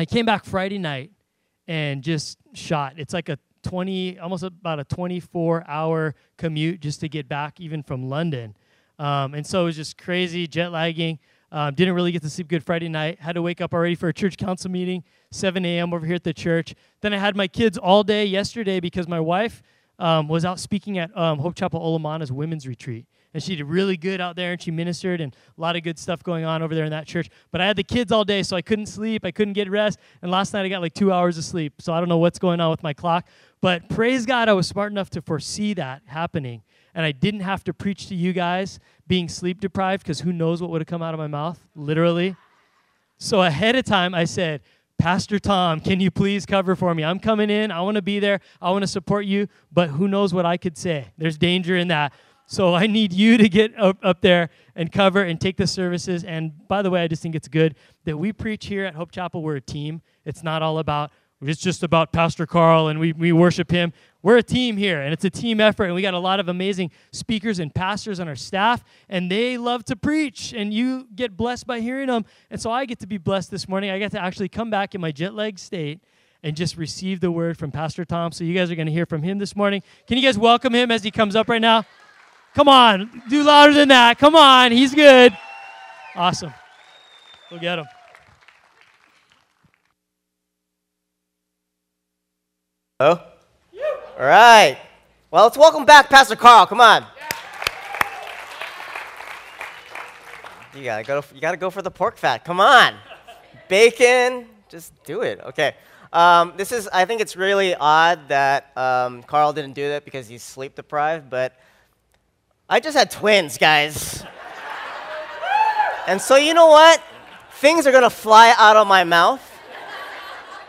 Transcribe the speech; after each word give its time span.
I 0.00 0.04
came 0.04 0.24
back 0.24 0.44
Friday 0.44 0.78
night 0.78 1.10
and 1.66 2.02
just 2.04 2.38
shot. 2.52 2.94
It's 2.98 3.12
like 3.12 3.28
a 3.28 3.36
20, 3.64 4.20
almost 4.20 4.44
about 4.44 4.78
a 4.78 4.84
24 4.84 5.64
hour 5.66 6.14
commute 6.36 6.78
just 6.80 7.00
to 7.00 7.08
get 7.08 7.28
back, 7.28 7.60
even 7.60 7.82
from 7.82 8.08
London. 8.08 8.56
Um, 9.00 9.34
and 9.34 9.44
so 9.44 9.62
it 9.62 9.64
was 9.64 9.76
just 9.76 9.98
crazy, 9.98 10.46
jet 10.46 10.70
lagging. 10.70 11.18
Um, 11.50 11.74
didn't 11.74 11.94
really 11.94 12.12
get 12.12 12.22
to 12.22 12.30
sleep 12.30 12.46
good 12.46 12.62
Friday 12.62 12.88
night. 12.88 13.18
Had 13.18 13.34
to 13.34 13.42
wake 13.42 13.60
up 13.60 13.74
already 13.74 13.96
for 13.96 14.08
a 14.08 14.14
church 14.14 14.36
council 14.36 14.70
meeting, 14.70 15.02
7 15.32 15.64
a.m. 15.64 15.92
over 15.92 16.06
here 16.06 16.14
at 16.14 16.22
the 16.22 16.32
church. 16.32 16.76
Then 17.00 17.12
I 17.12 17.18
had 17.18 17.34
my 17.34 17.48
kids 17.48 17.76
all 17.76 18.04
day 18.04 18.24
yesterday 18.24 18.78
because 18.78 19.08
my 19.08 19.18
wife 19.18 19.62
um, 19.98 20.28
was 20.28 20.44
out 20.44 20.60
speaking 20.60 20.98
at 20.98 21.16
um, 21.16 21.40
Hope 21.40 21.56
Chapel 21.56 21.80
Olomana's 21.80 22.30
women's 22.30 22.68
retreat. 22.68 23.06
And 23.34 23.42
she 23.42 23.56
did 23.56 23.64
really 23.64 23.96
good 23.96 24.20
out 24.20 24.36
there 24.36 24.52
and 24.52 24.60
she 24.62 24.70
ministered 24.70 25.20
and 25.20 25.36
a 25.56 25.60
lot 25.60 25.76
of 25.76 25.82
good 25.82 25.98
stuff 25.98 26.22
going 26.22 26.44
on 26.44 26.62
over 26.62 26.74
there 26.74 26.84
in 26.84 26.90
that 26.90 27.06
church. 27.06 27.28
But 27.50 27.60
I 27.60 27.66
had 27.66 27.76
the 27.76 27.84
kids 27.84 28.10
all 28.10 28.24
day, 28.24 28.42
so 28.42 28.56
I 28.56 28.62
couldn't 28.62 28.86
sleep. 28.86 29.24
I 29.24 29.30
couldn't 29.30 29.52
get 29.52 29.70
rest. 29.70 29.98
And 30.22 30.30
last 30.30 30.54
night 30.54 30.64
I 30.64 30.68
got 30.68 30.80
like 30.80 30.94
two 30.94 31.12
hours 31.12 31.36
of 31.36 31.44
sleep. 31.44 31.74
So 31.80 31.92
I 31.92 32.00
don't 32.00 32.08
know 32.08 32.18
what's 32.18 32.38
going 32.38 32.60
on 32.60 32.70
with 32.70 32.82
my 32.82 32.94
clock. 32.94 33.26
But 33.60 33.88
praise 33.88 34.24
God, 34.24 34.48
I 34.48 34.54
was 34.54 34.66
smart 34.66 34.92
enough 34.92 35.10
to 35.10 35.20
foresee 35.20 35.74
that 35.74 36.02
happening. 36.06 36.62
And 36.94 37.04
I 37.04 37.12
didn't 37.12 37.40
have 37.40 37.62
to 37.64 37.74
preach 37.74 38.08
to 38.08 38.14
you 38.14 38.32
guys 38.32 38.80
being 39.06 39.28
sleep 39.28 39.60
deprived 39.60 40.02
because 40.02 40.20
who 40.20 40.32
knows 40.32 40.62
what 40.62 40.70
would 40.70 40.80
have 40.80 40.88
come 40.88 41.02
out 41.02 41.14
of 41.14 41.18
my 41.18 41.26
mouth, 41.26 41.64
literally. 41.76 42.34
So 43.18 43.42
ahead 43.42 43.76
of 43.76 43.84
time, 43.84 44.14
I 44.14 44.24
said, 44.24 44.62
Pastor 44.98 45.38
Tom, 45.38 45.78
can 45.78 46.00
you 46.00 46.10
please 46.10 46.44
cover 46.44 46.74
for 46.74 46.92
me? 46.92 47.04
I'm 47.04 47.20
coming 47.20 47.50
in. 47.50 47.70
I 47.70 47.80
want 47.82 47.94
to 47.94 48.02
be 48.02 48.18
there. 48.18 48.40
I 48.60 48.72
want 48.72 48.82
to 48.82 48.88
support 48.88 49.26
you, 49.26 49.46
but 49.70 49.90
who 49.90 50.08
knows 50.08 50.34
what 50.34 50.44
I 50.44 50.56
could 50.56 50.76
say? 50.76 51.12
There's 51.16 51.38
danger 51.38 51.76
in 51.76 51.86
that. 51.88 52.12
So 52.50 52.74
I 52.74 52.86
need 52.86 53.12
you 53.12 53.36
to 53.36 53.46
get 53.46 53.78
up, 53.78 53.98
up 54.02 54.22
there 54.22 54.48
and 54.74 54.90
cover 54.90 55.22
and 55.22 55.38
take 55.38 55.58
the 55.58 55.66
services. 55.66 56.24
And 56.24 56.66
by 56.66 56.80
the 56.80 56.88
way, 56.88 57.02
I 57.02 57.06
just 57.06 57.22
think 57.22 57.34
it's 57.34 57.46
good 57.46 57.74
that 58.06 58.16
we 58.16 58.32
preach 58.32 58.66
here 58.66 58.86
at 58.86 58.94
Hope 58.94 59.12
Chapel. 59.12 59.42
We're 59.42 59.56
a 59.56 59.60
team. 59.60 60.00
It's 60.24 60.42
not 60.42 60.62
all 60.62 60.78
about, 60.78 61.10
it's 61.42 61.60
just 61.60 61.82
about 61.82 62.10
Pastor 62.10 62.46
Carl 62.46 62.88
and 62.88 62.98
we, 62.98 63.12
we 63.12 63.32
worship 63.32 63.70
him. 63.70 63.92
We're 64.22 64.38
a 64.38 64.42
team 64.42 64.78
here, 64.78 65.02
and 65.02 65.12
it's 65.12 65.26
a 65.26 65.30
team 65.30 65.60
effort. 65.60 65.84
And 65.84 65.94
we 65.94 66.00
got 66.00 66.14
a 66.14 66.18
lot 66.18 66.40
of 66.40 66.48
amazing 66.48 66.90
speakers 67.12 67.58
and 67.58 67.72
pastors 67.72 68.18
on 68.18 68.28
our 68.28 68.34
staff, 68.34 68.82
and 69.10 69.30
they 69.30 69.58
love 69.58 69.84
to 69.84 69.94
preach, 69.94 70.54
and 70.56 70.72
you 70.72 71.06
get 71.14 71.36
blessed 71.36 71.66
by 71.66 71.80
hearing 71.80 72.08
them. 72.08 72.24
And 72.50 72.60
so 72.60 72.70
I 72.70 72.86
get 72.86 72.98
to 73.00 73.06
be 73.06 73.18
blessed 73.18 73.50
this 73.50 73.68
morning. 73.68 73.90
I 73.90 73.98
get 73.98 74.10
to 74.12 74.20
actually 74.20 74.48
come 74.48 74.70
back 74.70 74.94
in 74.94 75.02
my 75.02 75.12
jet 75.12 75.34
lag 75.34 75.58
state 75.58 76.00
and 76.42 76.56
just 76.56 76.78
receive 76.78 77.20
the 77.20 77.30
word 77.30 77.58
from 77.58 77.70
Pastor 77.70 78.06
Tom. 78.06 78.32
So 78.32 78.42
you 78.42 78.54
guys 78.54 78.70
are 78.70 78.74
going 78.74 78.86
to 78.86 78.92
hear 78.92 79.06
from 79.06 79.22
him 79.22 79.38
this 79.38 79.54
morning. 79.54 79.82
Can 80.06 80.16
you 80.16 80.22
guys 80.24 80.38
welcome 80.38 80.74
him 80.74 80.90
as 80.90 81.02
he 81.02 81.10
comes 81.10 81.36
up 81.36 81.48
right 81.48 81.60
now? 81.60 81.84
Come 82.54 82.68
on, 82.68 83.22
do 83.28 83.42
louder 83.42 83.72
than 83.72 83.88
that. 83.88 84.18
Come 84.18 84.34
on, 84.34 84.72
he's 84.72 84.94
good. 84.94 85.36
Awesome. 86.14 86.52
We'll 87.50 87.60
get 87.60 87.78
him. 87.78 87.86
Hello? 92.98 93.20
All 94.18 94.26
right. 94.26 94.76
Well, 95.30 95.44
let's 95.44 95.56
welcome 95.56 95.84
back 95.84 96.10
Pastor 96.10 96.34
Carl. 96.34 96.66
Come 96.66 96.80
on. 96.80 97.04
You 100.74 100.84
gotta 100.84 101.04
go. 101.04 101.22
You 101.34 101.40
gotta 101.40 101.56
go 101.56 101.70
for 101.70 101.82
the 101.82 101.90
pork 101.90 102.16
fat. 102.16 102.44
Come 102.44 102.60
on, 102.60 102.94
bacon. 103.68 104.46
Just 104.68 104.92
do 105.04 105.22
it. 105.22 105.40
Okay. 105.44 105.74
Um, 106.12 106.54
this 106.56 106.72
is. 106.72 106.88
I 106.88 107.04
think 107.04 107.20
it's 107.20 107.36
really 107.36 107.74
odd 107.74 108.28
that 108.28 108.76
um, 108.76 109.22
Carl 109.22 109.52
didn't 109.52 109.74
do 109.74 109.88
that 109.88 110.04
because 110.04 110.28
he's 110.28 110.42
sleep 110.42 110.74
deprived. 110.74 111.30
But 111.30 111.56
I 112.70 112.80
just 112.80 112.94
had 112.94 113.10
twins, 113.10 113.56
guys. 113.56 114.22
and 116.06 116.20
so 116.20 116.36
you 116.36 116.52
know 116.52 116.66
what? 116.66 117.02
Things 117.52 117.86
are 117.86 117.92
gonna 117.92 118.10
fly 118.10 118.54
out 118.58 118.76
of 118.76 118.86
my 118.86 119.04
mouth. 119.04 119.42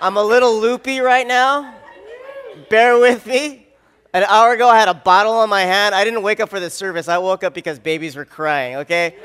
I'm 0.01 0.15
a 0.15 0.23
little 0.23 0.61
loopy 0.61 1.01
right 1.01 1.27
now. 1.27 1.75
Bear 2.69 2.97
with 2.97 3.25
me. 3.25 3.67
An 4.13 4.23
hour 4.23 4.53
ago, 4.53 4.69
I 4.69 4.79
had 4.79 4.87
a 4.87 4.93
bottle 4.93 5.33
on 5.33 5.49
my 5.49 5.63
hand. 5.63 5.93
I 5.93 6.05
didn't 6.05 6.23
wake 6.23 6.39
up 6.39 6.49
for 6.49 6.61
the 6.61 6.69
service. 6.69 7.09
I 7.09 7.17
woke 7.17 7.43
up 7.43 7.53
because 7.53 7.79
babies 7.79 8.15
were 8.15 8.25
crying, 8.25 8.77
okay? 8.77 9.15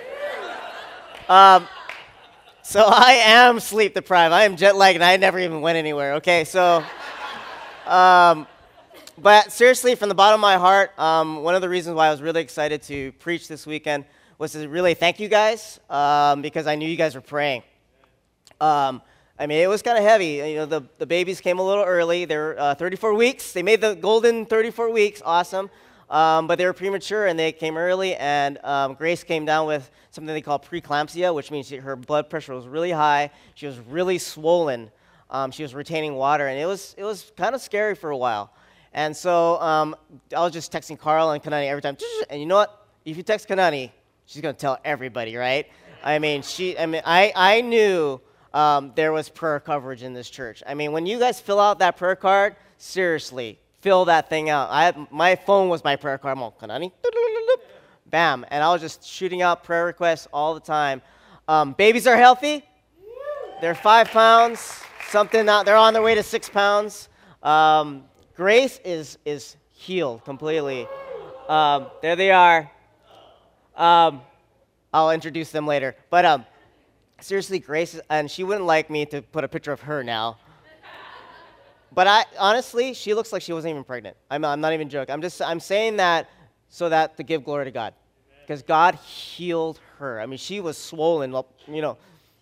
Um, 1.28 1.68
so 2.62 2.82
I 2.84 3.12
am 3.24 3.60
sleep 3.60 3.94
deprived. 3.94 4.34
I 4.34 4.42
am 4.44 4.56
jet 4.56 4.74
lagged, 4.74 4.96
and 4.96 5.04
I 5.04 5.16
never 5.16 5.38
even 5.38 5.60
went 5.60 5.78
anywhere, 5.78 6.14
okay? 6.14 6.44
So, 6.44 6.84
um, 7.86 8.48
but 9.18 9.52
seriously, 9.52 9.94
from 9.94 10.08
the 10.08 10.14
bottom 10.14 10.34
of 10.34 10.40
my 10.40 10.56
heart, 10.56 10.98
um, 10.98 11.42
one 11.42 11.54
of 11.54 11.62
the 11.62 11.68
reasons 11.68 11.94
why 11.94 12.08
I 12.08 12.10
was 12.10 12.20
really 12.20 12.40
excited 12.40 12.82
to 12.84 13.12
preach 13.12 13.46
this 13.46 13.66
weekend 13.66 14.04
was 14.38 14.52
to 14.52 14.68
really 14.68 14.94
thank 14.94 15.20
you 15.20 15.28
guys 15.28 15.78
um, 15.88 16.42
because 16.42 16.66
I 16.66 16.74
knew 16.74 16.88
you 16.88 16.96
guys 16.96 17.14
were 17.14 17.20
praying. 17.20 17.62
Um, 18.60 19.02
I 19.38 19.46
mean, 19.46 19.58
it 19.58 19.68
was 19.68 19.82
kind 19.82 19.96
of 19.96 20.04
heavy. 20.04 20.50
You 20.50 20.56
know, 20.56 20.66
the, 20.66 20.82
the 20.98 21.06
babies 21.06 21.40
came 21.40 21.58
a 21.58 21.62
little 21.62 21.84
early. 21.84 22.24
They're 22.24 22.58
uh, 22.58 22.74
34 22.74 23.14
weeks. 23.14 23.52
They 23.52 23.62
made 23.62 23.80
the 23.80 23.94
golden 23.94 24.46
34 24.46 24.90
weeks. 24.90 25.22
Awesome. 25.24 25.70
Um, 26.10 26.46
but 26.46 26.58
they 26.58 26.66
were 26.66 26.72
premature 26.72 27.26
and 27.26 27.38
they 27.38 27.52
came 27.52 27.76
early. 27.76 28.16
And 28.16 28.58
um, 28.64 28.94
Grace 28.94 29.24
came 29.24 29.44
down 29.44 29.66
with 29.66 29.90
something 30.10 30.32
they 30.32 30.40
call 30.40 30.58
preeclampsia, 30.58 31.34
which 31.34 31.50
means 31.50 31.68
she, 31.68 31.76
her 31.76 31.96
blood 31.96 32.30
pressure 32.30 32.54
was 32.54 32.66
really 32.66 32.92
high. 32.92 33.30
She 33.54 33.66
was 33.66 33.78
really 33.78 34.18
swollen. 34.18 34.90
Um, 35.30 35.50
she 35.50 35.62
was 35.62 35.74
retaining 35.74 36.14
water. 36.14 36.46
And 36.46 36.58
it 36.58 36.66
was, 36.66 36.94
it 36.98 37.04
was 37.04 37.32
kind 37.36 37.54
of 37.54 37.60
scary 37.60 37.94
for 37.94 38.10
a 38.10 38.16
while. 38.16 38.52
And 38.94 39.16
so 39.16 39.60
um, 39.60 39.96
I 40.34 40.40
was 40.40 40.52
just 40.52 40.72
texting 40.72 40.98
Carl 40.98 41.32
and 41.32 41.42
Kanani 41.42 41.66
every 41.66 41.82
time. 41.82 41.96
And 42.30 42.40
you 42.40 42.46
know 42.46 42.54
what? 42.54 42.86
If 43.04 43.16
you 43.16 43.24
text 43.24 43.48
Kanani, 43.48 43.90
she's 44.24 44.40
going 44.40 44.54
to 44.54 44.60
tell 44.60 44.78
everybody, 44.84 45.36
right? 45.36 45.66
I 46.02 46.20
mean, 46.20 46.42
she, 46.42 46.78
I 46.78 46.86
mean, 46.86 47.02
I, 47.04 47.32
I 47.34 47.60
knew 47.60 48.20
um, 48.54 48.92
there 48.94 49.12
was 49.12 49.28
prayer 49.28 49.58
coverage 49.58 50.04
in 50.04 50.14
this 50.14 50.30
church. 50.30 50.62
I 50.64 50.74
mean, 50.74 50.92
when 50.92 51.06
you 51.06 51.18
guys 51.18 51.40
fill 51.40 51.58
out 51.58 51.80
that 51.80 51.96
prayer 51.96 52.14
card, 52.14 52.54
seriously, 52.78 53.58
fill 53.80 54.04
that 54.04 54.30
thing 54.30 54.48
out. 54.48 54.68
I, 54.70 54.94
my 55.10 55.34
phone 55.34 55.68
was 55.68 55.82
my 55.82 55.96
prayer 55.96 56.16
card. 56.16 56.36
I'm 56.36 56.42
all, 56.42 56.56
Kanani, 56.58 56.92
bam. 58.06 58.46
And 58.50 58.62
I 58.62 58.72
was 58.72 58.80
just 58.80 59.04
shooting 59.04 59.42
out 59.42 59.64
prayer 59.64 59.86
requests 59.86 60.28
all 60.32 60.54
the 60.54 60.60
time. 60.60 61.02
Um, 61.48 61.72
babies 61.72 62.06
are 62.06 62.16
healthy. 62.16 62.64
They're 63.60 63.74
five 63.74 64.08
pounds, 64.08 64.80
something 65.08 65.48
out. 65.48 65.66
They're 65.66 65.76
on 65.76 65.94
their 65.94 66.02
way 66.02 66.14
to 66.14 66.22
six 66.22 66.48
pounds. 66.48 67.08
Um, 67.42 68.04
Grace 68.36 68.80
is, 68.84 69.18
is 69.24 69.56
healed 69.72 70.24
completely. 70.24 70.88
Um, 71.48 71.86
there 72.02 72.16
they 72.16 72.32
are. 72.32 72.70
Um, 73.76 74.22
I'll 74.92 75.12
introduce 75.12 75.50
them 75.50 75.66
later. 75.66 75.94
But 76.10 76.24
um, 76.24 76.44
seriously, 77.20 77.60
Grace, 77.60 78.00
and 78.10 78.28
she 78.28 78.42
wouldn't 78.42 78.66
like 78.66 78.90
me 78.90 79.06
to 79.06 79.22
put 79.22 79.44
a 79.44 79.48
picture 79.48 79.72
of 79.72 79.80
her 79.82 80.02
now. 80.02 80.38
But 81.92 82.08
I 82.08 82.24
honestly, 82.40 82.92
she 82.92 83.14
looks 83.14 83.32
like 83.32 83.40
she 83.40 83.52
wasn't 83.52 83.70
even 83.70 83.84
pregnant. 83.84 84.16
I'm, 84.28 84.44
I'm 84.44 84.60
not 84.60 84.72
even 84.72 84.88
joking. 84.88 85.12
I'm 85.12 85.22
just 85.22 85.40
I'm 85.40 85.60
saying 85.60 85.98
that 85.98 86.28
so 86.68 86.88
that 86.88 87.16
to 87.18 87.22
give 87.22 87.44
glory 87.44 87.66
to 87.66 87.70
God, 87.70 87.94
because 88.40 88.62
God 88.62 88.96
healed 88.96 89.78
her. 89.98 90.20
I 90.20 90.26
mean, 90.26 90.38
she 90.38 90.60
was 90.60 90.76
swollen. 90.76 91.30
Well, 91.30 91.46
you 91.68 91.80
know, 91.82 91.96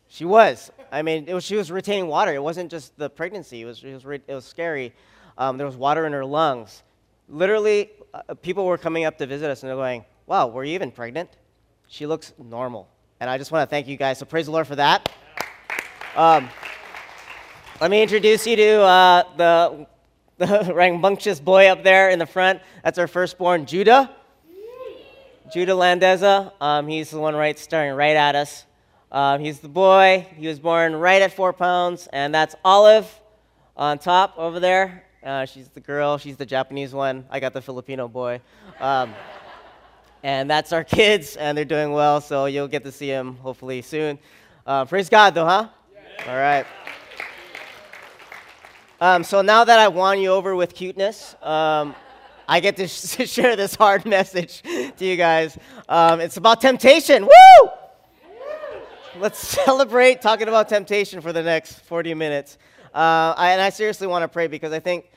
she 0.09 0.25
was. 0.25 0.71
I 0.91 1.03
mean, 1.03 1.27
was, 1.27 1.45
she 1.45 1.57
was 1.57 1.71
retaining 1.71 2.07
water. 2.07 2.33
It 2.33 2.43
wasn't 2.43 2.71
just 2.71 2.97
the 2.97 3.11
pregnancy. 3.11 3.61
It 3.61 3.67
was 3.67 3.85
it 3.85 3.93
was, 3.93 4.21
it 4.27 4.35
was 4.35 4.47
scary. 4.47 4.95
Um, 5.39 5.57
there 5.57 5.67
was 5.67 5.77
water 5.77 6.07
in 6.07 6.13
her 6.13 6.25
lungs. 6.25 6.83
Literally, 7.29 7.91
uh, 8.13 8.35
people 8.35 8.67
were 8.67 8.79
coming 8.79 9.05
up 9.05 9.19
to 9.19 9.27
visit 9.27 9.51
us 9.51 9.63
and 9.63 9.71
they're 9.71 9.77
going, 9.77 10.05
"Wow, 10.27 10.49
were 10.49 10.65
you 10.65 10.75
even 10.75 10.91
pregnant?" 10.91 11.31
She 11.89 12.07
looks 12.07 12.33
normal. 12.39 12.89
And 13.21 13.29
I 13.29 13.39
just 13.39 13.53
want 13.53 13.69
to 13.69 13.71
thank 13.71 13.87
you 13.87 13.97
guys. 13.97 14.19
So 14.19 14.25
praise 14.25 14.47
the 14.47 14.53
Lord 14.53 14.67
for 14.67 14.77
that. 14.77 15.11
Um, 16.17 16.49
let 17.81 17.91
me 17.91 18.03
introduce 18.03 18.47
you 18.47 18.57
to 18.57 18.81
uh, 18.81 19.23
the, 19.37 19.87
the 20.39 20.73
rambunctious 20.75 21.41
boy 21.41 21.69
up 21.69 21.83
there 21.83 22.11
in 22.11 22.19
the 22.19 22.27
front. 22.27 22.61
That's 22.83 22.99
our 22.99 23.07
firstborn, 23.07 23.67
Judah. 23.67 24.11
Judah 25.53 25.73
Landeza. 25.73 26.53
Um, 26.61 26.89
he's 26.89 27.11
the 27.11 27.19
one 27.19 27.35
right 27.35 27.59
staring 27.59 27.95
right 27.95 28.17
at 28.17 28.35
us. 28.35 28.65
Um, 29.11 29.41
he's 29.41 29.61
the 29.61 29.69
boy. 29.69 30.27
He 30.37 30.47
was 30.47 30.59
born 30.59 30.97
right 30.97 31.21
at 31.21 31.33
four 31.33 31.53
pounds, 31.53 32.09
and 32.13 32.35
that's 32.35 32.55
Olive 32.65 33.07
on 33.77 33.99
top 33.99 34.35
over 34.39 34.61
there. 34.61 35.05
Uh, 35.23 35.45
she's 35.45 35.69
the 35.69 35.81
girl. 35.81 36.19
She's 36.19 36.37
the 36.37 36.47
Japanese 36.47 36.93
one. 36.93 37.25
I 37.31 37.39
got 37.39 37.53
the 37.53 37.63
Filipino 37.63 38.09
boy. 38.09 38.41
Um, 38.81 39.15
and 40.25 40.51
that's 40.51 40.73
our 40.73 40.83
kids, 40.83 41.37
and 41.37 41.57
they're 41.57 41.65
doing 41.65 41.93
well, 41.93 42.21
so 42.21 42.47
you'll 42.47 42.69
get 42.69 42.83
to 42.85 42.93
see 42.93 43.09
them 43.09 43.37
hopefully 43.37 43.83
soon. 43.83 44.19
Uh, 44.67 44.85
praise 44.85 45.09
God, 45.09 45.35
though, 45.35 45.45
huh? 45.45 45.69
Yeah. 45.95 46.33
All 46.33 46.39
right. 46.39 46.67
Um, 49.01 49.25
so 49.25 49.43
now 49.43 49.65
that 49.65 49.79
I 49.79 49.89
won 49.89 50.21
you 50.21 50.31
over 50.31 50.55
with 50.55 50.75
cuteness, 50.75 51.35
um, 51.43 51.95
I 52.49 52.61
get 52.61 52.77
to 52.77 52.89
sh- 52.89 53.29
share 53.31 53.57
this 53.57 53.75
hard 53.75 54.05
message 54.05 54.63
to 54.63 55.05
you 55.05 55.17
guys. 55.17 55.57
Um, 55.89 56.21
it's 56.21 56.37
about 56.37 56.61
temptation. 56.61 57.25
Woo! 57.25 57.71
Let's 59.19 59.39
celebrate 59.65 60.21
talking 60.23 60.49
about 60.49 60.69
temptation 60.69 61.21
for 61.21 61.33
the 61.33 61.43
next 61.43 61.81
40 61.81 62.15
minutes. 62.15 62.59
Uh, 62.95 63.35
I, 63.37 63.53
and 63.53 63.61
I 63.61 63.71
seriously 63.71 64.07
want 64.07 64.23
to 64.23 64.29
pray 64.29 64.49
because 64.49 64.73
I 64.73 64.81
think 64.81 65.11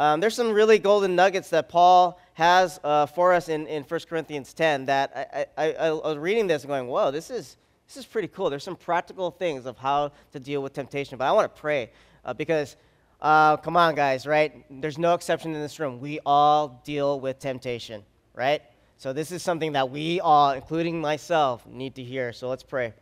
um, 0.00 0.18
there's 0.18 0.34
some 0.34 0.50
really 0.50 0.78
golden 0.78 1.14
nuggets 1.14 1.50
that 1.50 1.68
Paul 1.68 2.18
has 2.32 2.80
uh, 2.82 3.06
for 3.06 3.32
us 3.32 3.48
in, 3.48 3.66
in 3.66 3.82
1 3.84 4.00
Corinthians 4.08 4.52
10 4.52 4.86
that 4.86 5.46
I, 5.56 5.62
I, 5.62 5.72
I, 5.74 5.90
was 5.90 6.16
reading 6.16 6.46
this 6.46 6.62
and 6.62 6.70
going, 6.70 6.86
whoa, 6.86 7.10
this 7.10 7.30
is, 7.30 7.56
This 7.86 7.98
is 7.98 8.06
pretty 8.06 8.28
cool. 8.28 8.50
There's 8.50 8.64
some 8.64 8.76
practical 8.76 9.30
things 9.30 9.66
of 9.66 9.76
how 9.76 10.12
to 10.32 10.40
deal 10.40 10.62
with 10.62 10.72
temptation. 10.72 11.18
But 11.18 11.26
I 11.26 11.32
want 11.32 11.54
to 11.54 11.60
pray 11.60 11.90
uh, 12.24 12.32
because, 12.32 12.76
uh, 13.20 13.58
come 13.58 13.76
on, 13.76 13.94
guys, 13.94 14.26
right? 14.26 14.64
There's 14.70 14.98
no 14.98 15.14
exception 15.14 15.54
in 15.54 15.60
this 15.60 15.78
room. 15.78 16.00
We 16.00 16.18
all 16.24 16.80
deal 16.84 17.20
with 17.20 17.38
temptation, 17.38 18.02
right? 18.34 18.62
So 18.96 19.12
this 19.12 19.30
is 19.30 19.42
something 19.42 19.72
that 19.72 19.90
we 19.90 20.18
all, 20.20 20.50
including 20.52 21.00
myself, 21.00 21.64
need 21.66 21.94
to 21.94 22.02
hear. 22.02 22.32
So 22.32 22.48
let's 22.48 22.62
pray. 22.62 22.94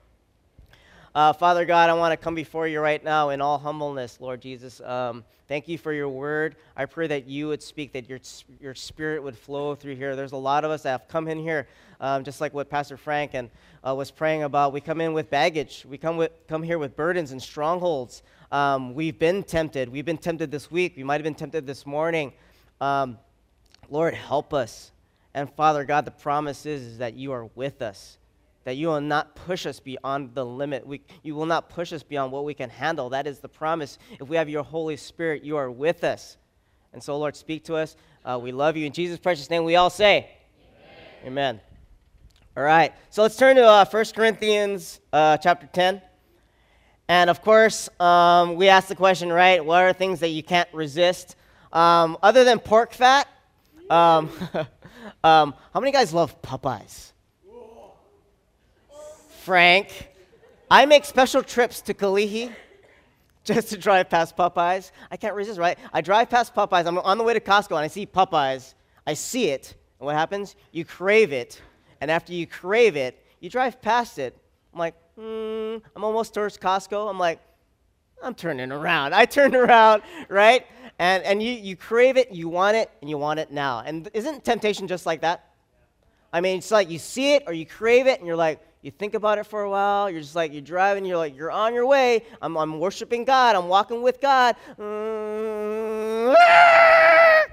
Uh, 1.14 1.32
Father 1.32 1.64
God, 1.64 1.88
I 1.88 1.94
want 1.94 2.12
to 2.12 2.22
come 2.22 2.34
before 2.34 2.68
you 2.68 2.80
right 2.80 3.02
now 3.02 3.30
in 3.30 3.40
all 3.40 3.58
humbleness, 3.58 4.20
Lord 4.20 4.42
Jesus. 4.42 4.80
Um, 4.82 5.24
thank 5.48 5.66
you 5.66 5.78
for 5.78 5.92
your 5.92 6.08
word. 6.08 6.56
I 6.76 6.84
pray 6.84 7.06
that 7.06 7.26
you 7.26 7.48
would 7.48 7.62
speak, 7.62 7.92
that 7.94 8.10
your, 8.10 8.20
your 8.60 8.74
spirit 8.74 9.22
would 9.22 9.36
flow 9.36 9.74
through 9.74 9.96
here. 9.96 10.14
There's 10.14 10.32
a 10.32 10.36
lot 10.36 10.64
of 10.64 10.70
us 10.70 10.82
that 10.82 10.90
have 10.90 11.08
come 11.08 11.26
in 11.26 11.38
here, 11.38 11.66
um, 11.98 12.24
just 12.24 12.42
like 12.42 12.52
what 12.52 12.68
Pastor 12.68 12.98
Frank 12.98 13.30
and, 13.32 13.48
uh, 13.86 13.94
was 13.94 14.10
praying 14.10 14.42
about. 14.42 14.74
We 14.74 14.82
come 14.82 15.00
in 15.00 15.14
with 15.14 15.30
baggage, 15.30 15.86
we 15.88 15.96
come, 15.96 16.18
with, 16.18 16.30
come 16.46 16.62
here 16.62 16.78
with 16.78 16.94
burdens 16.94 17.32
and 17.32 17.42
strongholds. 17.42 18.22
Um, 18.52 18.92
we've 18.94 19.18
been 19.18 19.42
tempted. 19.42 19.88
We've 19.88 20.04
been 20.04 20.18
tempted 20.18 20.50
this 20.50 20.70
week. 20.70 20.94
We 20.94 21.04
might 21.04 21.14
have 21.14 21.24
been 21.24 21.34
tempted 21.34 21.66
this 21.66 21.86
morning. 21.86 22.34
Um, 22.82 23.18
Lord, 23.88 24.12
help 24.12 24.52
us. 24.52 24.92
And 25.32 25.50
Father 25.54 25.84
God, 25.84 26.04
the 26.04 26.10
promise 26.10 26.66
is, 26.66 26.82
is 26.82 26.98
that 26.98 27.14
you 27.14 27.32
are 27.32 27.46
with 27.54 27.80
us 27.80 28.18
that 28.68 28.74
you 28.74 28.88
will 28.88 29.00
not 29.00 29.34
push 29.34 29.64
us 29.64 29.80
beyond 29.80 30.34
the 30.34 30.44
limit. 30.44 30.86
We, 30.86 31.00
you 31.22 31.34
will 31.34 31.46
not 31.46 31.70
push 31.70 31.90
us 31.94 32.02
beyond 32.02 32.32
what 32.32 32.44
we 32.44 32.52
can 32.52 32.68
handle. 32.68 33.08
That 33.08 33.26
is 33.26 33.38
the 33.38 33.48
promise. 33.48 33.96
If 34.20 34.28
we 34.28 34.36
have 34.36 34.50
your 34.50 34.62
Holy 34.62 34.98
Spirit, 34.98 35.42
you 35.42 35.56
are 35.56 35.70
with 35.70 36.04
us. 36.04 36.36
And 36.92 37.02
so, 37.02 37.16
Lord, 37.16 37.34
speak 37.34 37.64
to 37.64 37.76
us. 37.76 37.96
Uh, 38.26 38.38
we 38.38 38.52
love 38.52 38.76
you. 38.76 38.84
In 38.84 38.92
Jesus' 38.92 39.18
precious 39.18 39.48
name, 39.48 39.64
we 39.64 39.76
all 39.76 39.88
say, 39.88 40.28
Amen. 41.22 41.56
Amen. 41.56 41.60
All 42.58 42.62
right. 42.62 42.92
So 43.08 43.22
let's 43.22 43.38
turn 43.38 43.56
to 43.56 43.66
uh, 43.66 43.86
1 43.86 44.04
Corinthians 44.14 45.00
uh, 45.14 45.38
chapter 45.38 45.66
10. 45.72 46.02
And 47.08 47.30
of 47.30 47.40
course, 47.40 47.88
um, 47.98 48.54
we 48.54 48.68
ask 48.68 48.88
the 48.88 48.96
question, 48.96 49.32
right? 49.32 49.64
What 49.64 49.82
are 49.82 49.94
things 49.94 50.20
that 50.20 50.28
you 50.28 50.42
can't 50.42 50.68
resist? 50.74 51.36
Um, 51.72 52.18
other 52.22 52.44
than 52.44 52.58
pork 52.58 52.92
fat, 52.92 53.28
um, 53.88 54.28
um 55.24 55.54
how 55.72 55.80
many 55.80 55.90
guys 55.90 56.12
love 56.12 56.42
Popeyes? 56.42 57.12
Frank. 59.48 60.10
I 60.70 60.84
make 60.84 61.06
special 61.06 61.42
trips 61.42 61.80
to 61.80 61.94
Kalihi 61.94 62.52
just 63.44 63.70
to 63.70 63.78
drive 63.78 64.10
past 64.10 64.36
Popeyes. 64.36 64.90
I 65.10 65.16
can't 65.16 65.34
resist, 65.34 65.58
right? 65.58 65.78
I 65.90 66.02
drive 66.02 66.28
past 66.28 66.54
Popeyes. 66.54 66.84
I'm 66.84 66.98
on 66.98 67.16
the 67.16 67.24
way 67.24 67.32
to 67.32 67.40
Costco 67.40 67.70
and 67.70 67.78
I 67.78 67.86
see 67.86 68.04
Popeyes. 68.04 68.74
I 69.06 69.14
see 69.14 69.48
it. 69.48 69.74
And 69.98 70.04
what 70.04 70.16
happens? 70.16 70.54
You 70.70 70.84
crave 70.84 71.32
it. 71.32 71.62
And 72.02 72.10
after 72.10 72.34
you 72.34 72.46
crave 72.46 72.94
it, 72.94 73.24
you 73.40 73.48
drive 73.48 73.80
past 73.80 74.18
it. 74.18 74.36
I'm 74.74 74.80
like, 74.80 74.94
hmm, 75.18 75.78
I'm 75.96 76.04
almost 76.04 76.34
towards 76.34 76.58
Costco. 76.58 77.08
I'm 77.08 77.18
like, 77.18 77.40
I'm 78.22 78.34
turning 78.34 78.70
around. 78.70 79.14
I 79.14 79.24
turn 79.38 79.56
around, 79.56 80.02
right? 80.28 80.66
And, 80.98 81.24
and 81.24 81.42
you, 81.42 81.52
you 81.52 81.74
crave 81.74 82.18
it, 82.18 82.32
you 82.32 82.50
want 82.50 82.76
it, 82.76 82.90
and 83.00 83.08
you 83.08 83.16
want 83.16 83.40
it 83.40 83.50
now. 83.50 83.82
And 83.86 84.10
isn't 84.12 84.44
temptation 84.44 84.86
just 84.86 85.06
like 85.06 85.22
that? 85.22 85.46
I 86.34 86.42
mean, 86.42 86.58
it's 86.58 86.70
like 86.70 86.90
you 86.90 86.98
see 86.98 87.32
it 87.32 87.44
or 87.46 87.54
you 87.54 87.64
crave 87.64 88.06
it, 88.06 88.18
and 88.18 88.26
you're 88.26 88.36
like, 88.36 88.60
you 88.82 88.90
think 88.90 89.14
about 89.14 89.38
it 89.38 89.44
for 89.44 89.62
a 89.62 89.70
while. 89.70 90.08
You're 90.08 90.20
just 90.20 90.36
like, 90.36 90.52
you're 90.52 90.60
driving, 90.60 91.04
you're 91.04 91.16
like, 91.16 91.36
you're 91.36 91.50
on 91.50 91.74
your 91.74 91.86
way. 91.86 92.22
I'm, 92.40 92.56
I'm 92.56 92.78
worshiping 92.78 93.24
God. 93.24 93.56
I'm 93.56 93.68
walking 93.68 94.02
with 94.02 94.20
God. 94.20 94.54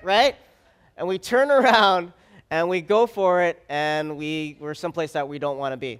right? 0.04 0.36
And 0.98 1.07
we 1.07 1.18
turn 1.18 1.50
around 1.51 2.13
and 2.51 2.69
we 2.69 2.81
go 2.81 3.07
for 3.07 3.42
it 3.42 3.63
and 3.69 4.18
we, 4.18 4.56
we're 4.60 4.75
someplace 4.75 5.13
that 5.13 5.27
we 5.27 5.39
don't 5.39 5.57
want 5.57 5.74
to 5.74 5.77
be. 5.77 6.00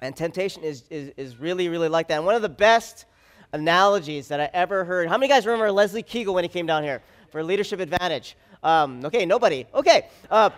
And 0.00 0.16
temptation 0.16 0.62
is, 0.62 0.84
is, 0.90 1.12
is 1.16 1.38
really, 1.38 1.68
really 1.68 1.88
like 1.88 2.08
that. 2.08 2.16
And 2.16 2.24
one 2.26 2.34
of 2.34 2.42
the 2.42 2.48
best 2.48 3.04
analogies 3.52 4.28
that 4.28 4.40
I 4.40 4.50
ever 4.52 4.84
heard. 4.84 5.08
How 5.08 5.16
many 5.18 5.28
guys 5.28 5.46
remember 5.46 5.70
Leslie 5.70 6.02
Keegel 6.02 6.34
when 6.34 6.44
he 6.44 6.48
came 6.48 6.66
down 6.66 6.82
here 6.82 7.02
for 7.30 7.42
Leadership 7.42 7.80
Advantage? 7.80 8.36
Um, 8.62 9.04
okay, 9.04 9.26
nobody. 9.26 9.66
Okay. 9.74 10.08
Uh, 10.30 10.50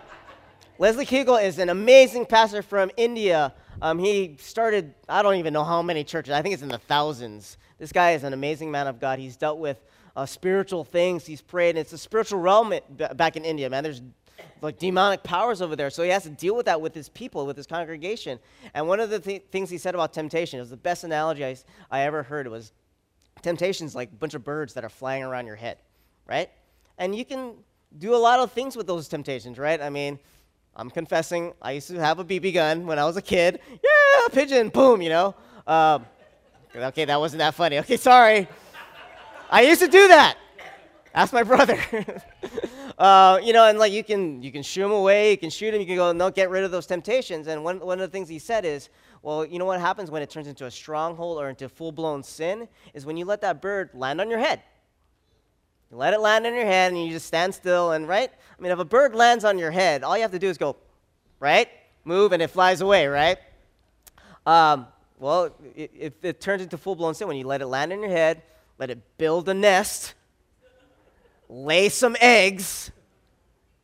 Leslie 0.77 1.05
Keegel 1.05 1.43
is 1.43 1.59
an 1.59 1.69
amazing 1.69 2.25
pastor 2.25 2.61
from 2.61 2.89
India 2.97 3.53
um, 3.81 3.99
he 3.99 4.37
started, 4.39 4.93
I 5.07 5.21
don't 5.21 5.35
even 5.35 5.53
know 5.53 5.63
how 5.63 5.81
many 5.81 6.03
churches, 6.03 6.33
I 6.33 6.41
think 6.41 6.53
it's 6.53 6.63
in 6.63 6.69
the 6.69 6.77
thousands. 6.77 7.57
This 7.77 7.91
guy 7.91 8.11
is 8.11 8.23
an 8.23 8.33
amazing 8.33 8.71
man 8.71 8.87
of 8.87 8.99
God. 8.99 9.19
He's 9.19 9.37
dealt 9.37 9.59
with 9.59 9.83
uh, 10.15 10.25
spiritual 10.25 10.83
things, 10.83 11.25
he's 11.25 11.41
prayed, 11.41 11.71
and 11.71 11.79
it's 11.79 11.93
a 11.93 11.97
spiritual 11.97 12.39
realm 12.39 12.73
back 13.15 13.37
in 13.37 13.45
India, 13.45 13.69
man. 13.69 13.83
There's 13.83 14.01
like 14.61 14.77
demonic 14.77 15.23
powers 15.23 15.61
over 15.61 15.75
there. 15.75 15.89
So 15.89 16.03
he 16.03 16.09
has 16.09 16.23
to 16.23 16.29
deal 16.29 16.55
with 16.55 16.65
that 16.65 16.81
with 16.81 16.93
his 16.93 17.09
people, 17.09 17.45
with 17.45 17.55
his 17.55 17.67
congregation. 17.67 18.39
And 18.73 18.87
one 18.87 18.99
of 18.99 19.09
the 19.09 19.19
th- 19.19 19.43
things 19.51 19.69
he 19.69 19.77
said 19.77 19.95
about 19.95 20.13
temptation, 20.13 20.59
it 20.59 20.61
was 20.61 20.69
the 20.69 20.77
best 20.77 21.03
analogy 21.03 21.45
I, 21.45 21.55
I 21.89 22.01
ever 22.01 22.23
heard, 22.23 22.47
was 22.47 22.73
temptation's 23.41 23.95
like 23.95 24.11
a 24.11 24.15
bunch 24.15 24.33
of 24.33 24.43
birds 24.43 24.73
that 24.73 24.83
are 24.83 24.89
flying 24.89 25.23
around 25.23 25.45
your 25.45 25.55
head, 25.55 25.77
right? 26.27 26.49
And 26.97 27.15
you 27.15 27.23
can 27.23 27.53
do 27.97 28.13
a 28.13 28.17
lot 28.17 28.39
of 28.39 28.51
things 28.51 28.75
with 28.75 28.87
those 28.87 29.07
temptations, 29.07 29.57
right? 29.57 29.81
I 29.81 29.89
mean, 29.89 30.19
I'm 30.79 30.89
confessing, 30.89 31.51
I 31.61 31.73
used 31.73 31.89
to 31.89 31.99
have 31.99 32.19
a 32.19 32.23
BB 32.23 32.53
gun 32.53 32.85
when 32.85 32.97
I 32.97 33.03
was 33.03 33.17
a 33.17 33.21
kid. 33.21 33.59
Yeah, 33.69 34.27
pigeon, 34.31 34.69
boom, 34.69 35.01
you 35.01 35.09
know. 35.09 35.35
Um, 35.67 36.05
okay, 36.73 37.03
that 37.03 37.19
wasn't 37.19 37.39
that 37.39 37.53
funny. 37.53 37.79
Okay, 37.79 37.97
sorry. 37.97 38.47
I 39.49 39.63
used 39.63 39.81
to 39.81 39.89
do 39.89 40.07
that. 40.07 40.37
Ask 41.13 41.33
my 41.33 41.43
brother. 41.51 41.77
uh, 42.97 43.41
you 43.43 43.51
know, 43.51 43.65
and 43.67 43.77
like 43.77 43.91
you 43.91 44.05
can 44.05 44.41
you 44.41 44.53
can 44.53 44.63
shoo 44.63 44.85
him 44.85 44.91
away, 44.91 45.31
you 45.31 45.37
can 45.37 45.49
shoot 45.49 45.73
him, 45.73 45.81
you 45.81 45.85
can 45.85 45.97
go, 45.97 46.13
no, 46.13 46.31
get 46.31 46.49
rid 46.49 46.63
of 46.63 46.71
those 46.71 46.85
temptations. 46.85 47.47
And 47.47 47.61
one, 47.61 47.81
one 47.81 47.99
of 47.99 48.09
the 48.09 48.17
things 48.17 48.29
he 48.29 48.39
said 48.39 48.63
is, 48.63 48.87
well, 49.21 49.45
you 49.45 49.59
know 49.59 49.65
what 49.65 49.81
happens 49.81 50.09
when 50.09 50.21
it 50.21 50.29
turns 50.29 50.47
into 50.47 50.65
a 50.65 50.71
stronghold 50.71 51.39
or 51.39 51.49
into 51.49 51.67
full 51.67 51.91
blown 51.91 52.23
sin 52.23 52.69
is 52.93 53.05
when 53.05 53.17
you 53.17 53.25
let 53.25 53.41
that 53.41 53.61
bird 53.61 53.89
land 53.93 54.21
on 54.21 54.29
your 54.29 54.39
head. 54.39 54.61
You 55.91 55.97
let 55.97 56.13
it 56.13 56.19
land 56.19 56.45
on 56.45 56.53
your 56.53 56.65
head 56.65 56.91
and 56.91 57.03
you 57.03 57.11
just 57.11 57.25
stand 57.25 57.53
still 57.53 57.91
and 57.91 58.07
right? 58.07 58.29
I 58.31 58.61
mean, 58.61 58.71
if 58.71 58.79
a 58.79 58.85
bird 58.85 59.15
lands 59.15 59.43
on 59.43 59.57
your 59.57 59.71
head, 59.71 60.03
all 60.03 60.15
you 60.15 60.21
have 60.21 60.31
to 60.31 60.39
do 60.39 60.47
is 60.47 60.57
go, 60.57 60.75
right? 61.39 61.67
Move 62.03 62.31
and 62.31 62.41
it 62.41 62.49
flies 62.49 62.81
away, 62.81 63.07
right? 63.07 63.37
Um, 64.45 64.87
well, 65.17 65.55
it, 65.75 65.91
it, 65.97 66.17
it 66.21 66.41
turns 66.41 66.61
into 66.61 66.77
full 66.77 66.95
blown 66.95 67.13
sin 67.13 67.27
when 67.27 67.37
you 67.37 67.45
let 67.45 67.61
it 67.61 67.67
land 67.67 67.91
on 67.91 68.01
your 68.01 68.09
head, 68.09 68.41
let 68.77 68.89
it 68.89 68.99
build 69.17 69.49
a 69.49 69.53
nest, 69.53 70.13
lay 71.49 71.89
some 71.89 72.15
eggs. 72.21 72.91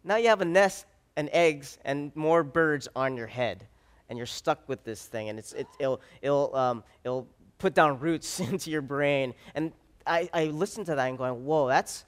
Now 0.03 0.17
you 0.17 0.29
have 0.29 0.41
a 0.41 0.45
nest 0.45 0.85
and 1.15 1.29
eggs 1.33 1.77
and 1.83 2.15
more 2.15 2.43
birds 2.43 2.87
on 2.95 3.17
your 3.17 3.27
head, 3.27 3.65
and 4.09 4.17
you're 4.17 4.27
stuck 4.27 4.67
with 4.69 4.83
this 4.83 5.05
thing, 5.05 5.29
and 5.29 5.39
it's, 5.39 5.53
it, 5.53 5.67
will 5.79 5.99
it'll, 6.21 6.55
um, 6.55 6.83
it'll 7.03 7.27
put 7.57 7.73
down 7.73 7.99
roots 7.99 8.39
into 8.51 8.69
your 8.69 8.81
brain. 8.81 9.33
And 9.55 9.71
I, 10.05 10.29
I 10.33 10.45
listened 10.45 10.85
to 10.87 10.95
that 10.95 11.07
and 11.07 11.17
going, 11.17 11.45
whoa, 11.45 11.67
that's, 11.67 12.05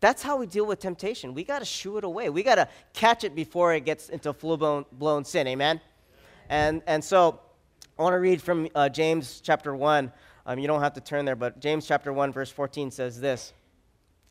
that's 0.00 0.22
how 0.22 0.36
we 0.36 0.46
deal 0.46 0.66
with 0.66 0.78
temptation. 0.78 1.34
We 1.34 1.44
got 1.44 1.60
to 1.60 1.64
shoo 1.64 1.98
it 1.98 2.04
away. 2.04 2.30
We 2.30 2.42
got 2.42 2.56
to 2.56 2.68
catch 2.92 3.24
it 3.24 3.34
before 3.34 3.74
it 3.74 3.84
gets 3.84 4.08
into 4.08 4.32
full 4.32 4.56
blown, 4.56 4.84
blown 4.92 5.24
sin. 5.24 5.46
Amen? 5.46 5.80
And, 6.48 6.82
and 6.86 7.02
so 7.02 7.40
I 7.98 8.02
want 8.02 8.14
to 8.14 8.18
read 8.18 8.40
from 8.40 8.68
uh, 8.74 8.88
James 8.88 9.40
chapter 9.42 9.74
1. 9.74 10.12
Um, 10.46 10.58
you 10.58 10.66
don't 10.66 10.80
have 10.80 10.94
to 10.94 11.00
turn 11.00 11.24
there, 11.24 11.36
but 11.36 11.60
James 11.60 11.86
chapter 11.86 12.12
1, 12.12 12.32
verse 12.32 12.50
14 12.50 12.90
says 12.90 13.20
this. 13.20 13.52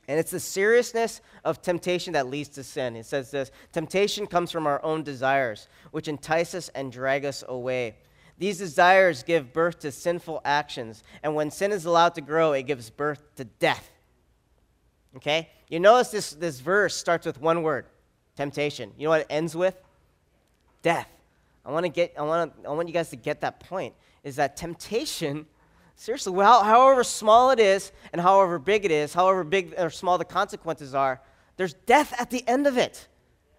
And 0.07 0.17
it's 0.17 0.31
the 0.31 0.39
seriousness 0.39 1.21
of 1.43 1.61
temptation 1.61 2.13
that 2.13 2.27
leads 2.27 2.49
to 2.49 2.63
sin. 2.63 2.95
It 2.95 3.05
says 3.05 3.29
this 3.29 3.51
Temptation 3.73 4.25
comes 4.25 4.51
from 4.51 4.65
our 4.65 4.83
own 4.83 5.03
desires, 5.03 5.67
which 5.91 6.07
entice 6.07 6.55
us 6.55 6.69
and 6.69 6.91
drag 6.91 7.25
us 7.25 7.43
away. 7.47 7.97
These 8.37 8.59
desires 8.59 9.23
give 9.23 9.51
birth 9.51 9.79
to 9.79 9.91
sinful 9.91 10.41
actions, 10.45 11.03
and 11.23 11.33
when 11.33 11.49
sin 11.49 11.71
is 11.71 11.85
allowed 11.85 12.15
to 12.15 12.21
grow, 12.21 12.53
it 12.53 12.63
gives 12.63 12.89
birth 12.89 13.23
to 13.35 13.45
death. 13.45 13.89
Okay? 15.15 15.49
You 15.69 15.79
notice 15.79 16.09
this, 16.09 16.31
this 16.31 16.59
verse 16.59 16.95
starts 16.95 17.25
with 17.25 17.41
one 17.41 17.63
word 17.63 17.85
temptation. 18.35 18.91
You 18.97 19.05
know 19.05 19.09
what 19.09 19.21
it 19.21 19.27
ends 19.29 19.55
with? 19.55 19.75
Death. 20.83 21.09
I 21.65 21.71
want 21.71 21.85
to 21.85 21.89
get 21.89 22.13
I 22.17 22.21
want 22.21 22.53
I 22.65 22.69
want 22.69 22.87
you 22.87 22.93
guys 22.93 23.09
to 23.09 23.17
get 23.17 23.41
that 23.41 23.59
point 23.59 23.93
is 24.23 24.37
that 24.37 24.55
temptation 24.55 25.45
seriously 25.95 26.31
well, 26.31 26.63
however 26.63 27.03
small 27.03 27.51
it 27.51 27.59
is 27.59 27.91
and 28.13 28.21
however 28.21 28.57
big 28.57 28.85
it 28.85 28.91
is, 28.91 29.13
however 29.13 29.43
big 29.43 29.73
or 29.77 29.89
small 29.89 30.17
the 30.17 30.23
consequences 30.23 30.93
are, 30.93 31.19
there's 31.57 31.73
death 31.73 32.13
at 32.19 32.29
the 32.29 32.47
end 32.47 32.67
of 32.67 32.77
it. 32.77 33.07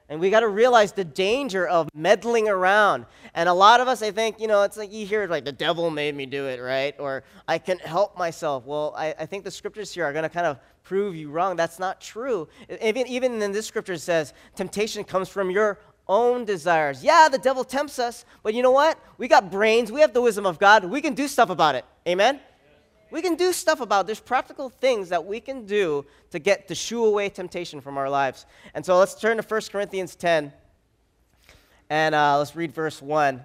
And 0.09 0.21
we 0.21 0.31
got 0.31 0.41
to 0.41 0.49
realize 0.49 0.93
the 0.93 1.05
danger 1.05 1.67
of 1.67 1.89
meddling 1.95 2.49
around. 2.49 3.05
And 3.35 3.49
a 3.49 3.53
lot 3.53 3.81
of 3.81 3.89
us, 3.89 4.01
I 4.03 4.11
think, 4.11 4.41
you 4.41 4.49
know, 4.49 4.63
it's 4.63 4.79
like 4.79 4.91
you 4.91 5.05
hear 5.05 5.27
like 5.27 5.45
the 5.45 5.53
devil 5.53 5.91
made 5.91 6.15
me 6.15 6.25
do 6.25 6.47
it, 6.47 6.61
right? 6.61 6.95
Or 6.99 7.25
I 7.47 7.59
can 7.59 7.79
help 7.79 8.17
myself. 8.17 8.65
Well, 8.65 8.95
I, 8.97 9.15
I 9.19 9.27
think 9.27 9.45
the 9.45 9.51
scriptures 9.51 9.93
here 9.93 10.05
are 10.05 10.13
going 10.13 10.23
to 10.23 10.31
kind 10.31 10.47
of 10.47 10.59
prove 10.83 11.15
you 11.15 11.31
wrong. 11.31 11.57
That's 11.57 11.79
not 11.79 12.01
true. 12.01 12.49
Even, 12.83 13.07
even 13.07 13.43
in 13.43 13.53
this 13.53 13.67
scripture, 13.67 13.93
it 13.95 14.01
says 14.01 14.33
temptation 14.57 15.05
comes 15.05 15.29
from 15.29 15.51
your 15.51 15.79
own 16.09 16.47
desires. 16.47 17.05
Yeah, 17.05 17.29
the 17.31 17.37
devil 17.37 17.63
tempts 17.63 17.99
us, 17.99 18.25
but 18.43 18.55
you 18.55 18.63
know 18.63 18.71
what? 18.71 18.99
We 19.19 19.29
got 19.29 19.51
brains. 19.51 19.93
We 19.93 20.01
have 20.01 20.15
the 20.15 20.23
wisdom 20.23 20.47
of 20.47 20.59
God. 20.59 20.85
We 20.87 21.03
can 21.03 21.13
do 21.13 21.29
stuff 21.29 21.51
about 21.51 21.75
it. 21.75 21.85
Amen? 22.07 22.41
We 23.11 23.23
can 23.23 23.37
do 23.37 23.53
stuff 23.53 23.81
about 23.81 24.03
it. 24.03 24.07
There's 24.07 24.21
practical 24.21 24.69
things 24.69 25.09
that 25.09 25.25
we 25.25 25.41
can 25.41 25.65
do 25.65 26.05
to 26.31 26.39
get 26.39 26.69
to 26.69 26.75
shoo 26.75 27.05
away 27.05 27.29
temptation 27.29 27.81
from 27.81 27.97
our 27.97 28.11
lives. 28.11 28.47
And 28.75 28.85
so 28.85 28.99
let's 28.99 29.15
turn 29.15 29.39
to 29.39 29.43
1 29.43 29.61
Corinthians 29.73 30.15
10 30.15 30.53
and 31.91 32.15
uh, 32.15 32.39
let's 32.39 32.55
read 32.55 32.73
verse 32.73 33.01
1. 33.01 33.43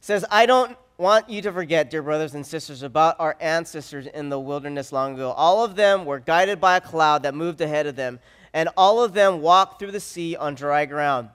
says, 0.00 0.24
I 0.30 0.46
don't 0.46 0.76
want 0.96 1.28
you 1.28 1.42
to 1.42 1.52
forget, 1.52 1.90
dear 1.90 2.02
brothers 2.02 2.34
and 2.34 2.46
sisters, 2.46 2.82
about 2.82 3.16
our 3.18 3.36
ancestors 3.40 4.06
in 4.06 4.28
the 4.28 4.38
wilderness 4.38 4.92
long 4.92 5.14
ago. 5.14 5.32
All 5.32 5.64
of 5.64 5.76
them 5.76 6.04
were 6.04 6.18
guided 6.18 6.60
by 6.60 6.76
a 6.76 6.80
cloud 6.80 7.22
that 7.22 7.34
moved 7.34 7.60
ahead 7.60 7.86
of 7.86 7.96
them, 7.96 8.20
and 8.52 8.68
all 8.76 9.02
of 9.02 9.12
them 9.12 9.40
walked 9.40 9.78
through 9.78 9.92
the 9.92 10.00
sea 10.00 10.36
on 10.36 10.54
dry 10.54 10.86
ground. 10.86 11.28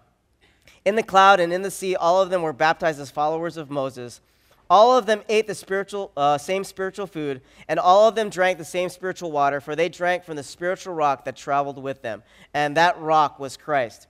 In 0.85 0.95
the 0.95 1.03
cloud 1.03 1.39
and 1.39 1.51
in 1.51 1.61
the 1.61 1.71
sea, 1.71 1.95
all 1.95 2.21
of 2.21 2.29
them 2.29 2.41
were 2.41 2.53
baptized 2.53 2.99
as 2.99 3.09
followers 3.09 3.57
of 3.57 3.71
Moses. 3.71 4.21
All 4.69 4.97
of 4.97 5.05
them 5.05 5.21
ate 5.29 5.47
the 5.47 5.55
spiritual, 5.55 6.11
uh, 6.17 6.37
same 6.37 6.63
spiritual 6.63 7.05
food, 7.07 7.41
and 7.67 7.79
all 7.79 8.07
of 8.07 8.15
them 8.15 8.29
drank 8.29 8.57
the 8.57 8.65
same 8.65 8.89
spiritual 8.89 9.31
water, 9.31 9.61
for 9.61 9.75
they 9.75 9.89
drank 9.89 10.23
from 10.23 10.35
the 10.35 10.43
spiritual 10.43 10.93
rock 10.93 11.25
that 11.25 11.35
traveled 11.35 11.81
with 11.81 12.01
them, 12.01 12.23
and 12.53 12.75
that 12.75 12.99
rock 12.99 13.39
was 13.39 13.57
Christ. 13.57 14.07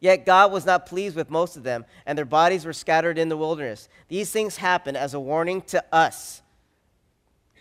Yet 0.00 0.26
God 0.26 0.52
was 0.52 0.66
not 0.66 0.86
pleased 0.86 1.16
with 1.16 1.30
most 1.30 1.56
of 1.56 1.62
them, 1.62 1.86
and 2.04 2.18
their 2.18 2.26
bodies 2.26 2.66
were 2.66 2.72
scattered 2.74 3.16
in 3.16 3.30
the 3.30 3.36
wilderness. 3.36 3.88
These 4.08 4.30
things 4.30 4.56
happened 4.56 4.96
as 4.96 5.14
a 5.14 5.20
warning 5.20 5.62
to 5.62 5.82
us. 5.92 6.42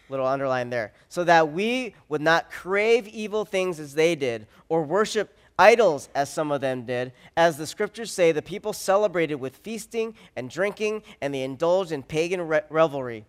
Little 0.10 0.28
underline 0.28 0.70
there. 0.70 0.92
So 1.08 1.24
that 1.24 1.54
we 1.54 1.96
would 2.10 2.22
not 2.22 2.52
crave 2.52 3.08
evil 3.08 3.46
things 3.46 3.80
as 3.80 3.94
they 3.94 4.16
did, 4.16 4.48
or 4.68 4.84
worship 4.84 5.38
idols 5.58 6.10
as 6.16 6.32
some 6.32 6.52
of 6.52 6.62
them 6.62 6.86
did. 6.86 7.14
As 7.38 7.58
the 7.58 7.68
scriptures 7.68 8.12
say, 8.12 8.32
the 8.32 8.42
people 8.42 8.74
celebrated 8.74 9.36
with 9.36 9.58
feasting 9.58 10.16
and 10.36 10.50
drinking, 10.50 11.04
and 11.22 11.34
they 11.34 11.44
indulged 11.44 11.92
in 11.92 12.04
pagan 12.04 12.42
re- 12.42 12.62
revelry. 12.70 13.26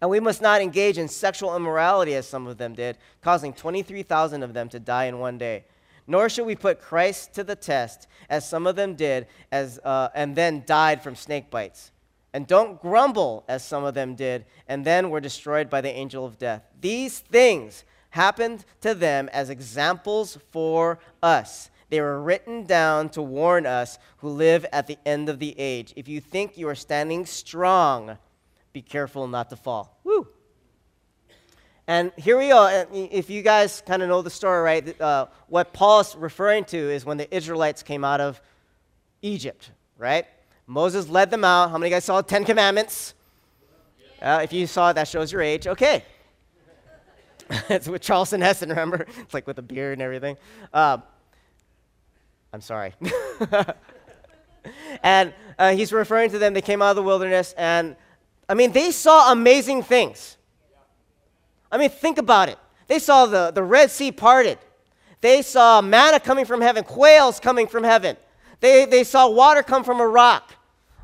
And 0.00 0.10
we 0.10 0.20
must 0.20 0.42
not 0.42 0.60
engage 0.60 0.98
in 0.98 1.08
sexual 1.08 1.56
immorality 1.56 2.14
as 2.14 2.26
some 2.26 2.46
of 2.46 2.58
them 2.58 2.74
did, 2.74 2.98
causing 3.22 3.52
23,000 3.52 4.42
of 4.42 4.52
them 4.52 4.68
to 4.70 4.78
die 4.78 5.04
in 5.04 5.18
one 5.18 5.38
day. 5.38 5.64
Nor 6.06 6.28
should 6.28 6.46
we 6.46 6.54
put 6.54 6.80
Christ 6.80 7.34
to 7.34 7.44
the 7.44 7.56
test, 7.56 8.06
as 8.28 8.48
some 8.48 8.66
of 8.66 8.76
them 8.76 8.94
did, 8.94 9.26
as, 9.50 9.80
uh, 9.84 10.08
and 10.14 10.36
then 10.36 10.62
died 10.66 11.02
from 11.02 11.16
snake 11.16 11.50
bites. 11.50 11.90
And 12.32 12.46
don't 12.46 12.80
grumble, 12.80 13.44
as 13.48 13.64
some 13.64 13.84
of 13.84 13.94
them 13.94 14.14
did, 14.14 14.44
and 14.68 14.84
then 14.84 15.10
were 15.10 15.20
destroyed 15.20 15.70
by 15.70 15.80
the 15.80 15.90
angel 15.90 16.24
of 16.24 16.38
death. 16.38 16.62
These 16.80 17.20
things 17.20 17.84
happened 18.10 18.64
to 18.80 18.94
them 18.94 19.28
as 19.32 19.50
examples 19.50 20.38
for 20.50 20.98
us. 21.22 21.70
They 21.88 22.00
were 22.00 22.20
written 22.20 22.64
down 22.64 23.10
to 23.10 23.22
warn 23.22 23.64
us 23.66 23.98
who 24.18 24.28
live 24.28 24.66
at 24.72 24.86
the 24.86 24.98
end 25.06 25.28
of 25.28 25.38
the 25.38 25.54
age. 25.58 25.92
If 25.96 26.08
you 26.08 26.20
think 26.20 26.58
you 26.58 26.68
are 26.68 26.74
standing 26.74 27.26
strong, 27.26 28.18
be 28.72 28.82
careful 28.82 29.28
not 29.28 29.50
to 29.50 29.56
fall. 29.56 29.98
Woo! 30.02 30.26
And 31.86 32.10
here 32.16 32.36
we 32.36 32.50
are. 32.50 32.86
If 32.92 33.30
you 33.30 33.42
guys 33.42 33.82
kind 33.86 34.02
of 34.02 34.08
know 34.08 34.20
the 34.20 34.30
story, 34.30 34.60
right? 34.60 35.00
Uh, 35.00 35.26
what 35.46 35.72
Paul's 35.72 36.16
referring 36.16 36.64
to 36.66 36.76
is 36.76 37.04
when 37.04 37.16
the 37.16 37.32
Israelites 37.34 37.84
came 37.84 38.04
out 38.04 38.20
of 38.20 38.40
Egypt, 39.22 39.70
right? 39.96 40.26
Moses 40.66 41.08
led 41.08 41.30
them 41.30 41.44
out. 41.44 41.70
How 41.70 41.78
many 41.78 41.90
guys 41.90 42.04
saw 42.04 42.20
Ten 42.22 42.44
Commandments? 42.44 43.14
Uh, 44.20 44.40
if 44.42 44.52
you 44.52 44.66
saw 44.66 44.90
it, 44.90 44.94
that 44.94 45.06
shows 45.06 45.30
your 45.30 45.42
age. 45.42 45.68
Okay. 45.68 46.02
it's 47.68 47.88
with 47.88 48.02
Charlton 48.02 48.40
Heston, 48.40 48.70
remember? 48.70 49.06
It's 49.18 49.34
like 49.34 49.46
with 49.46 49.58
a 49.58 49.62
beard 49.62 49.94
and 49.94 50.02
everything. 50.02 50.36
Uh, 50.72 50.98
I'm 52.52 52.60
sorry. 52.60 52.94
and 55.02 55.32
uh, 55.58 55.72
he's 55.72 55.92
referring 55.92 56.30
to 56.30 56.38
them. 56.38 56.54
They 56.54 56.62
came 56.62 56.82
out 56.82 56.90
of 56.90 56.96
the 56.96 57.02
wilderness, 57.02 57.54
and 57.56 57.96
I 58.48 58.54
mean, 58.54 58.72
they 58.72 58.90
saw 58.90 59.32
amazing 59.32 59.82
things. 59.82 60.36
I 61.70 61.78
mean, 61.78 61.90
think 61.90 62.18
about 62.18 62.48
it. 62.48 62.58
They 62.86 62.98
saw 62.98 63.26
the, 63.26 63.50
the 63.50 63.62
Red 63.62 63.90
Sea 63.90 64.12
parted. 64.12 64.58
They 65.20 65.42
saw 65.42 65.80
manna 65.80 66.20
coming 66.20 66.44
from 66.44 66.60
heaven, 66.60 66.84
quails 66.84 67.40
coming 67.40 67.66
from 67.66 67.82
heaven. 67.82 68.16
They, 68.60 68.84
they 68.84 69.04
saw 69.04 69.28
water 69.28 69.62
come 69.62 69.82
from 69.82 70.00
a 70.00 70.06
rock. 70.06 70.54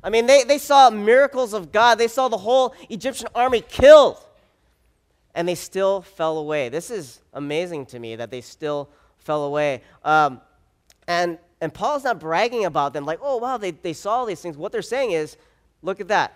I 0.04 0.10
mean, 0.10 0.26
they, 0.26 0.44
they 0.44 0.58
saw 0.58 0.90
miracles 0.90 1.52
of 1.52 1.72
God. 1.72 1.96
They 1.96 2.08
saw 2.08 2.28
the 2.28 2.38
whole 2.38 2.74
Egyptian 2.88 3.28
army 3.34 3.60
killed. 3.60 4.18
And 5.34 5.48
they 5.48 5.54
still 5.54 6.02
fell 6.02 6.38
away. 6.38 6.68
This 6.68 6.90
is 6.90 7.20
amazing 7.32 7.86
to 7.86 7.98
me 7.98 8.16
that 8.16 8.30
they 8.30 8.40
still 8.40 8.88
fell 9.18 9.44
away. 9.44 9.82
Um, 10.04 10.40
and, 11.08 11.38
and 11.60 11.72
Paul's 11.72 12.04
not 12.04 12.20
bragging 12.20 12.64
about 12.64 12.92
them 12.92 13.04
like, 13.04 13.20
oh, 13.22 13.38
wow, 13.38 13.56
they, 13.56 13.70
they 13.70 13.92
saw 13.92 14.18
all 14.18 14.26
these 14.26 14.40
things. 14.40 14.56
What 14.56 14.72
they're 14.72 14.82
saying 14.82 15.12
is, 15.12 15.36
look 15.80 16.00
at 16.00 16.08
that. 16.08 16.34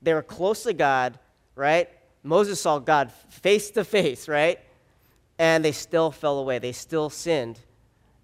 They 0.00 0.14
were 0.14 0.22
close 0.22 0.62
to 0.64 0.72
God, 0.72 1.18
right? 1.54 1.88
Moses 2.22 2.60
saw 2.60 2.78
God 2.78 3.12
face 3.12 3.70
to 3.70 3.84
face, 3.84 4.28
right? 4.28 4.58
And 5.38 5.64
they 5.64 5.72
still 5.72 6.10
fell 6.10 6.38
away. 6.38 6.58
They 6.58 6.72
still 6.72 7.10
sinned. 7.10 7.58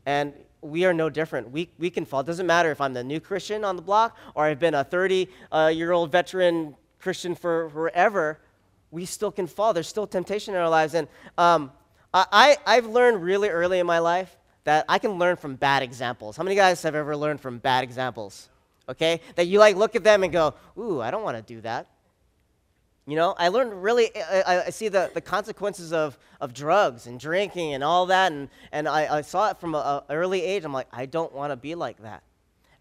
And 0.06 0.32
we 0.60 0.84
are 0.84 0.94
no 0.94 1.10
different. 1.10 1.50
We, 1.50 1.68
we 1.78 1.90
can 1.90 2.04
fall. 2.04 2.20
It 2.20 2.26
doesn't 2.26 2.46
matter 2.46 2.70
if 2.70 2.80
I'm 2.80 2.92
the 2.92 3.04
new 3.04 3.20
Christian 3.20 3.64
on 3.64 3.76
the 3.76 3.82
block 3.82 4.16
or 4.34 4.44
I've 4.44 4.58
been 4.58 4.74
a 4.74 4.84
30 4.84 5.28
uh, 5.52 5.70
year 5.72 5.92
old 5.92 6.10
veteran 6.10 6.74
Christian 6.98 7.34
for 7.34 7.70
forever. 7.70 8.40
We 8.90 9.04
still 9.04 9.30
can 9.30 9.46
fall. 9.46 9.74
There's 9.74 9.88
still 9.88 10.06
temptation 10.06 10.54
in 10.54 10.60
our 10.60 10.68
lives. 10.68 10.94
And 10.94 11.08
um, 11.36 11.72
I, 12.12 12.56
I've 12.66 12.86
learned 12.86 13.22
really 13.22 13.48
early 13.48 13.78
in 13.78 13.86
my 13.86 13.98
life 13.98 14.36
that 14.64 14.84
I 14.88 14.98
can 14.98 15.12
learn 15.12 15.36
from 15.36 15.56
bad 15.56 15.82
examples. 15.82 16.36
How 16.36 16.42
many 16.42 16.56
guys 16.56 16.82
have 16.82 16.94
ever 16.94 17.16
learned 17.16 17.40
from 17.40 17.58
bad 17.58 17.84
examples? 17.84 18.48
Okay? 18.88 19.20
That 19.34 19.46
you 19.46 19.58
like 19.58 19.76
look 19.76 19.96
at 19.96 20.04
them 20.04 20.24
and 20.24 20.32
go, 20.32 20.54
ooh, 20.78 21.00
I 21.00 21.10
don't 21.10 21.22
want 21.22 21.36
to 21.36 21.54
do 21.54 21.60
that. 21.62 21.86
You 23.06 23.16
know, 23.16 23.34
I 23.38 23.48
learned 23.48 23.82
really, 23.82 24.10
I, 24.14 24.64
I, 24.66 24.70
see 24.70 24.88
the, 24.88 25.10
the 25.14 25.22
consequences 25.22 25.94
of, 25.94 26.18
of 26.42 26.52
drugs 26.52 27.06
and 27.06 27.18
drinking 27.18 27.72
and 27.72 27.82
all 27.82 28.04
that, 28.06 28.32
and, 28.32 28.50
and 28.70 28.86
I, 28.86 29.16
I 29.16 29.20
saw 29.22 29.48
it 29.48 29.58
from 29.58 29.74
an 29.74 30.02
early 30.10 30.42
age. 30.42 30.62
I'm 30.66 30.74
like, 30.74 30.88
I 30.92 31.06
don't 31.06 31.32
want 31.32 31.50
to 31.50 31.56
be 31.56 31.74
like 31.74 32.02
that. 32.02 32.22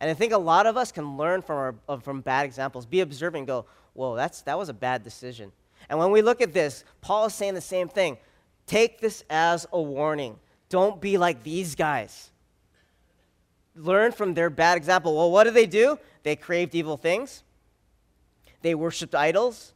And 0.02 0.12
I 0.12 0.14
think 0.14 0.34
a 0.34 0.38
lot 0.38 0.66
of 0.66 0.76
us 0.76 0.92
can 0.92 1.16
learn 1.16 1.42
from, 1.42 1.80
our, 1.88 2.00
from 2.02 2.20
bad 2.20 2.46
examples, 2.46 2.86
be 2.86 3.00
observing, 3.00 3.46
go, 3.46 3.66
whoa, 3.94 4.18
that's, 4.18 4.42
that 4.42 4.58
was 4.58 4.68
a 4.68 4.74
bad 4.74 5.02
decision. 5.02 5.54
And 5.90 5.98
when 6.00 6.12
we 6.12 6.22
look 6.22 6.42
at 6.42 6.54
this, 6.54 6.84
Paul 7.02 7.28
is 7.28 7.34
saying 7.34 7.54
the 7.54 7.62
same 7.62 7.88
thing. 7.88 8.18
Take 8.66 9.00
this 9.00 9.24
as 9.30 9.66
a 9.72 9.82
warning. 9.82 10.38
Don't 10.70 11.00
be 11.00 11.18
like 11.18 11.44
these 11.44 11.76
guys. 11.76 12.30
Learn 13.76 14.12
from 14.12 14.34
their 14.34 14.50
bad 14.50 14.76
example. 14.78 15.16
Well, 15.16 15.32
what 15.32 15.46
did 15.46 15.54
they 15.54 15.66
do? 15.66 15.98
They 16.24 16.36
craved 16.36 16.76
evil 16.76 16.98
things, 16.98 17.44
they 18.62 18.76
worshiped 18.76 19.16
idols 19.16 19.74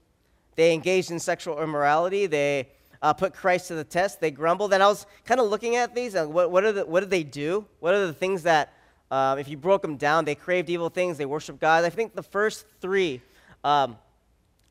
they 0.55 0.73
engaged 0.73 1.11
in 1.11 1.19
sexual 1.19 1.61
immorality. 1.61 2.27
They 2.27 2.69
uh, 3.01 3.13
put 3.13 3.33
Christ 3.33 3.69
to 3.69 3.75
the 3.75 3.83
test. 3.83 4.19
They 4.19 4.31
grumbled. 4.31 4.73
And 4.73 4.83
I 4.83 4.87
was 4.87 5.05
kind 5.25 5.39
of 5.39 5.49
looking 5.49 5.75
at 5.75 5.95
these. 5.95 6.15
And 6.15 6.33
what, 6.33 6.51
what, 6.51 6.63
are 6.63 6.71
the, 6.71 6.85
what 6.85 6.99
did 6.99 7.09
they 7.09 7.23
do? 7.23 7.65
What 7.79 7.93
are 7.93 8.05
the 8.05 8.13
things 8.13 8.43
that, 8.43 8.73
um, 9.09 9.39
if 9.39 9.47
you 9.47 9.57
broke 9.57 9.81
them 9.81 9.97
down, 9.97 10.25
they 10.25 10.35
craved 10.35 10.69
evil 10.69 10.89
things. 10.89 11.17
They 11.17 11.25
worshiped 11.25 11.59
God. 11.59 11.83
I 11.83 11.89
think 11.89 12.15
the 12.15 12.23
first 12.23 12.65
three, 12.79 13.21
um, 13.63 13.97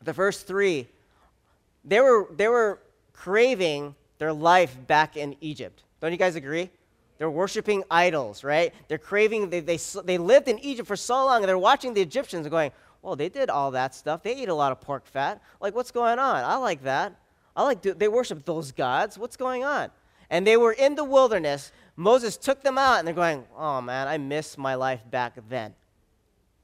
the 0.03 0.15
first 0.15 0.47
three, 0.47 0.87
they 1.85 2.01
were, 2.01 2.29
they 2.37 2.49
were 2.49 2.81
craving 3.13 3.95
their 4.19 4.33
life 4.33 4.77
back 4.87 5.17
in 5.17 5.37
Egypt. 5.41 5.83
Don't 6.01 6.13
you 6.13 6.19
guys 6.19 6.37
agree? 6.37 6.71
They're 7.19 7.31
worshiping 7.31 7.85
idols, 7.91 8.43
right? 8.45 8.73
They're 8.89 8.99
craving, 8.99 9.51
they, 9.51 9.61
they, 9.61 9.79
they 10.05 10.19
lived 10.19 10.49
in 10.49 10.59
Egypt 10.61 10.89
for 10.89 10.97
so 10.97 11.25
long, 11.27 11.43
and 11.43 11.49
they're 11.49 11.59
watching 11.59 11.93
the 11.93 12.01
Egyptians 12.01 12.49
going, 12.49 12.73
well, 13.03 13.17
they 13.17 13.29
did 13.29 13.51
all 13.51 13.71
that 13.73 13.95
stuff. 13.95 14.23
They 14.23 14.35
ate 14.37 14.49
a 14.49 14.55
lot 14.55 14.73
of 14.73 14.81
pork 14.81 15.07
fat. 15.07 15.43
Like, 15.61 15.75
what's 15.75 15.91
going 15.91 16.19
on? 16.19 16.45
I 16.45 16.57
like 16.57 16.83
that. 16.85 17.15
I 17.57 17.65
like, 17.65 17.83
they 17.83 18.09
worship 18.09 18.45
those 18.45 18.73
gods. 18.73 19.19
What's 19.19 19.37
going 19.37 19.65
on? 19.65 19.91
And 20.31 20.47
they 20.47 20.57
were 20.57 20.73
in 20.73 20.95
the 20.95 21.05
wilderness. 21.05 21.73
Moses 21.97 22.37
took 22.37 22.63
them 22.63 22.79
out, 22.79 22.99
and 22.99 23.07
they're 23.07 23.15
going, 23.15 23.45
oh 23.57 23.81
man, 23.81 24.09
I 24.09 24.17
miss 24.17 24.57
my 24.57 24.75
life 24.75 25.01
back 25.11 25.35
then. 25.49 25.75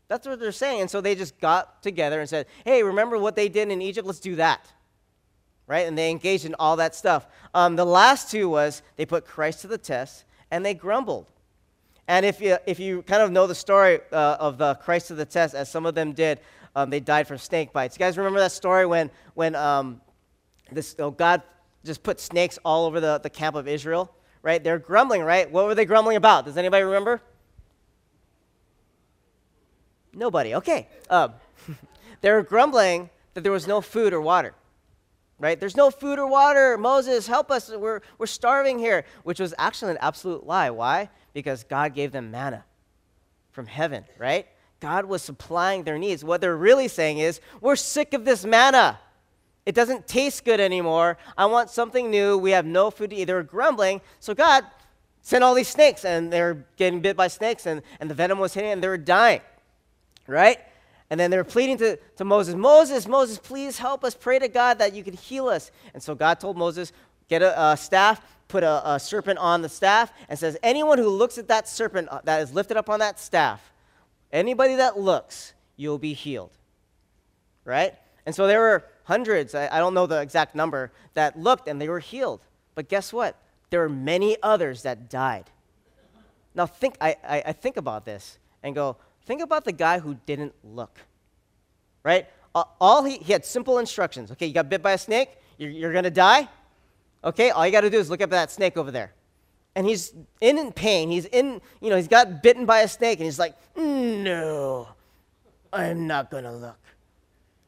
That's 0.08 0.26
what 0.26 0.38
they're 0.38 0.52
saying. 0.52 0.82
And 0.82 0.90
so 0.90 1.00
they 1.00 1.14
just 1.14 1.38
got 1.40 1.82
together 1.82 2.20
and 2.20 2.28
said, 2.28 2.46
hey, 2.64 2.82
remember 2.82 3.18
what 3.18 3.34
they 3.34 3.48
did 3.48 3.70
in 3.70 3.82
Egypt? 3.82 4.06
Let's 4.06 4.20
do 4.20 4.36
that. 4.36 4.72
Right? 5.66 5.86
And 5.86 5.98
they 5.98 6.10
engaged 6.10 6.44
in 6.44 6.54
all 6.58 6.76
that 6.76 6.94
stuff. 6.94 7.26
Um, 7.52 7.76
the 7.76 7.84
last 7.84 8.30
two 8.30 8.48
was 8.48 8.82
they 8.96 9.04
put 9.04 9.26
Christ 9.26 9.62
to 9.62 9.66
the 9.66 9.78
test 9.78 10.24
and 10.50 10.64
they 10.64 10.74
grumbled. 10.74 11.26
And 12.08 12.24
if 12.24 12.40
you, 12.40 12.56
if 12.66 12.78
you 12.78 13.02
kind 13.02 13.22
of 13.22 13.32
know 13.32 13.46
the 13.46 13.54
story 13.54 14.00
uh, 14.12 14.36
of 14.38 14.58
the 14.58 14.74
Christ 14.76 15.08
to 15.08 15.14
the 15.14 15.24
test, 15.24 15.54
as 15.54 15.68
some 15.70 15.84
of 15.86 15.94
them 15.94 16.12
did, 16.12 16.40
um, 16.76 16.90
they 16.90 17.00
died 17.00 17.26
from 17.26 17.38
snake 17.38 17.72
bites. 17.72 17.96
You 17.96 17.98
guys 17.98 18.16
remember 18.16 18.38
that 18.38 18.52
story 18.52 18.86
when, 18.86 19.10
when 19.34 19.56
um, 19.56 20.00
this, 20.70 20.94
oh, 20.98 21.10
God 21.10 21.42
just 21.84 22.02
put 22.02 22.20
snakes 22.20 22.58
all 22.64 22.86
over 22.86 23.00
the, 23.00 23.18
the 23.18 23.30
camp 23.30 23.56
of 23.56 23.66
Israel, 23.66 24.12
right? 24.42 24.62
They're 24.62 24.78
grumbling, 24.78 25.22
right? 25.22 25.50
What 25.50 25.66
were 25.66 25.74
they 25.74 25.84
grumbling 25.84 26.16
about? 26.16 26.44
Does 26.44 26.56
anybody 26.56 26.84
remember? 26.84 27.22
Nobody. 30.12 30.54
Okay. 30.54 30.88
Um, 31.10 31.32
they 32.20 32.30
were 32.30 32.42
grumbling 32.42 33.10
that 33.34 33.42
there 33.42 33.52
was 33.52 33.66
no 33.66 33.80
food 33.80 34.12
or 34.12 34.20
water 34.20 34.54
right? 35.38 35.58
There's 35.58 35.76
no 35.76 35.90
food 35.90 36.18
or 36.18 36.26
water. 36.26 36.78
Moses, 36.78 37.26
help 37.26 37.50
us. 37.50 37.70
We're, 37.70 38.00
we're 38.18 38.26
starving 38.26 38.78
here, 38.78 39.04
which 39.22 39.40
was 39.40 39.54
actually 39.58 39.92
an 39.92 39.98
absolute 40.00 40.46
lie. 40.46 40.70
Why? 40.70 41.10
because 41.36 41.64
God 41.64 41.94
gave 41.94 42.12
them 42.12 42.30
manna 42.30 42.64
from 43.52 43.66
heaven, 43.66 44.06
right? 44.16 44.46
God 44.80 45.04
was 45.04 45.20
supplying 45.20 45.84
their 45.84 45.98
needs. 45.98 46.24
What 46.24 46.40
they're 46.40 46.56
really 46.56 46.88
saying 46.88 47.18
is, 47.18 47.42
we're 47.60 47.76
sick 47.76 48.14
of 48.14 48.24
this 48.24 48.42
manna. 48.46 48.98
It 49.66 49.74
doesn't 49.74 50.08
taste 50.08 50.46
good 50.46 50.60
anymore. 50.60 51.18
I 51.36 51.44
want 51.44 51.68
something 51.68 52.10
new. 52.10 52.38
We 52.38 52.52
have 52.52 52.64
no 52.64 52.90
food 52.90 53.10
to 53.10 53.16
eat. 53.16 53.24
They're 53.24 53.42
grumbling. 53.42 54.00
So 54.18 54.32
God 54.32 54.64
sent 55.20 55.44
all 55.44 55.52
these 55.52 55.68
snakes, 55.68 56.06
and 56.06 56.32
they're 56.32 56.64
getting 56.78 57.00
bit 57.02 57.18
by 57.18 57.28
snakes, 57.28 57.66
and, 57.66 57.82
and 58.00 58.08
the 58.08 58.14
venom 58.14 58.38
was 58.38 58.54
hitting, 58.54 58.70
and 58.70 58.82
they 58.82 58.88
were 58.88 58.96
dying, 58.96 59.42
right? 60.26 60.58
And 61.10 61.20
then 61.20 61.30
they 61.30 61.36
were 61.36 61.44
pleading 61.44 61.78
to, 61.78 61.96
to 62.16 62.24
Moses, 62.24 62.54
Moses, 62.54 63.06
Moses, 63.06 63.38
please 63.38 63.78
help 63.78 64.02
us. 64.04 64.14
Pray 64.14 64.38
to 64.38 64.48
God 64.48 64.78
that 64.80 64.92
you 64.92 65.04
could 65.04 65.14
heal 65.14 65.48
us. 65.48 65.70
And 65.94 66.02
so 66.02 66.14
God 66.14 66.40
told 66.40 66.56
Moses, 66.56 66.92
get 67.28 67.42
a, 67.42 67.72
a 67.72 67.76
staff, 67.76 68.20
put 68.48 68.64
a, 68.64 68.94
a, 68.94 69.00
serpent 69.00 69.38
on 69.38 69.62
the 69.62 69.68
staff, 69.68 70.12
and 70.28 70.38
says, 70.38 70.56
anyone 70.62 70.98
who 70.98 71.08
looks 71.08 71.38
at 71.38 71.48
that 71.48 71.68
serpent 71.68 72.08
uh, 72.08 72.20
that 72.24 72.42
is 72.42 72.52
lifted 72.52 72.76
up 72.76 72.90
on 72.90 72.98
that 73.00 73.20
staff, 73.20 73.72
anybody 74.32 74.76
that 74.76 74.98
looks, 74.98 75.54
you'll 75.76 75.98
be 75.98 76.12
healed. 76.12 76.50
Right? 77.64 77.94
And 78.24 78.34
so 78.34 78.48
there 78.48 78.60
were 78.60 78.84
hundreds, 79.04 79.54
I, 79.54 79.68
I 79.68 79.78
don't 79.78 79.94
know 79.94 80.06
the 80.06 80.20
exact 80.20 80.56
number, 80.56 80.92
that 81.14 81.38
looked 81.38 81.68
and 81.68 81.80
they 81.80 81.88
were 81.88 82.00
healed. 82.00 82.40
But 82.74 82.88
guess 82.88 83.12
what? 83.12 83.36
There 83.70 83.80
were 83.80 83.88
many 83.88 84.36
others 84.42 84.82
that 84.82 85.08
died. 85.08 85.50
Now 86.54 86.66
think, 86.66 86.96
I, 87.00 87.16
I, 87.26 87.42
I 87.46 87.52
think 87.52 87.76
about 87.76 88.04
this 88.04 88.38
and 88.62 88.74
go, 88.74 88.96
think 89.26 89.42
about 89.42 89.64
the 89.64 89.72
guy 89.72 89.98
who 89.98 90.16
didn't 90.26 90.54
look. 90.64 90.98
Right? 92.02 92.26
All 92.54 93.04
he, 93.04 93.18
he 93.18 93.32
had 93.32 93.44
simple 93.44 93.78
instructions. 93.78 94.30
Okay, 94.32 94.46
you 94.46 94.54
got 94.54 94.68
bit 94.70 94.82
by 94.82 94.92
a 94.92 94.98
snake, 94.98 95.28
you're, 95.58 95.70
you're 95.70 95.92
gonna 95.92 96.10
die. 96.10 96.48
Okay, 97.22 97.50
all 97.50 97.66
you 97.66 97.72
gotta 97.72 97.90
do 97.90 97.98
is 97.98 98.08
look 98.08 98.20
up 98.20 98.28
at 98.28 98.30
that 98.30 98.50
snake 98.50 98.76
over 98.76 98.90
there. 98.90 99.12
And 99.74 99.86
he's 99.86 100.14
in 100.40 100.72
pain. 100.72 101.10
He's 101.10 101.26
in, 101.26 101.60
you 101.82 101.90
know, 101.90 101.96
he's 101.96 102.08
got 102.08 102.42
bitten 102.42 102.64
by 102.64 102.80
a 102.80 102.88
snake, 102.88 103.18
and 103.18 103.26
he's 103.26 103.38
like, 103.38 103.54
no, 103.76 104.88
I'm 105.70 106.06
not 106.06 106.30
gonna 106.30 106.54
look 106.54 106.78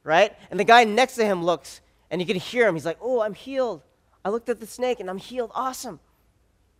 right? 0.09 0.35
And 0.49 0.59
the 0.59 0.63
guy 0.63 0.83
next 0.83 1.15
to 1.15 1.25
him 1.25 1.43
looks, 1.43 1.81
and 2.09 2.19
you 2.19 2.25
can 2.25 2.35
hear 2.35 2.67
him. 2.67 2.75
He's 2.75 2.85
like, 2.85 2.97
Oh, 2.99 3.21
I'm 3.21 3.33
healed. 3.33 3.81
I 4.25 4.29
looked 4.29 4.49
at 4.49 4.59
the 4.59 4.67
snake 4.67 4.99
and 4.99 5.09
I'm 5.09 5.17
healed. 5.17 5.51
Awesome. 5.53 5.99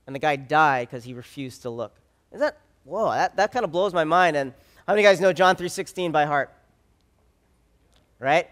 And 0.07 0.15
the 0.15 0.19
guy 0.19 0.35
died 0.35 0.89
because 0.89 1.03
he 1.03 1.13
refused 1.13 1.61
to 1.61 1.69
look. 1.69 1.95
Is 2.31 2.39
that, 2.39 2.57
whoa, 2.83 3.11
that, 3.11 3.35
that 3.37 3.51
kind 3.51 3.63
of 3.63 3.71
blows 3.71 3.93
my 3.93 4.03
mind. 4.03 4.35
And 4.35 4.53
how 4.89 4.95
many 4.95 5.03
guys 5.03 5.21
know 5.21 5.31
John 5.31 5.55
3.16 5.55 6.11
by 6.11 6.25
heart? 6.25 6.51
Right? 8.17 8.49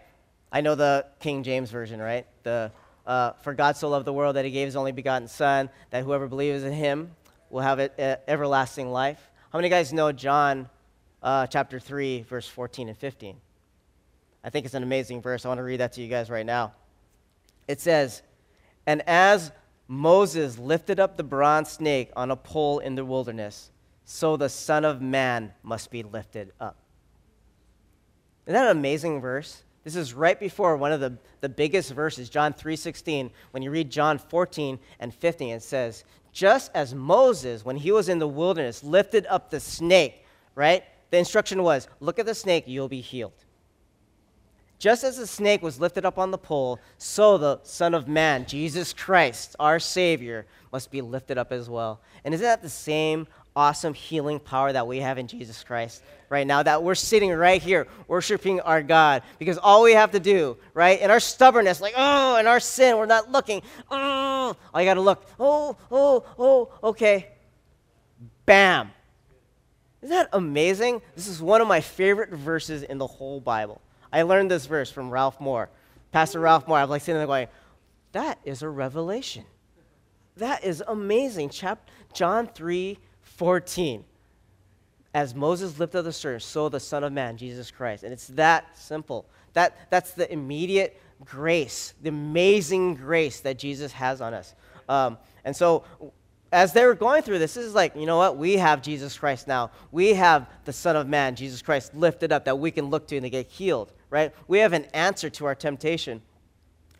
I 0.52 0.62
know 0.62 0.76
the 0.76 1.08
King 1.20 1.42
James 1.42 1.72
Version, 1.72 2.00
right? 2.00 2.28
The, 2.44 2.72
uh, 3.08 3.32
For 3.42 3.56
God 3.56 3.76
so 3.76 3.90
loved 3.90 4.06
the 4.06 4.14
world 4.14 4.36
that 4.36 4.46
he 4.46 4.52
gave 4.52 4.68
his 4.68 4.76
only 4.76 4.92
begotten 4.92 5.28
Son, 5.28 5.68
that 5.90 6.04
whoever 6.04 6.28
believes 6.28 6.64
in 6.64 6.74
him 6.74 7.16
will 7.50 7.62
have 7.62 7.80
it, 7.80 7.92
uh, 7.98 8.18
everlasting 8.28 8.92
life. 8.92 9.32
How 9.52 9.58
many 9.58 9.68
guys 9.68 9.92
know 9.92 10.12
John 10.12 10.70
uh, 11.24 11.48
chapter 11.48 11.80
3, 11.80 12.22
verse 12.22 12.48
14 12.48 12.90
and 12.90 12.98
15? 13.00 13.36
I 14.44 14.52
think 14.52 14.68
it's 14.68 14.76
an 14.76 14.84
amazing 14.84 15.24
verse. 15.24 15.44
I 15.44 15.48
want 15.48 15.58
to 15.58 15.64
read 15.64 15.80
that 15.80 15.94
to 15.94 16.02
you 16.02 16.08
guys 16.08 16.30
right 16.30 16.46
now. 16.46 16.74
It 17.68 17.82
says, 17.82 18.22
And 18.86 19.02
as 19.08 19.52
Moses 19.88 20.60
lifted 20.60 21.00
up 21.00 21.18
the 21.18 21.24
bronze 21.24 21.70
snake 21.70 22.12
on 22.16 22.30
a 22.30 22.36
pole 22.36 22.78
in 22.78 22.94
the 22.94 23.04
wilderness, 23.04 23.72
so 24.10 24.38
the 24.38 24.48
Son 24.48 24.86
of 24.86 25.02
Man 25.02 25.52
must 25.64 25.92
be 25.92 26.02
lifted 26.02 26.54
up. 26.62 26.78
Isn't 28.46 28.54
that 28.54 28.72
an 28.72 28.78
amazing 28.78 29.20
verse? 29.20 29.64
This 29.84 29.98
is 29.98 30.14
right 30.14 30.40
before 30.40 30.78
one 30.78 30.94
of 30.94 31.02
the, 31.02 31.18
the 31.42 31.50
biggest 31.50 31.92
verses, 31.92 32.30
John 32.30 32.54
3.16. 32.54 33.30
When 33.52 33.62
you 33.62 33.70
read 33.70 33.90
John 33.92 34.18
14 34.18 34.80
and 35.02 35.14
15, 35.14 35.56
it 35.56 35.62
says, 35.62 36.06
Just 36.32 36.72
as 36.74 36.96
Moses, 36.96 37.66
when 37.66 37.76
he 37.76 37.92
was 37.92 38.08
in 38.08 38.18
the 38.18 38.30
wilderness, 38.30 38.82
lifted 38.82 39.26
up 39.26 39.50
the 39.50 39.60
snake, 39.60 40.24
right? 40.56 40.86
The 41.10 41.18
instruction 41.18 41.62
was, 41.62 41.90
look 42.00 42.18
at 42.18 42.26
the 42.26 42.34
snake, 42.34 42.64
you'll 42.66 42.88
be 42.88 43.02
healed. 43.02 43.44
Just 44.80 45.04
as 45.04 45.18
the 45.18 45.28
snake 45.28 45.62
was 45.62 45.82
lifted 45.82 46.06
up 46.06 46.18
on 46.18 46.32
the 46.32 46.38
pole, 46.38 46.80
so 46.98 47.38
the 47.38 47.60
Son 47.64 47.94
of 47.94 48.08
Man, 48.08 48.46
Jesus 48.46 48.94
Christ, 48.94 49.56
our 49.60 49.80
Savior, 49.80 50.46
must 50.72 50.92
be 50.92 51.02
lifted 51.02 51.38
up 51.38 51.52
as 51.52 51.70
well. 51.70 52.00
And 52.24 52.34
isn't 52.34 52.46
that 52.46 52.62
the 52.62 52.70
same 52.70 53.28
awesome 53.58 53.96
healing 53.96 54.40
power 54.40 54.72
that 54.72 54.86
we 54.86 55.00
have 55.00 55.18
in 55.18 55.28
Jesus 55.28 55.64
Christ 55.64 56.04
right 56.30 56.46
now? 56.46 56.62
That 56.62 56.84
we're 56.84 56.96
sitting 56.96 57.32
right 57.32 57.62
here 57.62 57.88
worshiping 58.08 58.62
our 58.62 58.84
God. 58.84 59.24
Because 59.40 59.58
all 59.58 59.84
we 59.84 59.94
have 59.94 60.12
to 60.12 60.20
do, 60.20 60.58
right, 60.76 61.02
in 61.02 61.10
our 61.10 61.20
stubbornness, 61.20 61.82
like, 61.82 61.96
oh, 61.98 62.38
in 62.38 62.46
our 62.46 62.60
sin, 62.60 62.98
we're 62.98 63.08
not 63.08 63.32
looking. 63.32 63.64
Oh, 63.90 64.56
I 64.74 64.86
got 64.86 64.94
to 64.94 65.02
look. 65.02 65.26
Oh, 65.40 65.76
oh, 65.92 66.24
oh, 66.38 66.72
okay. 66.90 67.30
Bam. 68.46 68.92
Isn't 70.04 70.16
that 70.16 70.30
amazing? 70.32 71.02
This 71.16 71.28
is 71.28 71.42
one 71.42 71.60
of 71.60 71.68
my 71.68 71.82
favorite 71.82 72.30
verses 72.30 72.84
in 72.84 73.00
the 73.00 73.08
whole 73.08 73.42
Bible. 73.42 73.82
I 74.14 74.22
learned 74.22 74.52
this 74.52 74.68
verse 74.68 74.92
from 74.92 75.10
Ralph 75.10 75.42
Moore. 75.42 75.70
Pastor 76.12 76.40
Ralph 76.40 76.68
Moore, 76.68 76.78
I'm 76.78 76.90
like 76.90 77.02
sitting 77.02 77.18
there 77.18 77.28
going, 77.28 77.48
that 78.12 78.40
is 78.46 78.62
a 78.62 78.70
revelation. 78.70 79.46
That 80.38 80.64
is 80.64 80.84
amazing. 80.88 81.50
Chap- 81.50 81.90
John 82.14 82.48
3 82.48 82.98
14. 83.38 84.04
As 85.14 85.34
Moses 85.34 85.80
lifted 85.80 86.00
up 86.00 86.06
the 86.06 86.14
serpent, 86.14 86.44
so 86.44 86.70
the 86.70 86.80
Son 86.80 87.04
of 87.04 87.12
Man, 87.12 87.38
Jesus 87.38 87.72
Christ. 87.72 88.04
And 88.04 88.14
it's 88.14 88.28
that 88.28 88.78
simple. 88.78 89.26
That, 89.54 89.90
that's 89.90 90.12
the 90.12 90.32
immediate 90.32 91.02
grace, 91.26 91.96
the 92.04 92.10
amazing 92.10 92.96
grace 92.96 93.40
that 93.40 93.58
Jesus 93.58 93.92
has 93.94 94.22
on 94.22 94.34
us. 94.34 94.54
Um, 94.88 95.18
and 95.44 95.56
so 95.56 95.84
as 96.52 96.74
they 96.74 96.86
were 96.86 96.94
going 96.94 97.24
through 97.24 97.40
this, 97.40 97.56
this 97.56 97.66
is 97.66 97.74
like, 97.74 97.96
you 97.96 98.06
know 98.06 98.18
what? 98.18 98.38
We 98.38 98.58
have 98.58 98.82
Jesus 98.82 99.18
Christ 99.18 99.48
now. 99.48 99.72
We 99.92 100.14
have 100.14 100.48
the 100.66 100.74
Son 100.74 100.96
of 100.96 101.08
Man, 101.08 101.36
Jesus 101.36 101.62
Christ, 101.62 101.96
lifted 101.96 102.32
up 102.32 102.46
that 102.46 102.60
we 102.60 102.70
can 102.70 102.90
look 102.90 103.08
to 103.08 103.16
and 103.16 103.24
to 103.24 103.30
get 103.30 103.48
healed 103.48 103.92
right? 104.10 104.34
We 104.48 104.60
have 104.60 104.74
an 104.74 104.86
answer 104.94 105.30
to 105.32 105.46
our 105.46 105.56
temptation. 105.56 106.22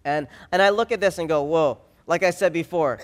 And, 0.04 0.28
and 0.52 0.62
I 0.62 0.70
look 0.70 0.92
at 0.92 1.00
this 1.00 1.18
and 1.18 1.28
go, 1.28 1.44
whoa, 1.44 1.80
like 2.06 2.24
I 2.24 2.32
said 2.32 2.54
before, 2.54 3.00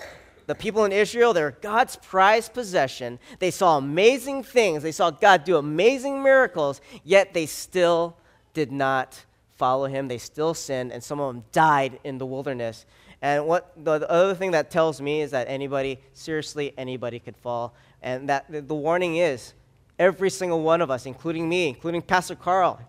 the 0.46 0.54
people 0.54 0.84
in 0.84 0.92
Israel, 0.92 1.32
they're 1.32 1.52
God's 1.52 1.96
prized 1.96 2.52
possession. 2.52 3.18
They 3.38 3.50
saw 3.50 3.78
amazing 3.78 4.42
things, 4.42 4.82
they 4.82 4.92
saw 4.92 5.10
God 5.10 5.44
do 5.44 5.56
amazing 5.56 6.22
miracles, 6.22 6.80
yet 7.02 7.34
they 7.34 7.46
still 7.46 8.16
did 8.52 8.70
not 8.72 9.24
follow 9.56 9.86
him. 9.86 10.08
They 10.08 10.18
still 10.18 10.54
sinned, 10.54 10.92
and 10.92 11.02
some 11.02 11.20
of 11.20 11.34
them 11.34 11.44
died 11.52 11.98
in 12.04 12.18
the 12.18 12.26
wilderness. 12.26 12.86
And 13.22 13.46
what 13.46 13.72
the, 13.76 13.98
the 13.98 14.10
other 14.10 14.34
thing 14.34 14.50
that 14.50 14.70
tells 14.70 15.00
me 15.00 15.22
is 15.22 15.30
that 15.30 15.48
anybody, 15.48 15.98
seriously, 16.12 16.74
anybody 16.76 17.18
could 17.18 17.36
fall. 17.36 17.74
And 18.02 18.28
that 18.28 18.44
the 18.50 18.74
warning 18.74 19.16
is 19.16 19.54
every 19.98 20.30
single 20.30 20.60
one 20.62 20.82
of 20.82 20.90
us, 20.90 21.06
including 21.06 21.48
me, 21.48 21.68
including 21.68 22.02
Pastor 22.02 22.34
Carl, 22.34 22.80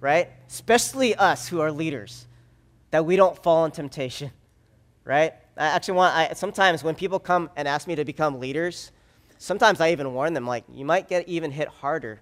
right? 0.00 0.28
Especially 0.48 1.14
us 1.16 1.48
who 1.48 1.60
are 1.60 1.72
leaders, 1.72 2.26
that 2.90 3.04
we 3.04 3.16
don't 3.16 3.42
fall 3.42 3.64
in 3.64 3.72
temptation, 3.72 4.30
right? 5.04 5.34
I 5.56 5.66
actually 5.66 5.94
want, 5.94 6.14
I, 6.14 6.32
sometimes 6.34 6.82
when 6.82 6.94
people 6.94 7.18
come 7.18 7.50
and 7.56 7.68
ask 7.68 7.86
me 7.86 7.94
to 7.94 8.04
become 8.04 8.40
leaders, 8.40 8.92
sometimes 9.38 9.80
I 9.80 9.92
even 9.92 10.12
warn 10.14 10.32
them, 10.32 10.46
like, 10.46 10.64
you 10.72 10.84
might 10.84 11.08
get 11.08 11.28
even 11.28 11.50
hit 11.50 11.68
harder. 11.68 12.20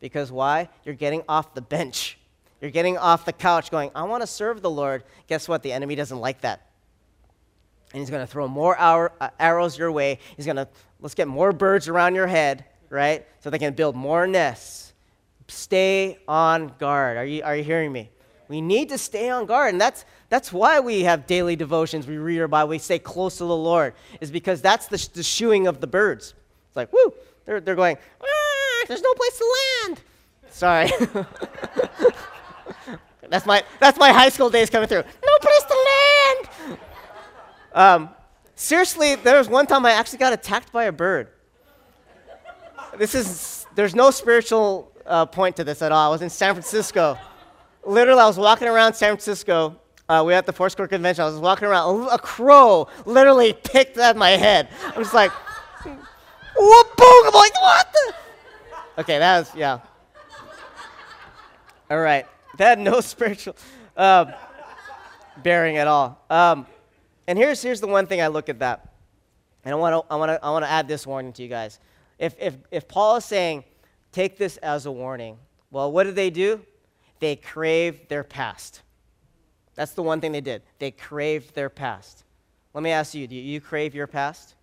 Because 0.00 0.32
why? 0.32 0.68
You're 0.84 0.94
getting 0.94 1.22
off 1.28 1.54
the 1.54 1.62
bench. 1.62 2.18
You're 2.60 2.72
getting 2.72 2.98
off 2.98 3.24
the 3.24 3.32
couch 3.32 3.70
going, 3.70 3.90
I 3.94 4.02
want 4.02 4.22
to 4.22 4.26
serve 4.26 4.62
the 4.62 4.70
Lord. 4.70 5.04
Guess 5.28 5.48
what? 5.48 5.62
The 5.62 5.72
enemy 5.72 5.94
doesn't 5.94 6.18
like 6.18 6.40
that. 6.40 6.68
And 7.92 8.00
he's 8.00 8.10
going 8.10 8.22
to 8.22 8.26
throw 8.26 8.48
more 8.48 8.76
uh, 8.80 9.08
arrows 9.38 9.78
your 9.78 9.92
way. 9.92 10.18
He's 10.36 10.46
going 10.46 10.56
to, 10.56 10.66
let's 11.00 11.14
get 11.14 11.28
more 11.28 11.52
birds 11.52 11.88
around 11.88 12.14
your 12.14 12.26
head, 12.26 12.64
right? 12.88 13.26
So 13.40 13.50
they 13.50 13.58
can 13.58 13.74
build 13.74 13.94
more 13.94 14.26
nests 14.26 14.92
stay 15.52 16.18
on 16.26 16.72
guard. 16.78 17.16
Are 17.16 17.24
you, 17.24 17.42
are 17.42 17.56
you 17.56 17.62
hearing 17.62 17.92
me? 17.92 18.10
We 18.48 18.60
need 18.60 18.88
to 18.88 18.98
stay 18.98 19.28
on 19.28 19.46
guard. 19.46 19.72
And 19.72 19.80
that's, 19.80 20.04
that's 20.32 20.50
why 20.50 20.80
we 20.80 21.02
have 21.02 21.26
daily 21.26 21.56
devotions. 21.56 22.06
We 22.06 22.16
read 22.16 22.40
our 22.40 22.48
Bible. 22.48 22.70
We 22.70 22.78
stay 22.78 22.98
close 22.98 23.36
to 23.36 23.44
the 23.44 23.54
Lord, 23.54 23.92
is 24.18 24.30
because 24.30 24.62
that's 24.62 24.86
the, 24.86 24.96
the 25.12 25.22
shooing 25.22 25.66
of 25.66 25.82
the 25.82 25.86
birds. 25.86 26.32
It's 26.68 26.76
like, 26.76 26.90
whoo, 26.90 27.12
they're, 27.44 27.60
they're 27.60 27.74
going, 27.74 27.98
ah, 28.18 28.84
there's 28.88 29.02
no 29.02 29.12
place 29.12 29.36
to 29.36 29.56
land. 29.84 30.00
Sorry. 30.48 30.90
that's, 33.28 33.44
my, 33.44 33.62
that's 33.78 33.98
my 33.98 34.10
high 34.10 34.30
school 34.30 34.48
days 34.48 34.70
coming 34.70 34.88
through. 34.88 35.02
No 35.02 35.38
place 35.42 35.64
to 35.64 35.86
land. 35.90 36.78
Um, 37.74 38.08
seriously, 38.54 39.16
there 39.16 39.36
was 39.36 39.50
one 39.50 39.66
time 39.66 39.84
I 39.84 39.92
actually 39.92 40.20
got 40.20 40.32
attacked 40.32 40.72
by 40.72 40.84
a 40.84 40.92
bird. 40.92 41.28
This 42.96 43.14
is, 43.14 43.66
there's 43.74 43.94
no 43.94 44.10
spiritual 44.10 44.92
uh, 45.04 45.26
point 45.26 45.56
to 45.56 45.64
this 45.64 45.82
at 45.82 45.92
all. 45.92 46.08
I 46.08 46.10
was 46.10 46.22
in 46.22 46.30
San 46.30 46.54
Francisco. 46.54 47.18
Literally, 47.84 48.22
I 48.22 48.26
was 48.26 48.38
walking 48.38 48.68
around 48.68 48.94
San 48.94 49.10
Francisco. 49.10 49.76
Uh, 50.08 50.22
we 50.24 50.32
were 50.32 50.38
at 50.38 50.46
the 50.46 50.52
Foursquare 50.52 50.88
Convention. 50.88 51.22
I 51.22 51.26
was 51.28 51.38
walking 51.38 51.68
around. 51.68 52.08
A, 52.10 52.18
crow 52.18 52.88
literally 53.06 53.52
picked 53.52 53.96
at 53.98 54.16
my 54.16 54.30
head. 54.30 54.68
I'm 54.84 55.02
just 55.02 55.14
like, 55.14 55.30
whoop, 55.84 56.96
boom. 56.96 57.26
I'm 57.26 57.32
like, 57.32 57.54
what 57.60 57.92
the? 57.92 58.14
Okay, 59.02 59.18
that 59.18 59.38
was, 59.38 59.54
yeah. 59.54 59.78
All 61.90 62.00
right. 62.00 62.26
That 62.58 62.68
had 62.70 62.78
no 62.78 63.00
spiritual 63.02 63.56
uh, 63.96 64.32
bearing 65.42 65.78
at 65.78 65.86
all. 65.86 66.22
Um, 66.28 66.66
and 67.26 67.38
here's, 67.38 67.62
here's 67.62 67.80
the 67.80 67.86
one 67.86 68.06
thing 68.06 68.20
I 68.20 68.26
look 68.26 68.48
at 68.48 68.58
that. 68.58 68.92
And 69.64 69.72
I 69.72 69.76
want 69.76 69.94
to 69.94 70.12
I 70.12 70.16
wanna, 70.16 70.38
I 70.42 70.50
wanna 70.50 70.66
add 70.66 70.88
this 70.88 71.06
warning 71.06 71.32
to 71.34 71.42
you 71.42 71.48
guys. 71.48 71.78
If, 72.18 72.34
if, 72.38 72.56
if 72.70 72.88
Paul 72.88 73.16
is 73.16 73.24
saying, 73.24 73.64
Take 74.12 74.36
this 74.36 74.58
as 74.58 74.84
a 74.84 74.92
warning. 74.92 75.38
Well, 75.70 75.90
what 75.90 76.04
do 76.04 76.12
they 76.12 76.28
do? 76.28 76.60
They 77.18 77.34
crave 77.34 78.08
their 78.08 78.22
past. 78.22 78.82
That's 79.74 79.92
the 79.92 80.02
one 80.02 80.20
thing 80.20 80.32
they 80.32 80.40
did. 80.40 80.62
They 80.78 80.90
craved 80.90 81.54
their 81.54 81.70
past. 81.70 82.24
Let 82.74 82.82
me 82.82 82.90
ask 82.90 83.14
you 83.14 83.26
do 83.26 83.34
you 83.34 83.60
crave 83.60 83.94
your 83.94 84.06
past? 84.06 84.54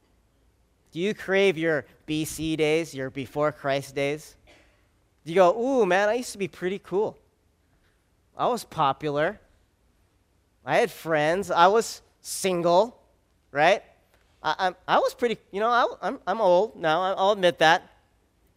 Do 0.92 1.00
you 1.00 1.14
crave 1.14 1.58
your 1.58 1.86
BC 2.08 2.58
days, 2.58 2.96
your 2.96 3.10
before 3.10 3.52
Christ 3.52 3.94
days? 3.94 4.36
Do 5.26 5.32
you 5.32 5.36
go, 5.36 5.56
ooh, 5.60 5.86
man, 5.86 6.10
I 6.10 6.16
used 6.16 6.32
to 6.32 6.38
be 6.38 6.48
pretty 6.48 6.80
cool? 6.80 7.18
I 8.36 8.48
was 8.48 8.64
popular. 8.64 9.40
I 10.66 10.78
had 10.78 10.90
friends. 10.90 11.52
I 11.52 11.68
was 11.68 12.02
single, 12.22 13.00
right? 13.52 13.84
I, 14.42 14.74
I, 14.88 14.96
I 14.96 15.00
was 15.00 15.14
pretty, 15.14 15.38
you 15.52 15.60
know, 15.60 15.70
I, 15.70 15.86
I'm, 16.02 16.20
I'm 16.26 16.42
old 16.42 16.76
now. 16.76 17.02
I'll 17.02 17.32
admit 17.32 17.60
that. 17.60 17.88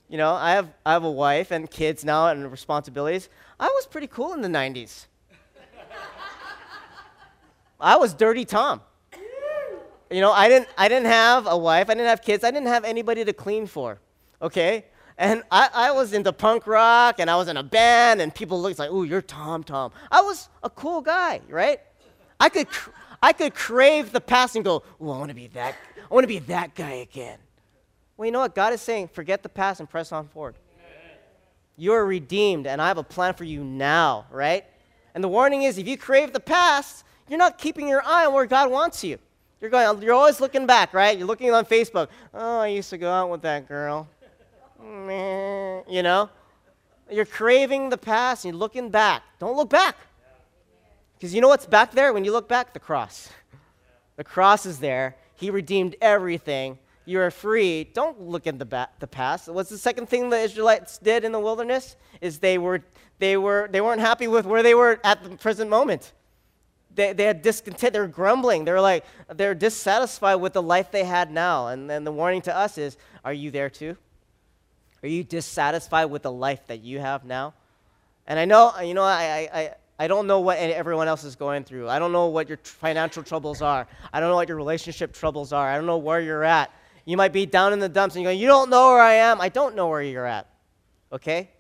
You 0.08 0.18
know, 0.18 0.32
I 0.32 0.52
have, 0.52 0.68
I 0.86 0.92
have 0.92 1.04
a 1.04 1.10
wife 1.10 1.50
and 1.50 1.70
kids 1.70 2.04
now 2.04 2.28
and 2.28 2.50
responsibilities. 2.50 3.28
I 3.58 3.66
was 3.66 3.86
pretty 3.86 4.06
cool 4.06 4.32
in 4.32 4.42
the 4.42 4.48
90s. 4.48 5.06
I 7.82 7.96
was 7.96 8.14
Dirty 8.14 8.44
Tom. 8.44 8.80
You 10.08 10.20
know, 10.20 10.30
I 10.30 10.48
didn't, 10.48 10.68
I 10.78 10.88
didn't 10.88 11.06
have 11.06 11.46
a 11.46 11.56
wife, 11.56 11.90
I 11.90 11.94
didn't 11.94 12.08
have 12.08 12.22
kids, 12.22 12.44
I 12.44 12.50
didn't 12.50 12.68
have 12.68 12.84
anybody 12.84 13.24
to 13.24 13.32
clean 13.32 13.66
for, 13.66 13.98
okay? 14.40 14.84
And 15.16 15.42
I, 15.50 15.68
I 15.72 15.90
was 15.90 16.12
into 16.12 16.32
punk 16.32 16.66
rock 16.66 17.16
and 17.18 17.30
I 17.30 17.36
was 17.36 17.48
in 17.48 17.56
a 17.56 17.62
band 17.62 18.20
and 18.20 18.34
people 18.34 18.60
looked 18.60 18.78
like, 18.78 18.90
ooh, 18.90 19.04
you're 19.04 19.22
Tom 19.22 19.64
Tom. 19.64 19.90
I 20.10 20.20
was 20.20 20.48
a 20.62 20.70
cool 20.70 21.00
guy, 21.00 21.40
right? 21.48 21.80
I 22.38 22.50
could, 22.50 22.68
cr- 22.68 22.90
I 23.22 23.32
could 23.32 23.54
crave 23.54 24.12
the 24.12 24.20
past 24.20 24.54
and 24.54 24.64
go, 24.64 24.82
ooh, 25.00 25.10
I 25.10 25.18
want 25.18 25.30
to 25.30 25.34
be 25.34 25.46
that, 25.48 25.74
I 25.98 26.14
want 26.14 26.24
to 26.24 26.28
be 26.28 26.40
that 26.40 26.74
guy 26.74 26.92
again. 26.92 27.38
Well, 28.16 28.26
you 28.26 28.32
know 28.32 28.40
what? 28.40 28.54
God 28.54 28.74
is 28.74 28.82
saying, 28.82 29.08
forget 29.08 29.42
the 29.42 29.48
past 29.48 29.80
and 29.80 29.88
press 29.88 30.12
on 30.12 30.28
forward. 30.28 30.56
You 31.76 31.94
are 31.94 32.04
redeemed 32.04 32.66
and 32.66 32.82
I 32.82 32.88
have 32.88 32.98
a 32.98 33.02
plan 33.02 33.32
for 33.32 33.44
you 33.44 33.64
now, 33.64 34.26
right? 34.30 34.64
And 35.14 35.24
the 35.24 35.28
warning 35.28 35.62
is 35.62 35.78
if 35.78 35.88
you 35.88 35.96
crave 35.96 36.34
the 36.34 36.40
past, 36.40 37.04
you're 37.28 37.38
not 37.38 37.58
keeping 37.58 37.88
your 37.88 38.02
eye 38.04 38.26
on 38.26 38.34
where 38.34 38.46
God 38.46 38.70
wants 38.70 39.02
you. 39.04 39.18
You're 39.60 39.70
going, 39.70 40.02
you're 40.02 40.14
always 40.14 40.40
looking 40.40 40.66
back, 40.66 40.92
right? 40.92 41.16
You're 41.16 41.26
looking 41.26 41.52
on 41.52 41.64
Facebook. 41.64 42.08
Oh, 42.34 42.58
I 42.58 42.66
used 42.66 42.90
to 42.90 42.98
go 42.98 43.10
out 43.10 43.30
with 43.30 43.42
that 43.42 43.68
girl. 43.68 44.08
You 45.88 46.02
know? 46.02 46.28
You're 47.08 47.26
craving 47.26 47.88
the 47.88 47.96
past 47.96 48.44
and 48.44 48.52
you're 48.52 48.58
looking 48.58 48.90
back. 48.90 49.22
Don't 49.38 49.56
look 49.56 49.70
back. 49.70 49.96
Because 51.14 51.32
you 51.32 51.40
know 51.40 51.48
what's 51.48 51.66
back 51.66 51.92
there 51.92 52.12
when 52.12 52.24
you 52.24 52.32
look 52.32 52.48
back? 52.48 52.72
The 52.72 52.80
cross. 52.80 53.30
The 54.16 54.24
cross 54.24 54.66
is 54.66 54.80
there. 54.80 55.16
He 55.36 55.50
redeemed 55.50 55.94
everything. 56.00 56.78
You 57.04 57.20
are 57.20 57.30
free. 57.30 57.84
Don't 57.84 58.20
look 58.20 58.48
at 58.48 58.58
the, 58.58 58.64
ba- 58.64 58.88
the 58.98 59.06
past. 59.06 59.48
What's 59.48 59.70
the 59.70 59.78
second 59.78 60.08
thing 60.08 60.30
the 60.30 60.38
Israelites 60.38 60.98
did 60.98 61.24
in 61.24 61.30
the 61.30 61.40
wilderness? 61.40 61.94
Is 62.20 62.40
they, 62.40 62.58
were, 62.58 62.82
they, 63.20 63.36
were, 63.36 63.68
they 63.70 63.80
weren't 63.80 64.00
happy 64.00 64.26
with 64.26 64.44
where 64.44 64.64
they 64.64 64.74
were 64.74 64.98
at 65.04 65.22
the 65.22 65.36
present 65.36 65.70
moment 65.70 66.12
they, 66.94 67.12
they 67.12 67.24
had 67.24 67.42
discontent. 67.42 67.92
They 67.92 68.00
were 68.00 68.06
grumbling. 68.06 68.64
They 68.64 68.72
were 68.72 68.80
like, 68.80 69.04
they're 69.34 69.54
dissatisfied 69.54 70.40
with 70.40 70.52
the 70.52 70.62
life 70.62 70.90
they 70.90 71.04
had 71.04 71.30
now. 71.30 71.68
And 71.68 71.88
then 71.88 72.04
the 72.04 72.12
warning 72.12 72.42
to 72.42 72.56
us 72.56 72.78
is, 72.78 72.96
are 73.24 73.32
you 73.32 73.50
there 73.50 73.70
too? 73.70 73.96
Are 75.02 75.08
you 75.08 75.24
dissatisfied 75.24 76.10
with 76.10 76.22
the 76.22 76.32
life 76.32 76.66
that 76.68 76.82
you 76.82 77.00
have 77.00 77.24
now? 77.24 77.54
And 78.26 78.38
I 78.38 78.44
know, 78.44 78.72
you 78.80 78.94
know, 78.94 79.02
I, 79.02 79.48
I, 79.52 79.74
I 79.98 80.06
don't 80.06 80.26
know 80.26 80.40
what 80.40 80.58
everyone 80.58 81.08
else 81.08 81.24
is 81.24 81.34
going 81.34 81.64
through. 81.64 81.88
I 81.88 81.98
don't 81.98 82.12
know 82.12 82.26
what 82.26 82.48
your 82.48 82.58
financial 82.62 83.22
troubles 83.22 83.62
are. 83.62 83.86
I 84.12 84.20
don't 84.20 84.28
know 84.30 84.36
what 84.36 84.48
your 84.48 84.56
relationship 84.56 85.12
troubles 85.12 85.52
are. 85.52 85.68
I 85.68 85.76
don't 85.76 85.86
know 85.86 85.98
where 85.98 86.20
you're 86.20 86.44
at. 86.44 86.70
You 87.04 87.16
might 87.16 87.32
be 87.32 87.46
down 87.46 87.72
in 87.72 87.80
the 87.80 87.88
dumps 87.88 88.14
and 88.14 88.22
you 88.22 88.28
go, 88.28 88.32
You 88.32 88.46
don't 88.46 88.70
know 88.70 88.88
where 88.88 89.00
I 89.00 89.14
am. 89.14 89.40
I 89.40 89.48
don't 89.48 89.74
know 89.74 89.88
where 89.88 90.02
you're 90.02 90.26
at. 90.26 90.46
Okay? 91.12 91.50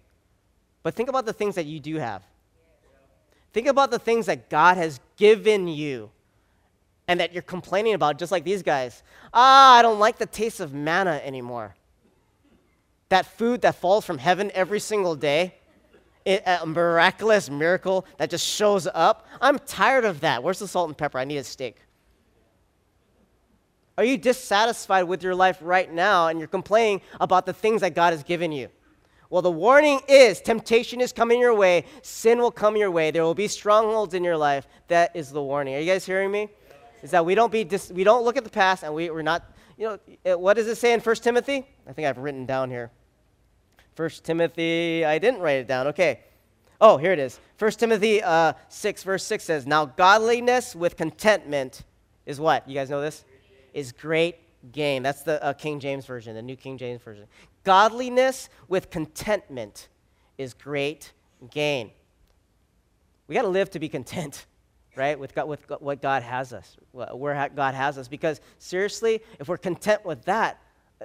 But 0.82 0.94
think 0.94 1.08
about 1.08 1.26
the 1.26 1.32
things 1.32 1.56
that 1.56 1.66
you 1.66 1.80
do 1.80 1.96
have. 1.96 2.22
Think 3.52 3.66
about 3.66 3.90
the 3.90 3.98
things 3.98 4.26
that 4.26 4.48
God 4.48 4.76
has 4.76 5.00
given 5.22 5.68
you 5.68 6.10
and 7.06 7.20
that 7.20 7.32
you're 7.32 7.42
complaining 7.42 7.94
about, 7.94 8.18
just 8.18 8.32
like 8.32 8.42
these 8.42 8.60
guys. 8.60 9.04
Ah, 9.32 9.78
I 9.78 9.80
don't 9.80 10.00
like 10.00 10.18
the 10.18 10.26
taste 10.26 10.58
of 10.58 10.74
manna 10.74 11.20
anymore. 11.22 11.76
That 13.08 13.24
food 13.24 13.60
that 13.60 13.76
falls 13.76 14.04
from 14.04 14.18
heaven 14.18 14.50
every 14.52 14.80
single 14.80 15.14
day, 15.14 15.54
it, 16.24 16.42
a 16.44 16.66
miraculous 16.66 17.48
miracle 17.48 18.04
that 18.16 18.30
just 18.30 18.44
shows 18.44 18.88
up. 18.92 19.28
I'm 19.40 19.60
tired 19.60 20.04
of 20.04 20.22
that. 20.22 20.42
Where's 20.42 20.58
the 20.58 20.66
salt 20.66 20.88
and 20.88 20.98
pepper? 20.98 21.20
I 21.20 21.24
need 21.24 21.36
a 21.36 21.44
steak. 21.44 21.76
Are 23.96 24.04
you 24.04 24.18
dissatisfied 24.18 25.04
with 25.04 25.22
your 25.22 25.36
life 25.36 25.58
right 25.60 25.92
now 25.92 26.26
and 26.26 26.40
you're 26.40 26.48
complaining 26.48 27.00
about 27.20 27.46
the 27.46 27.52
things 27.52 27.82
that 27.82 27.94
God 27.94 28.12
has 28.12 28.24
given 28.24 28.50
you? 28.50 28.70
Well, 29.32 29.40
the 29.40 29.50
warning 29.50 30.00
is 30.08 30.42
temptation 30.42 31.00
is 31.00 31.10
coming 31.10 31.40
your 31.40 31.54
way, 31.54 31.86
sin 32.02 32.38
will 32.38 32.50
come 32.50 32.76
your 32.76 32.90
way, 32.90 33.10
there 33.10 33.22
will 33.22 33.32
be 33.32 33.48
strongholds 33.48 34.12
in 34.12 34.22
your 34.22 34.36
life. 34.36 34.66
That 34.88 35.16
is 35.16 35.30
the 35.30 35.40
warning. 35.40 35.74
Are 35.74 35.78
you 35.78 35.90
guys 35.90 36.04
hearing 36.04 36.30
me? 36.30 36.50
Is 37.02 37.12
that 37.12 37.24
we 37.24 37.34
don't 37.34 37.50
be 37.50 37.64
dis- 37.64 37.90
we 37.90 38.04
don't 38.04 38.24
look 38.24 38.36
at 38.36 38.44
the 38.44 38.50
past 38.50 38.82
and 38.84 38.92
we, 38.92 39.08
we're 39.08 39.22
not, 39.22 39.50
you 39.78 39.98
know, 40.26 40.36
what 40.36 40.58
does 40.58 40.66
it 40.66 40.76
say 40.76 40.92
in 40.92 41.00
1 41.00 41.16
Timothy? 41.16 41.66
I 41.86 41.94
think 41.94 42.06
I've 42.06 42.18
written 42.18 42.44
down 42.44 42.68
here. 42.68 42.90
1 43.96 44.10
Timothy, 44.22 45.02
I 45.02 45.18
didn't 45.18 45.40
write 45.40 45.60
it 45.60 45.66
down. 45.66 45.86
Okay. 45.86 46.20
Oh, 46.78 46.98
here 46.98 47.14
it 47.14 47.18
is. 47.18 47.40
1 47.58 47.70
Timothy 47.70 48.22
uh, 48.22 48.52
6, 48.68 49.02
verse 49.02 49.24
6 49.24 49.44
says, 49.44 49.66
Now 49.66 49.86
godliness 49.86 50.76
with 50.76 50.98
contentment 50.98 51.84
is 52.26 52.38
what? 52.38 52.68
You 52.68 52.74
guys 52.74 52.90
know 52.90 53.00
this? 53.00 53.24
Is 53.72 53.92
great 53.92 54.36
gain. 54.72 55.02
That's 55.02 55.22
the 55.22 55.42
uh, 55.42 55.54
King 55.54 55.80
James 55.80 56.04
Version, 56.04 56.34
the 56.34 56.42
New 56.42 56.56
King 56.56 56.76
James 56.76 57.00
Version. 57.00 57.24
Godliness 57.64 58.48
with 58.68 58.90
contentment 58.90 59.88
is 60.38 60.54
great 60.54 61.12
gain. 61.50 61.90
We 63.28 63.34
got 63.34 63.42
to 63.42 63.48
live 63.48 63.70
to 63.70 63.78
be 63.78 63.88
content, 63.88 64.46
right? 64.96 65.18
With, 65.18 65.34
God, 65.34 65.48
with 65.48 65.64
what 65.80 66.02
God 66.02 66.22
has 66.22 66.52
us, 66.52 66.76
where 66.92 67.48
God 67.54 67.74
has 67.74 67.98
us. 67.98 68.08
Because 68.08 68.40
seriously, 68.58 69.20
if 69.38 69.48
we're 69.48 69.56
content 69.56 70.04
with 70.04 70.24
that, 70.24 70.60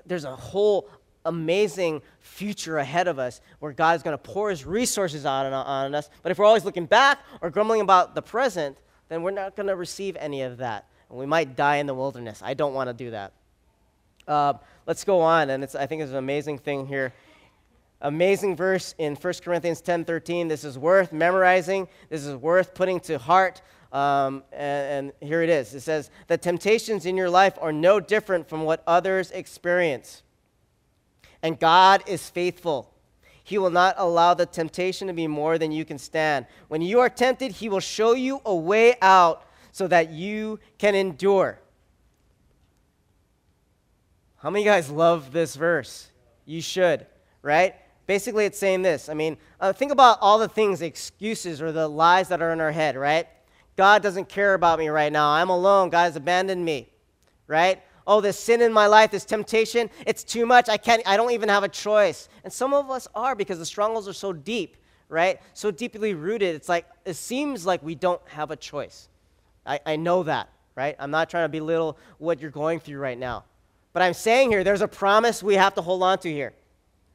there's 0.06 0.26
a 0.26 0.36
whole 0.36 0.90
amazing 1.26 2.02
future 2.20 2.78
ahead 2.78 3.08
of 3.08 3.20
us 3.20 3.42
where 3.60 3.74
God 3.74 3.96
is 3.96 4.04
going 4.04 4.14
to 4.14 4.18
pour 4.18 4.50
his 4.50 4.66
resources 4.66 5.26
on, 5.26 5.52
on 5.54 5.94
us. 5.94 6.10
But 6.24 6.32
if 6.32 6.40
we're 6.40 6.46
always 6.46 6.66
looking 6.66 6.86
back 6.86 7.20
or 7.42 7.50
grumbling 7.50 7.82
about 7.82 8.16
the 8.16 8.22
present, 8.22 8.78
then 9.10 9.24
we're 9.24 9.32
not 9.32 9.56
going 9.56 9.68
to 9.68 9.76
receive 9.76 10.16
any 10.16 10.42
of 10.42 10.58
that. 10.58 10.88
And 11.10 11.20
we 11.20 11.26
might 11.26 11.56
die 11.56 11.78
in 11.78 11.86
the 11.86 11.94
wilderness. 11.94 12.42
I 12.44 12.54
don't 12.54 12.74
want 12.74 12.90
to 12.90 12.94
do 12.94 13.12
that. 13.12 13.34
Uh, 14.28 14.54
let's 14.86 15.04
go 15.04 15.22
on, 15.22 15.50
and 15.50 15.64
I 15.64 15.86
think 15.86 16.02
it's 16.02 16.12
an 16.12 16.18
amazing 16.18 16.58
thing 16.58 16.86
here. 16.86 17.14
Amazing 18.02 18.56
verse 18.56 18.94
in 18.98 19.16
1 19.16 19.34
Corinthians 19.44 19.82
10:13. 19.82 20.48
This 20.48 20.64
is 20.64 20.78
worth 20.78 21.12
memorizing, 21.12 21.88
this 22.10 22.26
is 22.26 22.36
worth 22.36 22.74
putting 22.74 23.00
to 23.02 23.18
heart. 23.18 23.62
Um, 23.92 24.44
and, 24.52 25.12
and 25.22 25.28
here 25.30 25.42
it 25.42 25.50
is. 25.50 25.74
It 25.74 25.80
says, 25.80 26.12
The 26.28 26.38
temptations 26.38 27.06
in 27.06 27.16
your 27.16 27.30
life 27.30 27.58
are 27.62 27.72
no 27.72 28.00
different 28.00 28.50
from 28.50 28.64
what 28.64 28.84
others 28.86 29.32
experience. 29.32 30.24
And 31.42 31.58
God 31.58 32.04
is 32.06 32.30
faithful. 32.30 32.94
He 33.44 33.58
will 33.58 33.70
not 33.70 33.96
allow 33.98 34.34
the 34.34 34.46
temptation 34.46 35.08
to 35.08 35.14
be 35.14 35.26
more 35.26 35.58
than 35.58 35.72
you 35.72 35.86
can 35.86 35.98
stand. 35.98 36.48
When 36.68 36.82
you 36.82 37.00
are 37.00 37.10
tempted, 37.10 37.54
He 37.54 37.70
will 37.70 37.80
show 37.80 38.14
you 38.14 38.42
a 38.46 38.54
way 38.54 38.96
out 39.02 39.46
so 39.72 39.88
that 39.88 40.10
you 40.12 40.60
can 40.78 40.96
endure. 40.96 41.62
How 44.38 44.52
many 44.52 44.64
guys 44.64 44.90
love 44.90 45.32
this 45.32 45.56
verse? 45.56 46.10
You 46.46 46.62
should, 46.62 47.08
right? 47.42 47.76
Basically, 48.06 48.46
it's 48.46 48.58
saying 48.58 48.84
this. 48.84 49.10
I 49.10 49.14
mean, 49.14 49.38
uh, 49.60 49.74
think 49.74 49.92
about 49.92 50.20
all 50.22 50.38
the 50.38 50.48
things, 50.48 50.80
the 50.80 50.86
excuses 50.86 51.62
or 51.62 51.72
the 51.72 51.88
lies 51.88 52.30
that 52.30 52.42
are 52.42 52.54
in 52.54 52.62
our 52.62 52.72
head, 52.72 52.96
right? 52.96 53.28
God 53.76 54.02
doesn't 54.02 54.30
care 54.30 54.54
about 54.54 54.80
me 54.80 54.90
right 54.90 55.12
now. 55.12 55.30
I'm 55.30 55.50
alone. 55.50 55.90
God 55.90 56.04
has 56.04 56.16
abandoned 56.16 56.64
me, 56.64 56.90
right? 57.48 57.82
Oh, 58.06 58.22
this 58.22 58.40
sin 58.40 58.62
in 58.62 58.72
my 58.72 58.88
life, 58.88 59.12
this 59.12 59.26
temptation, 59.26 59.90
it's 60.06 60.24
too 60.24 60.46
much. 60.46 60.70
I 60.70 60.78
can't, 60.78 61.02
I 61.06 61.18
don't 61.18 61.32
even 61.32 61.50
have 61.50 61.64
a 61.64 61.70
choice. 61.70 62.30
And 62.44 62.54
some 62.54 62.74
of 62.74 62.90
us 62.90 63.08
are 63.14 63.36
because 63.36 63.60
the 63.60 63.66
strongholds 63.66 64.08
are 64.08 64.14
so 64.14 64.32
deep, 64.32 64.78
right? 65.10 65.42
So 65.54 65.72
deeply 65.72 66.14
rooted. 66.14 66.56
It's 66.56 66.70
like, 66.70 66.86
it 67.06 67.16
seems 67.16 67.66
like 67.66 67.84
we 67.84 67.96
don't 67.96 68.22
have 68.30 68.52
a 68.52 68.56
choice. 68.56 69.10
I, 69.66 69.80
I 69.86 69.96
know 69.98 70.24
that, 70.24 70.50
right? 70.76 70.96
I'm 71.00 71.12
not 71.12 71.30
trying 71.30 71.46
to 71.46 71.50
belittle 71.50 71.98
what 72.20 72.40
you're 72.40 72.52
going 72.52 72.80
through 72.80 73.00
right 73.00 73.18
now. 73.18 73.44
But 73.98 74.04
I'm 74.04 74.14
saying 74.14 74.52
here, 74.52 74.64
there's 74.64 74.82
a 74.82 74.88
promise 74.88 75.42
we 75.42 75.56
have 75.56 75.74
to 75.74 75.82
hold 75.82 76.04
on 76.04 76.20
to 76.20 76.32
here. 76.32 76.54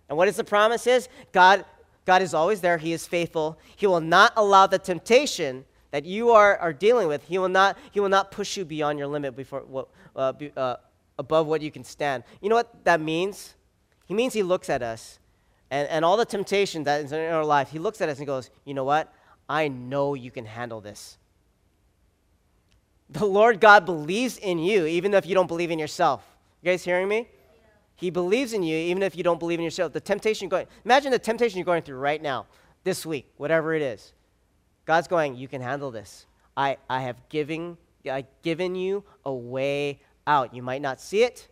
And 0.08 0.18
what 0.18 0.26
is 0.26 0.34
the 0.34 0.42
promise 0.42 0.84
is? 0.88 1.08
God, 1.30 1.64
God 2.04 2.22
is 2.22 2.34
always 2.34 2.60
there. 2.60 2.76
He 2.76 2.92
is 2.92 3.06
faithful. 3.06 3.56
He 3.76 3.86
will 3.86 4.00
not 4.00 4.32
allow 4.34 4.66
the 4.66 4.80
temptation 4.80 5.64
that 5.92 6.04
you 6.04 6.32
are, 6.32 6.56
are 6.56 6.72
dealing 6.72 7.06
with. 7.06 7.22
He 7.22 7.38
will 7.38 7.48
not, 7.48 7.78
he 7.92 8.00
will 8.00 8.08
not 8.08 8.32
push 8.32 8.56
you 8.56 8.64
beyond 8.64 8.98
your 8.98 9.06
limit 9.06 9.36
before, 9.36 9.86
uh, 10.16 10.32
be, 10.32 10.50
uh, 10.56 10.74
above 11.20 11.46
what 11.46 11.62
you 11.62 11.70
can 11.70 11.84
stand. 11.84 12.24
You 12.40 12.48
know 12.48 12.56
what 12.56 12.84
that 12.84 13.00
means? 13.00 13.54
He 14.06 14.14
means 14.14 14.32
he 14.32 14.42
looks 14.42 14.68
at 14.68 14.82
us 14.82 15.20
and, 15.70 15.88
and 15.88 16.04
all 16.04 16.16
the 16.16 16.24
temptation 16.24 16.82
that 16.82 17.04
is 17.04 17.12
in 17.12 17.32
our 17.32 17.44
life, 17.44 17.70
he 17.70 17.78
looks 17.78 18.00
at 18.00 18.08
us 18.08 18.18
and 18.18 18.26
goes, 18.26 18.50
you 18.64 18.74
know 18.74 18.82
what? 18.82 19.14
I 19.48 19.68
know 19.68 20.14
you 20.14 20.32
can 20.32 20.46
handle 20.46 20.80
this. 20.80 21.16
The 23.08 23.24
Lord 23.24 23.60
God 23.60 23.86
believes 23.86 24.36
in 24.36 24.58
you, 24.58 24.84
even 24.86 25.14
if 25.14 25.26
you 25.26 25.36
don't 25.36 25.46
believe 25.46 25.70
in 25.70 25.78
yourself. 25.78 26.26
You 26.62 26.70
guys 26.70 26.84
hearing 26.84 27.08
me? 27.08 27.28
He 27.96 28.10
believes 28.10 28.52
in 28.52 28.62
you 28.62 28.76
even 28.76 29.02
if 29.02 29.16
you 29.16 29.22
don't 29.22 29.38
believe 29.38 29.58
in 29.58 29.64
yourself. 29.64 29.92
The 29.92 30.00
temptation 30.00 30.48
going, 30.48 30.66
imagine 30.84 31.10
the 31.10 31.18
temptation 31.18 31.58
you're 31.58 31.64
going 31.64 31.82
through 31.82 31.98
right 31.98 32.22
now, 32.22 32.46
this 32.84 33.04
week, 33.04 33.32
whatever 33.36 33.74
it 33.74 33.82
is. 33.82 34.12
God's 34.86 35.08
going, 35.08 35.36
you 35.36 35.48
can 35.48 35.60
handle 35.60 35.90
this. 35.90 36.26
I, 36.56 36.78
I 36.88 37.02
have 37.02 37.28
given, 37.28 37.76
I 38.10 38.24
given 38.42 38.74
you 38.74 39.04
a 39.24 39.32
way 39.32 40.00
out. 40.26 40.54
You 40.54 40.62
might 40.62 40.82
not 40.82 41.00
see 41.00 41.22
it. 41.22 41.48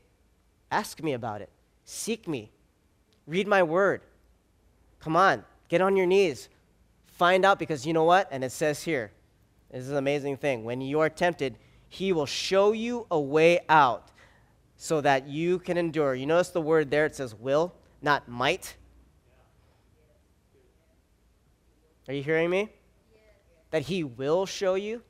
Ask 0.70 1.02
me 1.02 1.12
about 1.12 1.40
it. 1.40 1.50
Seek 1.84 2.26
me. 2.26 2.50
Read 3.26 3.46
my 3.46 3.62
word. 3.62 4.02
Come 5.00 5.16
on, 5.16 5.44
get 5.68 5.80
on 5.80 5.96
your 5.96 6.06
knees. 6.06 6.48
Find 7.06 7.44
out 7.44 7.58
because 7.58 7.86
you 7.86 7.92
know 7.92 8.04
what? 8.04 8.28
And 8.30 8.42
it 8.44 8.52
says 8.52 8.82
here, 8.82 9.12
this 9.70 9.82
is 9.82 9.90
an 9.90 9.96
amazing 9.96 10.36
thing. 10.36 10.64
When 10.64 10.80
you 10.80 11.00
are 11.00 11.08
tempted, 11.08 11.56
he 11.88 12.12
will 12.12 12.26
show 12.26 12.72
you 12.72 13.06
a 13.10 13.20
way 13.20 13.60
out 13.68 14.09
so 14.82 15.02
that 15.02 15.28
you 15.28 15.58
can 15.58 15.76
endure. 15.76 16.14
You 16.14 16.24
notice 16.24 16.48
the 16.48 16.60
word 16.62 16.90
there, 16.90 17.04
it 17.04 17.14
says 17.14 17.34
will, 17.34 17.74
not 18.00 18.26
might. 18.28 18.76
Are 22.08 22.14
you 22.14 22.22
hearing 22.22 22.48
me? 22.48 22.70
That 23.72 23.82
he 23.82 24.04
will 24.04 24.46
show 24.46 24.76
you. 24.76 25.02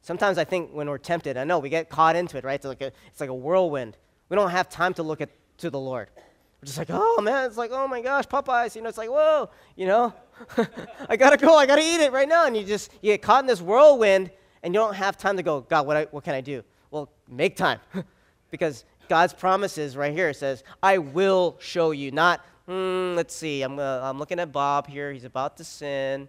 Sometimes 0.00 0.38
I 0.38 0.44
think 0.44 0.72
when 0.72 0.90
we're 0.90 0.98
tempted, 0.98 1.36
I 1.36 1.44
know 1.44 1.60
we 1.60 1.68
get 1.68 1.88
caught 1.88 2.16
into 2.16 2.36
it, 2.36 2.42
right? 2.42 2.56
It's 2.56 2.66
like 2.66 2.80
a, 2.80 2.90
it's 3.06 3.20
like 3.20 3.30
a 3.30 3.34
whirlwind. 3.34 3.96
We 4.28 4.34
don't 4.34 4.50
have 4.50 4.68
time 4.68 4.92
to 4.94 5.04
look 5.04 5.20
at 5.20 5.30
to 5.58 5.70
the 5.70 5.78
Lord. 5.78 6.08
We're 6.16 6.66
just 6.66 6.78
like, 6.78 6.90
oh 6.90 7.20
man, 7.22 7.46
it's 7.46 7.56
like, 7.56 7.70
oh 7.72 7.86
my 7.86 8.00
gosh, 8.00 8.24
Popeyes. 8.24 8.74
You 8.74 8.82
know, 8.82 8.88
it's 8.88 8.98
like, 8.98 9.08
whoa, 9.08 9.50
you 9.76 9.86
know, 9.86 10.12
I 11.08 11.14
gotta 11.14 11.36
go, 11.36 11.54
I 11.54 11.64
gotta 11.64 11.82
eat 11.82 12.00
it 12.00 12.10
right 12.10 12.28
now. 12.28 12.46
And 12.46 12.56
you 12.56 12.64
just 12.64 12.90
you 13.02 13.12
get 13.12 13.22
caught 13.22 13.44
in 13.44 13.46
this 13.46 13.60
whirlwind, 13.60 14.32
and 14.64 14.74
you 14.74 14.80
don't 14.80 14.94
have 14.94 15.16
time 15.16 15.36
to 15.36 15.44
go, 15.44 15.60
God, 15.60 15.86
what, 15.86 15.96
I, 15.96 16.04
what 16.10 16.24
can 16.24 16.34
I 16.34 16.40
do? 16.40 16.64
Well, 16.90 17.08
make 17.28 17.56
time, 17.56 17.78
because 18.52 18.84
God's 19.08 19.32
promises 19.32 19.96
right 19.96 20.12
here 20.12 20.32
says, 20.32 20.62
I 20.80 20.98
will 20.98 21.56
show 21.58 21.90
you. 21.90 22.12
Not, 22.12 22.40
hmm, 22.66 23.14
let's 23.16 23.34
see, 23.34 23.62
I'm, 23.62 23.80
uh, 23.80 24.00
I'm 24.02 24.20
looking 24.20 24.38
at 24.38 24.52
Bob 24.52 24.86
here. 24.86 25.12
He's 25.12 25.24
about 25.24 25.56
to 25.56 25.64
sin. 25.64 26.28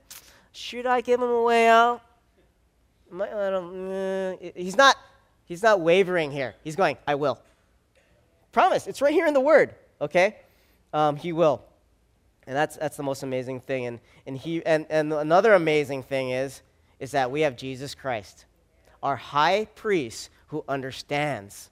Should 0.53 0.87
I 0.87 1.01
give 1.01 1.21
him 1.21 1.29
a 1.29 1.43
way 1.43 1.67
out? 1.67 2.01
I, 3.13 3.23
I 3.25 3.53
uh, 3.53 4.35
he's 4.55 4.75
not. 4.75 4.95
He's 5.45 5.61
not 5.61 5.81
wavering 5.81 6.31
here. 6.31 6.55
He's 6.63 6.75
going, 6.75 6.97
I 7.05 7.15
will. 7.15 7.37
Promise. 8.53 8.87
It's 8.87 9.01
right 9.01 9.13
here 9.13 9.27
in 9.27 9.33
the 9.33 9.41
Word. 9.41 9.75
Okay, 10.01 10.37
um, 10.93 11.17
He 11.17 11.33
will. 11.33 11.63
And 12.47 12.55
that's, 12.55 12.77
that's 12.77 12.97
the 12.97 13.03
most 13.03 13.23
amazing 13.23 13.59
thing. 13.61 13.85
And, 13.85 13.99
and, 14.25 14.37
he, 14.37 14.65
and, 14.65 14.85
and 14.89 15.13
another 15.13 15.53
amazing 15.53 16.03
thing 16.03 16.31
is, 16.31 16.61
is 16.99 17.11
that 17.11 17.31
we 17.31 17.41
have 17.41 17.55
Jesus 17.55 17.95
Christ, 17.95 18.45
our 19.01 19.15
high 19.15 19.65
priest 19.75 20.29
who 20.47 20.63
understands. 20.67 21.69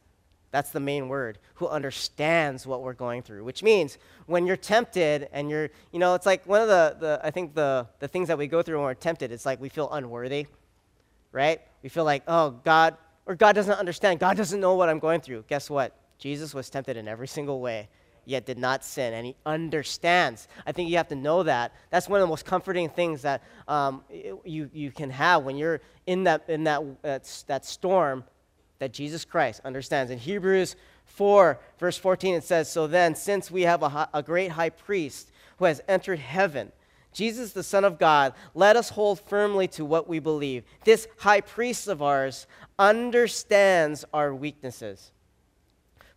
That's 0.52 0.72
the 0.72 0.80
main 0.80 1.08
word, 1.08 1.40
who 1.56 1.68
understands 1.68 2.68
what 2.68 2.84
we're 2.84 2.94
going 2.94 3.22
through, 3.22 3.44
which 3.46 3.64
means 3.64 3.98
when 4.26 4.46
you're 4.46 4.58
tempted 4.58 5.30
and 5.32 5.50
you're, 5.50 5.70
you 5.92 6.00
know, 6.00 6.14
it's 6.14 6.26
like 6.26 6.46
one 6.46 6.62
of 6.62 6.68
the, 6.68 6.98
the 7.00 7.22
I 7.24 7.32
think 7.32 7.56
the, 7.56 7.88
the 8.00 8.08
things 8.08 8.28
that 8.28 8.38
we 8.38 8.48
go 8.48 8.62
through 8.62 8.78
when 8.78 8.86
we're 8.86 8.94
tempted, 8.94 9.32
it's 9.32 9.46
like 9.46 9.62
we 9.62 9.70
feel 9.70 9.90
unworthy, 9.92 10.48
right? 11.32 11.62
We 11.84 11.90
feel 11.90 12.04
like, 12.04 12.24
oh, 12.28 12.52
God, 12.66 12.98
or 13.26 13.36
God 13.36 13.54
doesn't 13.54 13.80
understand. 13.80 14.20
God 14.20 14.36
doesn't 14.36 14.60
know 14.60 14.76
what 14.76 14.90
I'm 14.90 15.00
going 15.00 15.22
through. 15.22 15.46
Guess 15.48 15.70
what? 15.70 15.96
Jesus 16.18 16.54
was 16.54 16.70
tempted 16.70 16.98
in 16.98 17.08
every 17.08 17.28
single 17.28 17.62
way 17.62 17.88
yet 18.26 18.46
did 18.46 18.58
not 18.58 18.84
sin, 18.84 19.14
and 19.14 19.26
he 19.26 19.36
understands. 19.46 20.48
I 20.66 20.72
think 20.72 20.90
you 20.90 20.98
have 20.98 21.08
to 21.10 21.16
know 21.16 21.44
that. 21.44 21.74
That's 21.90 22.08
one 22.08 22.20
of 22.20 22.28
the 22.28 22.30
most 22.30 22.46
comforting 22.46 22.90
things 22.90 23.22
that 23.24 23.44
um, 23.68 24.04
you, 24.44 24.70
you 24.74 24.92
can 24.92 25.10
have 25.10 25.44
when 25.44 25.58
you're 25.58 25.82
in 26.06 26.24
that, 26.26 26.44
in 26.48 26.64
that, 26.66 26.84
uh, 27.04 27.20
that 27.48 27.66
storm 27.66 28.24
that 28.82 28.92
Jesus 28.92 29.26
Christ 29.26 29.62
understands. 29.64 30.12
In 30.12 30.18
Hebrews 30.18 30.76
4, 31.06 31.60
verse 31.78 31.98
14, 32.00 32.34
it 32.34 32.44
says, 32.44 32.68
So 32.68 32.88
then, 32.88 33.14
since 33.14 33.52
we 33.52 33.62
have 33.62 33.84
a, 33.84 34.10
a 34.12 34.24
great 34.24 34.50
high 34.50 34.72
priest 34.72 35.32
who 35.58 35.66
has 35.66 35.84
entered 35.88 36.18
heaven, 36.18 36.72
Jesus, 37.14 37.54
the 37.54 37.62
Son 37.62 37.86
of 37.86 38.00
God, 38.00 38.34
let 38.56 38.76
us 38.76 38.90
hold 38.90 39.20
firmly 39.20 39.68
to 39.68 39.86
what 39.86 40.10
we 40.10 40.18
believe. 40.18 40.64
This 40.84 41.08
high 41.20 41.42
priest 41.42 41.88
of 41.88 42.02
ours 42.02 42.48
understands 42.80 44.04
our 44.16 44.34
weaknesses, 44.34 45.12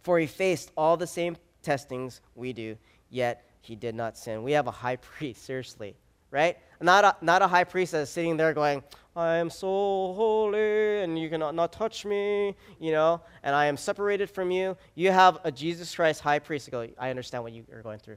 for 0.01 0.19
he 0.19 0.27
faced 0.27 0.73
all 0.75 0.97
the 0.97 1.07
same 1.07 1.37
testings 1.63 2.23
we 2.35 2.55
do, 2.55 2.79
yet 3.11 3.45
he 3.61 3.77
did 3.77 3.95
not 3.95 4.17
sin. 4.17 4.43
We 4.43 4.53
have 4.53 4.69
a 4.69 4.71
high 4.71 4.97
priest, 5.17 5.45
seriously, 5.45 5.97
right? 6.31 6.57
Not 6.81 7.05
a, 7.05 7.17
not 7.21 7.43
a 7.43 7.47
high 7.47 7.65
priest 7.65 7.93
that 7.93 7.99
is 7.99 8.09
sitting 8.09 8.39
there 8.39 8.55
going, 8.55 8.83
I 9.17 9.37
am 9.37 9.49
so 9.49 9.69
holy 9.69 11.03
and 11.03 11.17
you 11.17 11.31
cannot 11.31 11.55
not 11.55 11.73
touch 11.73 12.05
me, 12.05 12.57
you 12.81 12.91
know, 12.91 13.21
and 13.45 13.55
I 13.55 13.67
am 13.67 13.77
separated 13.77 14.29
from 14.29 14.51
you. 14.51 14.77
You 14.97 15.13
have 15.13 15.39
a 15.45 15.53
Jesus 15.53 15.95
Christ 15.95 16.21
high 16.21 16.41
priest 16.41 16.69
go, 16.71 16.89
I 16.99 17.11
understand 17.11 17.45
what 17.45 17.53
you 17.53 17.65
are 17.73 17.83
going 17.83 18.01
through. 18.01 18.17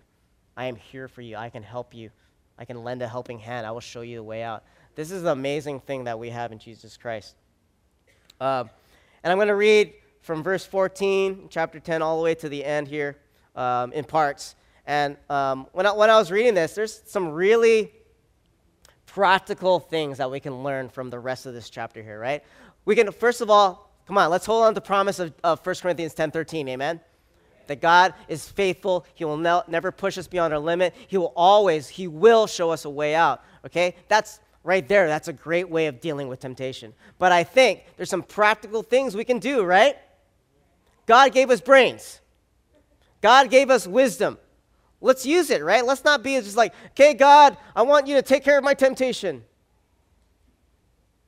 I 0.56 0.66
am 0.66 0.76
here 0.76 1.08
for 1.08 1.22
you. 1.22 1.36
I 1.36 1.52
can 1.52 1.62
help 1.62 1.94
you. 1.94 2.10
I 2.58 2.66
can 2.66 2.84
lend 2.84 3.04
a 3.04 3.08
helping 3.08 3.38
hand. 3.38 3.68
I 3.68 3.72
will 3.72 3.80
show 3.80 4.02
you 4.02 4.16
the 4.16 4.24
way 4.24 4.42
out. 4.42 4.64
This 4.96 5.12
is 5.12 5.22
the 5.22 5.32
amazing 5.32 5.82
thing 5.82 6.06
that 6.06 6.18
we 6.18 6.32
have 6.32 6.52
in 6.52 6.58
Jesus 6.58 6.98
Christ. 6.98 7.36
Um, 8.42 8.72
and 9.24 9.32
I'm 9.32 9.38
going 9.38 9.50
to 9.50 9.56
read 9.56 9.94
from 10.22 10.42
verse 10.42 10.66
14, 10.66 11.50
chapter 11.52 11.80
10, 11.80 12.02
all 12.02 12.18
the 12.18 12.24
way 12.24 12.34
to 12.34 12.50
the 12.50 12.66
end 12.66 12.88
here 12.88 13.18
um, 13.56 13.94
in 13.94 14.04
parts. 14.04 14.56
And 14.88 15.16
um, 15.30 15.68
when, 15.74 15.86
I, 15.86 15.92
when 15.92 16.10
I 16.10 16.18
was 16.18 16.32
reading 16.32 16.56
this, 16.56 16.74
there's 16.74 17.04
some 17.06 17.30
really 17.30 17.92
practical 19.18 19.80
things 19.80 20.20
that 20.20 20.30
we 20.30 20.40
can 20.40 20.62
learn 20.62 20.90
from 20.90 21.10
the 21.10 21.18
rest 21.18 21.48
of 21.48 21.54
this 21.56 21.72
chapter 21.72 22.04
here, 22.04 22.20
right? 22.20 22.44
We 22.86 22.94
can, 22.94 23.12
first 23.12 23.42
of 23.42 23.50
all, 23.50 23.92
come 24.06 24.16
on, 24.16 24.30
let's 24.30 24.46
hold 24.46 24.64
on 24.64 24.70
to 24.70 24.76
the 24.76 24.82
promise 24.86 25.18
of, 25.18 25.34
of 25.44 25.66
1 25.66 25.76
Corinthians 25.82 26.14
10 26.14 26.30
13, 26.30 26.70
amen? 26.70 27.00
That 27.66 27.82
God 27.82 28.14
is 28.28 28.48
faithful. 28.48 29.08
He 29.16 29.26
will 29.26 29.38
ne- 29.38 29.64
never 29.68 29.92
push 29.92 30.20
us 30.20 30.28
beyond 30.28 30.54
our 30.54 30.60
limit. 30.60 30.94
He 31.08 31.18
will 31.18 31.34
always, 31.36 31.90
He 31.90 32.08
will 32.08 32.46
show 32.46 32.70
us 32.70 32.86
a 32.86 32.92
way 32.92 33.16
out, 33.16 33.44
okay? 33.66 33.96
That's 34.08 34.40
right 34.64 34.88
there. 34.88 35.08
That's 35.08 35.30
a 35.30 35.34
great 35.34 35.68
way 35.68 35.88
of 35.88 36.00
dealing 36.00 36.28
with 36.28 36.40
temptation. 36.40 36.94
But 37.18 37.32
I 37.32 37.44
think 37.44 37.86
there's 37.96 38.12
some 38.12 38.22
practical 38.22 38.84
things 38.84 39.16
we 39.16 39.26
can 39.26 39.40
do, 39.40 39.64
right? 39.64 39.98
God 41.08 41.32
gave 41.32 41.50
us 41.50 41.60
brains. 41.60 42.22
God 43.22 43.50
gave 43.50 43.72
us 43.72 43.88
wisdom. 43.88 44.38
Let's 45.08 45.26
use 45.26 45.52
it, 45.52 45.64
right? 45.64 45.86
Let's 45.86 46.04
not 46.04 46.22
be 46.22 46.36
just 46.36 46.58
like, 46.58 46.74
okay, 46.88 47.14
God, 47.14 47.56
I 47.74 47.84
want 47.84 48.08
you 48.08 48.16
to 48.16 48.22
take 48.22 48.44
care 48.44 48.58
of 48.58 48.64
my 48.66 48.74
temptation. 48.74 49.42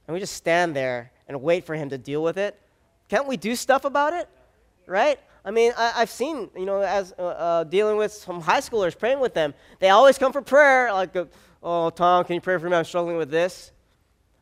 And 0.06 0.14
we 0.14 0.20
just 0.20 0.34
stand 0.34 0.76
there 0.76 1.14
and 1.30 1.42
wait 1.42 1.64
for 1.64 1.76
Him 1.76 1.88
to 1.92 1.98
deal 1.98 2.22
with 2.22 2.38
it. 2.38 2.60
Can't 3.08 3.26
we 3.26 3.38
do 3.38 3.56
stuff 3.56 3.86
about 3.86 4.12
it? 4.12 4.28
Right? 4.86 5.18
I 5.46 5.52
mean, 5.52 5.72
I, 5.78 5.92
have 5.92 6.10
seen, 6.10 6.50
you 6.58 6.66
know, 6.66 6.82
as 6.82 7.14
uh, 7.18 7.28
uh, 7.28 7.64
dealing 7.64 7.96
with 7.96 8.12
some 8.12 8.42
high 8.42 8.60
schoolers, 8.60 9.00
praying 9.00 9.22
with 9.22 9.34
them, 9.34 9.54
they 9.80 9.88
always 9.92 10.18
come 10.18 10.34
for 10.34 10.42
prayer, 10.42 10.92
like, 10.92 11.16
oh, 11.64 11.90
Tom, 11.90 12.26
can 12.26 12.36
you 12.36 12.42
pray 12.42 12.58
for 12.58 12.70
me? 12.70 12.76
I'm 12.76 12.84
struggling 12.84 13.16
with 13.16 13.32
this. 13.32 13.72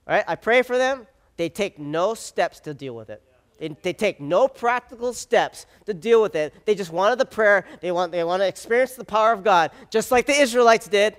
Right? 0.08 0.24
I 0.28 0.34
pray 0.34 0.64
for 0.64 0.80
them. 0.80 1.06
They 1.36 1.50
take 1.50 1.78
no 1.78 2.16
steps 2.16 2.60
to 2.62 2.74
deal 2.74 2.96
with 2.96 3.12
it. 3.12 3.22
They, 3.58 3.70
they 3.82 3.94
take 3.94 4.20
no 4.20 4.48
practical 4.48 5.14
steps 5.14 5.66
to 5.86 5.94
deal 5.94 6.22
with 6.22 6.36
it. 6.36 6.54
They 6.66 6.76
just 6.76 6.92
wanted 6.92 7.20
the 7.20 7.26
prayer. 7.26 7.66
They 7.82 7.92
want, 7.92 8.12
they 8.12 8.24
want 8.24 8.42
to 8.42 8.48
experience 8.48 8.94
the 8.94 9.06
power 9.06 9.34
of 9.34 9.44
God, 9.44 9.72
just 9.90 10.12
like 10.12 10.26
the 10.26 10.40
Israelites 10.40 10.88
did. 10.88 11.18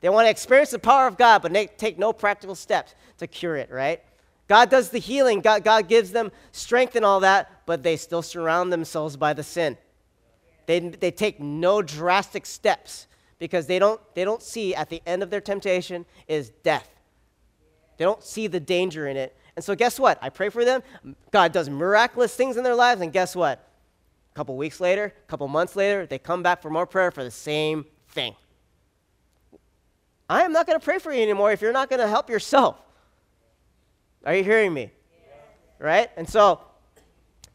They 0.00 0.08
want 0.08 0.26
to 0.26 0.30
experience 0.30 0.70
the 0.70 0.78
power 0.78 1.06
of 1.06 1.16
God, 1.16 1.42
but 1.42 1.52
they 1.52 1.66
take 1.66 1.98
no 1.98 2.12
practical 2.12 2.54
steps 2.54 2.94
to 3.18 3.26
cure 3.26 3.56
it, 3.56 3.70
right? 3.70 4.02
God 4.48 4.70
does 4.70 4.90
the 4.90 4.98
healing, 4.98 5.40
God, 5.40 5.64
God 5.64 5.88
gives 5.88 6.12
them 6.12 6.30
strength 6.52 6.94
and 6.94 7.04
all 7.04 7.20
that, 7.20 7.50
but 7.66 7.82
they 7.82 7.96
still 7.96 8.22
surround 8.22 8.72
themselves 8.72 9.16
by 9.16 9.32
the 9.32 9.42
sin. 9.42 9.76
They, 10.66 10.80
they 10.80 11.10
take 11.10 11.40
no 11.40 11.82
drastic 11.82 12.46
steps 12.46 13.06
because 13.38 13.66
they 13.66 13.78
don't, 13.78 14.00
they 14.14 14.24
don't 14.24 14.42
see 14.42 14.74
at 14.74 14.88
the 14.88 15.02
end 15.06 15.22
of 15.22 15.30
their 15.30 15.40
temptation 15.40 16.06
is 16.28 16.50
death. 16.62 16.88
They 17.96 18.04
don't 18.04 18.22
see 18.22 18.46
the 18.46 18.60
danger 18.60 19.08
in 19.08 19.16
it. 19.16 19.35
And 19.56 19.64
so, 19.64 19.74
guess 19.74 19.98
what? 19.98 20.18
I 20.20 20.28
pray 20.28 20.50
for 20.50 20.64
them. 20.64 20.82
God 21.30 21.52
does 21.52 21.70
miraculous 21.70 22.34
things 22.34 22.58
in 22.58 22.62
their 22.62 22.74
lives. 22.74 23.00
And 23.00 23.12
guess 23.12 23.34
what? 23.34 23.66
A 24.32 24.36
couple 24.36 24.54
weeks 24.56 24.80
later, 24.80 25.14
a 25.16 25.30
couple 25.30 25.48
months 25.48 25.74
later, 25.74 26.04
they 26.04 26.18
come 26.18 26.42
back 26.42 26.60
for 26.60 26.68
more 26.68 26.86
prayer 26.86 27.10
for 27.10 27.24
the 27.24 27.30
same 27.30 27.86
thing. 28.10 28.34
I 30.28 30.42
am 30.42 30.52
not 30.52 30.66
going 30.66 30.78
to 30.78 30.84
pray 30.84 30.98
for 30.98 31.10
you 31.12 31.22
anymore 31.22 31.52
if 31.52 31.62
you're 31.62 31.72
not 31.72 31.88
going 31.88 32.00
to 32.00 32.08
help 32.08 32.28
yourself. 32.28 32.76
Are 34.26 34.34
you 34.34 34.44
hearing 34.44 34.74
me? 34.74 34.90
Right? 35.78 36.10
And 36.16 36.28
so, 36.28 36.60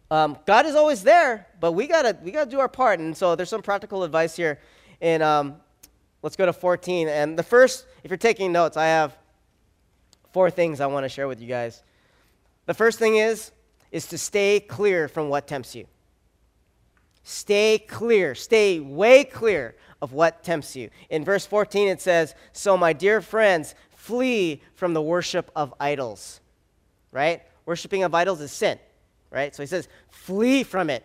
um, 0.09 0.37
God 0.47 0.65
is 0.65 0.75
always 0.75 1.03
there, 1.03 1.47
but 1.59 1.73
we 1.73 1.87
gotta 1.87 2.17
we 2.23 2.31
gotta 2.31 2.49
do 2.49 2.59
our 2.59 2.67
part. 2.67 2.99
And 2.99 3.15
so, 3.15 3.35
there's 3.35 3.49
some 3.49 3.61
practical 3.61 4.03
advice 4.03 4.35
here. 4.35 4.59
And 5.01 5.21
um, 5.21 5.57
let's 6.23 6.35
go 6.35 6.45
to 6.45 6.53
14. 6.53 7.07
And 7.07 7.37
the 7.37 7.43
first, 7.43 7.85
if 8.03 8.09
you're 8.09 8.17
taking 8.17 8.51
notes, 8.51 8.77
I 8.77 8.85
have 8.85 9.15
four 10.31 10.49
things 10.49 10.79
I 10.79 10.87
want 10.87 11.03
to 11.03 11.09
share 11.09 11.27
with 11.27 11.39
you 11.41 11.47
guys. 11.47 11.83
The 12.65 12.73
first 12.73 12.99
thing 12.99 13.15
is 13.15 13.51
is 13.91 14.07
to 14.07 14.17
stay 14.17 14.59
clear 14.59 15.07
from 15.07 15.27
what 15.29 15.47
tempts 15.47 15.75
you. 15.75 15.85
Stay 17.23 17.77
clear, 17.77 18.33
stay 18.33 18.79
way 18.79 19.23
clear 19.23 19.75
of 20.01 20.13
what 20.13 20.43
tempts 20.43 20.75
you. 20.75 20.89
In 21.09 21.25
verse 21.25 21.45
14 21.45 21.89
it 21.89 22.01
says, 22.01 22.33
"So 22.53 22.77
my 22.77 22.93
dear 22.93 23.21
friends, 23.21 23.75
flee 23.95 24.61
from 24.75 24.93
the 24.93 25.01
worship 25.01 25.51
of 25.55 25.73
idols." 25.79 26.39
Right? 27.11 27.43
Worshipping 27.65 28.03
of 28.03 28.15
idols 28.15 28.41
is 28.41 28.51
sin, 28.51 28.79
right? 29.29 29.53
So 29.53 29.61
he 29.61 29.67
says, 29.67 29.87
"Flee 30.09 30.63
from 30.63 30.89
it." 30.89 31.03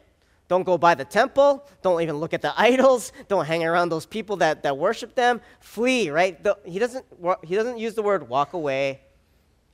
Don't 0.48 0.62
go 0.62 0.78
by 0.78 0.94
the 0.94 1.04
temple. 1.04 1.66
Don't 1.82 2.00
even 2.02 2.16
look 2.16 2.32
at 2.32 2.42
the 2.42 2.58
idols. 2.60 3.12
Don't 3.28 3.44
hang 3.44 3.64
around 3.64 3.88
those 3.88 4.06
people 4.06 4.36
that, 4.36 4.62
that 4.62 4.78
worship 4.78 5.14
them. 5.14 5.40
Flee, 5.60 6.10
right? 6.10 6.40
The, 6.42 6.56
he, 6.64 6.78
doesn't, 6.78 7.04
he 7.42 7.56
doesn't 7.56 7.78
use 7.78 7.94
the 7.94 8.02
word 8.02 8.28
walk 8.28 8.52
away. 8.52 9.00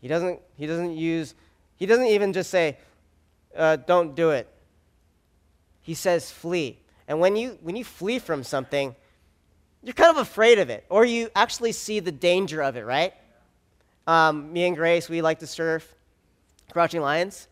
He 0.01 0.09
doesn't, 0.09 0.41
he 0.57 0.67
doesn't 0.67 0.97
use 0.97 1.35
he 1.83 1.87
doesn't 1.87 2.07
even 2.07 2.33
just 2.33 2.49
say, 2.49 2.79
uh, 3.57 3.75
don't 3.75 4.15
do 4.15 4.31
it. 4.31 4.47
He 5.81 5.95
says, 5.95 6.31
flee. 6.31 6.79
And 7.09 7.19
when 7.19 7.35
you, 7.35 7.59
when 7.61 7.75
you 7.75 7.83
flee 7.83 8.21
from 8.21 8.45
something, 8.45 8.95
you're 9.83 9.93
kind 9.93 10.17
of 10.17 10.19
afraid 10.19 10.61
of 10.61 10.71
it, 10.71 10.85
or 10.89 11.05
you 11.05 11.29
actually 11.35 11.73
see 11.73 11.99
the 11.99 12.13
danger 12.13 12.63
of 12.63 12.77
it, 12.77 12.83
right? 12.83 13.13
Um, 14.07 14.53
me 14.53 14.65
and 14.67 14.77
Grace, 14.77 15.09
we 15.09 15.23
like 15.23 15.41
to 15.41 15.47
surf 15.49 15.93
Crouching 16.71 17.01
Lions. 17.01 17.49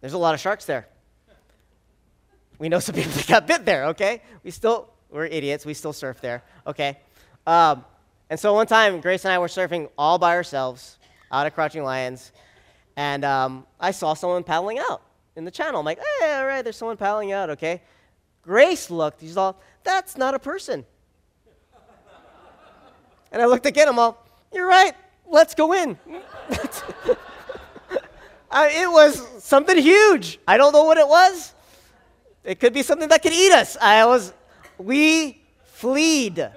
There's 0.00 0.12
a 0.12 0.18
lot 0.18 0.34
of 0.34 0.40
sharks 0.40 0.64
there. 0.66 0.86
We 2.60 2.68
know 2.68 2.78
some 2.78 2.94
people 2.94 3.10
that 3.10 3.26
got 3.26 3.44
bit 3.48 3.64
there, 3.64 3.86
okay? 3.86 4.22
We 4.44 4.52
still, 4.52 4.88
we're 5.10 5.26
idiots. 5.26 5.66
We 5.66 5.74
still 5.74 5.92
surf 5.92 6.20
there, 6.20 6.44
okay? 6.64 7.00
Um, 7.44 7.84
and 8.30 8.38
so 8.38 8.54
one 8.54 8.68
time, 8.68 9.00
Grace 9.00 9.24
and 9.24 9.32
I 9.32 9.40
were 9.40 9.48
surfing 9.48 9.88
all 9.98 10.16
by 10.18 10.36
ourselves 10.36 10.96
out 11.32 11.48
of 11.48 11.54
Crouching 11.54 11.82
Lions, 11.82 12.30
and 12.96 13.24
um, 13.24 13.66
I 13.78 13.90
saw 13.90 14.14
someone 14.14 14.44
paddling 14.44 14.78
out 14.78 15.02
in 15.36 15.44
the 15.44 15.50
channel. 15.50 15.80
I'm 15.80 15.86
like, 15.86 15.98
hey, 16.20 16.34
all 16.34 16.46
right, 16.46 16.62
there's 16.62 16.76
someone 16.76 16.96
paddling 16.96 17.32
out, 17.32 17.50
okay? 17.50 17.82
Grace 18.42 18.90
looked, 18.90 19.20
she's 19.20 19.36
all, 19.36 19.60
that's 19.84 20.16
not 20.16 20.34
a 20.34 20.38
person. 20.38 20.84
and 23.32 23.42
I 23.42 23.46
looked 23.46 23.66
again, 23.66 23.88
I'm 23.88 23.98
all, 23.98 24.26
you're 24.52 24.66
right, 24.66 24.94
let's 25.28 25.54
go 25.54 25.72
in. 25.72 25.98
It 28.52 28.90
was 28.90 29.44
something 29.44 29.78
huge. 29.78 30.38
I 30.46 30.56
don't 30.56 30.72
know 30.72 30.84
what 30.84 30.98
it 30.98 31.06
was. 31.06 31.54
It 32.42 32.58
could 32.58 32.72
be 32.72 32.82
something 32.82 33.08
that 33.08 33.22
could 33.22 33.32
eat 33.32 33.52
us. 33.52 33.76
I 33.80 34.04
was, 34.06 34.32
we 34.76 35.40
fleed. 35.66 36.40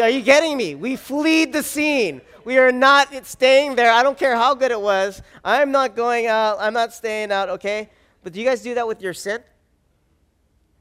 Are 0.00 0.10
you 0.10 0.22
getting 0.22 0.56
me? 0.56 0.74
We 0.74 0.96
fleed 0.96 1.52
the 1.52 1.62
scene. 1.62 2.20
We 2.46 2.58
are 2.58 2.70
not 2.70 3.26
staying 3.26 3.74
there. 3.74 3.90
I 3.90 4.04
don't 4.04 4.16
care 4.16 4.36
how 4.36 4.54
good 4.54 4.70
it 4.70 4.80
was. 4.80 5.20
I'm 5.44 5.72
not 5.72 5.96
going 5.96 6.28
out. 6.28 6.58
I'm 6.60 6.74
not 6.74 6.92
staying 6.92 7.32
out, 7.32 7.48
okay? 7.48 7.90
But 8.22 8.34
do 8.34 8.38
you 8.38 8.46
guys 8.46 8.62
do 8.62 8.72
that 8.76 8.86
with 8.86 9.02
your 9.02 9.14
sin? 9.14 9.40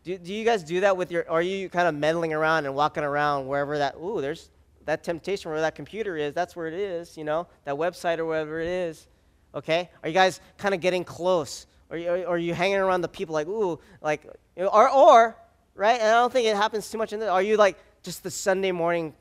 Do, 0.03 0.15
do 0.15 0.31
you 0.31 0.45
guys 0.45 0.63
do 0.63 0.81
that 0.81 0.95
with 0.95 1.09
your, 1.09 1.27
are 1.27 1.41
you 1.41 1.67
kind 1.69 1.87
of 1.87 1.95
meddling 1.95 2.33
around 2.33 2.67
and 2.67 2.75
walking 2.75 3.03
around 3.03 3.47
wherever 3.47 3.79
that, 3.79 3.95
ooh, 3.95 4.21
there's 4.21 4.51
that 4.85 5.03
temptation 5.03 5.49
where 5.49 5.59
that 5.61 5.73
computer 5.73 6.15
is, 6.15 6.35
that's 6.35 6.55
where 6.55 6.67
it 6.67 6.75
is, 6.75 7.17
you 7.17 7.23
know, 7.23 7.47
that 7.63 7.73
website 7.73 8.19
or 8.19 8.25
wherever 8.25 8.59
it 8.59 8.67
is, 8.67 9.07
okay? 9.55 9.89
Are 10.03 10.09
you 10.09 10.13
guys 10.13 10.41
kind 10.59 10.75
of 10.75 10.81
getting 10.81 11.03
close? 11.03 11.65
Or, 11.89 11.97
or, 11.97 12.27
are 12.27 12.37
you 12.37 12.53
hanging 12.53 12.77
around 12.77 13.01
the 13.01 13.07
people 13.07 13.33
like, 13.33 13.47
ooh, 13.47 13.79
like, 14.03 14.21
or, 14.55 14.87
or, 14.87 15.35
right? 15.73 15.99
And 15.99 16.09
I 16.09 16.19
don't 16.19 16.31
think 16.31 16.45
it 16.45 16.55
happens 16.55 16.91
too 16.91 16.99
much 16.99 17.11
in 17.11 17.19
there. 17.19 17.31
Are 17.31 17.41
you 17.41 17.57
like 17.57 17.79
just 18.03 18.21
the 18.21 18.29
Sunday 18.29 18.71
morning 18.71 19.15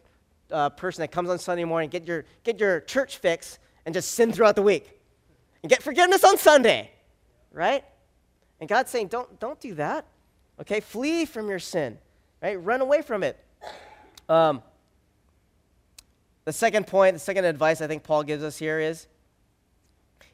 uh, 0.54 0.70
person 0.70 1.02
that 1.02 1.10
comes 1.10 1.28
on 1.28 1.38
Sunday 1.38 1.64
morning, 1.64 1.90
get 1.90 2.06
your, 2.06 2.24
get 2.44 2.60
your 2.60 2.80
church 2.80 3.18
fix, 3.18 3.58
and 3.84 3.94
just 3.94 4.12
sin 4.12 4.32
throughout 4.32 4.56
the 4.56 4.62
week? 4.62 4.98
And 5.62 5.70
get 5.70 5.82
forgiveness 5.82 6.22
on 6.24 6.38
Sunday, 6.38 6.90
right? 7.52 7.84
And 8.60 8.68
God's 8.68 8.90
saying, 8.90 9.08
don't, 9.08 9.40
don't 9.40 9.60
do 9.60 9.74
that. 9.74 10.06
Okay, 10.60 10.80
flee 10.80 11.24
from 11.24 11.48
your 11.48 11.58
sin, 11.58 11.98
right? 12.42 12.54
Run 12.62 12.80
away 12.80 13.02
from 13.02 13.22
it. 13.24 13.42
Um, 14.28 14.62
the 16.44 16.52
second 16.52 16.86
point, 16.86 17.14
the 17.14 17.20
second 17.20 17.44
advice 17.46 17.80
I 17.80 17.86
think 17.86 18.04
Paul 18.04 18.22
gives 18.22 18.44
us 18.44 18.56
here 18.56 18.78
is 18.78 19.06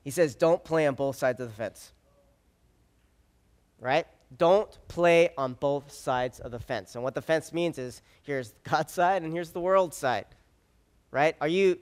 he 0.02 0.10
says, 0.10 0.34
don't 0.34 0.62
play 0.62 0.86
on 0.86 0.94
both 0.94 1.16
sides 1.16 1.40
of 1.40 1.48
the 1.48 1.54
fence. 1.54 1.92
Right? 3.80 4.06
Don't 4.36 4.78
play 4.88 5.30
on 5.36 5.54
both 5.54 5.90
sides 5.90 6.38
of 6.40 6.52
the 6.52 6.58
fence. 6.58 6.94
And 6.94 7.02
what 7.02 7.14
the 7.14 7.22
fence 7.22 7.52
means 7.52 7.78
is 7.78 8.02
here's 8.22 8.54
God's 8.64 8.92
side 8.92 9.22
and 9.22 9.32
here's 9.32 9.50
the 9.50 9.60
world's 9.60 9.96
side. 9.96 10.26
Right? 11.10 11.34
Are 11.40 11.48
you 11.48 11.78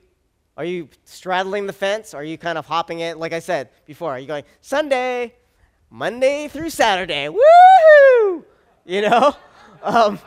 are 0.57 0.65
you 0.65 0.89
straddling 1.05 1.67
the 1.67 1.73
fence? 1.73 2.13
Are 2.13 2.23
you 2.23 2.37
kind 2.37 2.57
of 2.57 2.65
hopping 2.65 2.99
it? 2.99 3.17
Like 3.17 3.31
I 3.31 3.39
said 3.39 3.69
before, 3.85 4.11
are 4.11 4.19
you 4.19 4.27
going 4.27 4.43
Sunday, 4.59 5.33
Monday 5.89 6.49
through 6.49 6.69
Saturday? 6.69 7.29
Woo! 7.29 8.45
You 8.85 9.01
know? 9.01 9.35
Um, 9.81 10.19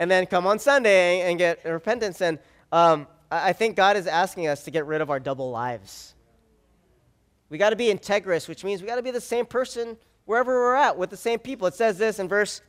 and 0.00 0.10
then 0.10 0.26
come 0.26 0.44
on 0.44 0.58
Sunday 0.58 1.20
and 1.20 1.38
get 1.38 1.64
repentance. 1.64 2.20
And 2.20 2.40
um, 2.72 3.06
I 3.30 3.52
think 3.52 3.76
God 3.76 3.96
is 3.96 4.08
asking 4.08 4.48
us 4.48 4.64
to 4.64 4.72
get 4.72 4.86
rid 4.86 5.00
of 5.00 5.08
our 5.08 5.20
double 5.20 5.52
lives. 5.52 6.14
We 7.48 7.58
got 7.58 7.70
to 7.70 7.76
be 7.76 7.94
integrous, 7.94 8.48
which 8.48 8.64
means 8.64 8.82
we 8.82 8.88
got 8.88 8.96
to 8.96 9.02
be 9.02 9.12
the 9.12 9.20
same 9.20 9.46
person 9.46 9.96
wherever 10.24 10.52
we're 10.52 10.74
at 10.74 10.96
with 10.96 11.10
the 11.10 11.16
same 11.16 11.38
people. 11.38 11.66
It 11.66 11.74
says 11.74 11.98
this 11.98 12.18
in 12.18 12.28
verse 12.28 12.60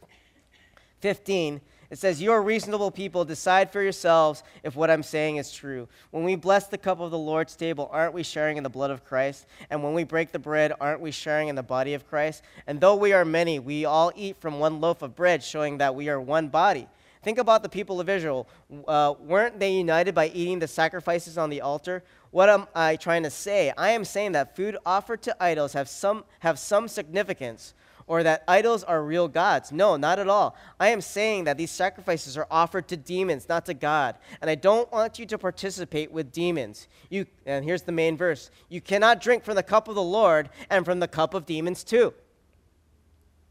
15. 1.01 1.61
It 1.93 1.99
says, 1.99 2.19
You 2.19 2.31
are 2.31 2.41
reasonable 2.41 2.89
people. 2.89 3.23
Decide 3.23 3.71
for 3.71 3.79
yourselves 3.79 4.41
if 4.63 4.75
what 4.75 4.89
I'm 4.89 5.03
saying 5.03 5.35
is 5.37 5.51
true. 5.51 5.87
When 6.09 6.23
we 6.23 6.35
bless 6.35 6.65
the 6.65 6.77
cup 6.77 6.99
of 6.99 7.11
the 7.11 7.17
Lord's 7.19 7.55
table, 7.55 7.87
aren't 7.91 8.15
we 8.15 8.23
sharing 8.23 8.57
in 8.57 8.63
the 8.63 8.69
blood 8.69 8.89
of 8.89 9.05
Christ? 9.05 9.45
And 9.69 9.83
when 9.83 9.93
we 9.93 10.03
break 10.03 10.31
the 10.31 10.39
bread, 10.39 10.73
aren't 10.81 11.01
we 11.01 11.11
sharing 11.11 11.49
in 11.49 11.55
the 11.55 11.61
body 11.61 11.93
of 11.93 12.07
Christ? 12.07 12.41
And 12.65 12.81
though 12.81 12.95
we 12.95 13.13
are 13.13 13.25
many, 13.25 13.59
we 13.59 13.85
all 13.85 14.11
eat 14.15 14.37
from 14.37 14.59
one 14.59 14.81
loaf 14.81 15.03
of 15.03 15.15
bread, 15.15 15.43
showing 15.43 15.77
that 15.77 15.93
we 15.93 16.09
are 16.09 16.19
one 16.19 16.47
body. 16.47 16.87
Think 17.23 17.37
about 17.37 17.63
the 17.63 17.69
people 17.69 18.01
of 18.01 18.09
Israel. 18.09 18.47
Uh, 18.85 19.13
weren't 19.19 19.59
they 19.59 19.71
united 19.71 20.13
by 20.13 20.27
eating 20.27 20.59
the 20.59 20.67
sacrifices 20.67 21.37
on 21.37 21.49
the 21.49 21.61
altar? 21.61 22.03
What 22.31 22.49
am 22.49 22.67
I 22.75 22.97
trying 22.97 23.23
to 23.23 23.29
say? 23.29 23.71
I 23.77 23.91
am 23.91 24.03
saying 24.03 24.33
that 24.33 24.55
food 24.55 24.77
offered 24.85 25.21
to 25.23 25.43
idols 25.43 25.73
have 25.73 25.87
some, 25.87 26.25
have 26.39 26.59
some 26.59 26.89
significance, 26.89 27.73
or 28.07 28.23
that 28.23 28.43
idols 28.47 28.83
are 28.83 29.01
real 29.01 29.29
gods. 29.29 29.71
No, 29.71 29.95
not 29.95 30.19
at 30.19 30.27
all. 30.27 30.57
I 30.79 30.89
am 30.89 30.99
saying 30.99 31.45
that 31.45 31.57
these 31.57 31.71
sacrifices 31.71 32.37
are 32.37 32.47
offered 32.51 32.89
to 32.89 32.97
demons, 32.97 33.47
not 33.47 33.65
to 33.67 33.73
God. 33.73 34.15
And 34.41 34.49
I 34.49 34.55
don't 34.55 34.91
want 34.91 35.17
you 35.17 35.25
to 35.27 35.37
participate 35.37 36.11
with 36.11 36.33
demons. 36.33 36.89
You, 37.09 37.25
and 37.45 37.63
here's 37.63 37.83
the 37.83 37.93
main 37.93 38.17
verse 38.17 38.51
You 38.67 38.81
cannot 38.81 39.21
drink 39.21 39.45
from 39.45 39.55
the 39.55 39.63
cup 39.63 39.87
of 39.87 39.95
the 39.95 40.03
Lord 40.03 40.49
and 40.69 40.83
from 40.83 40.99
the 40.99 41.07
cup 41.07 41.33
of 41.33 41.45
demons 41.45 41.85
too. 41.85 42.13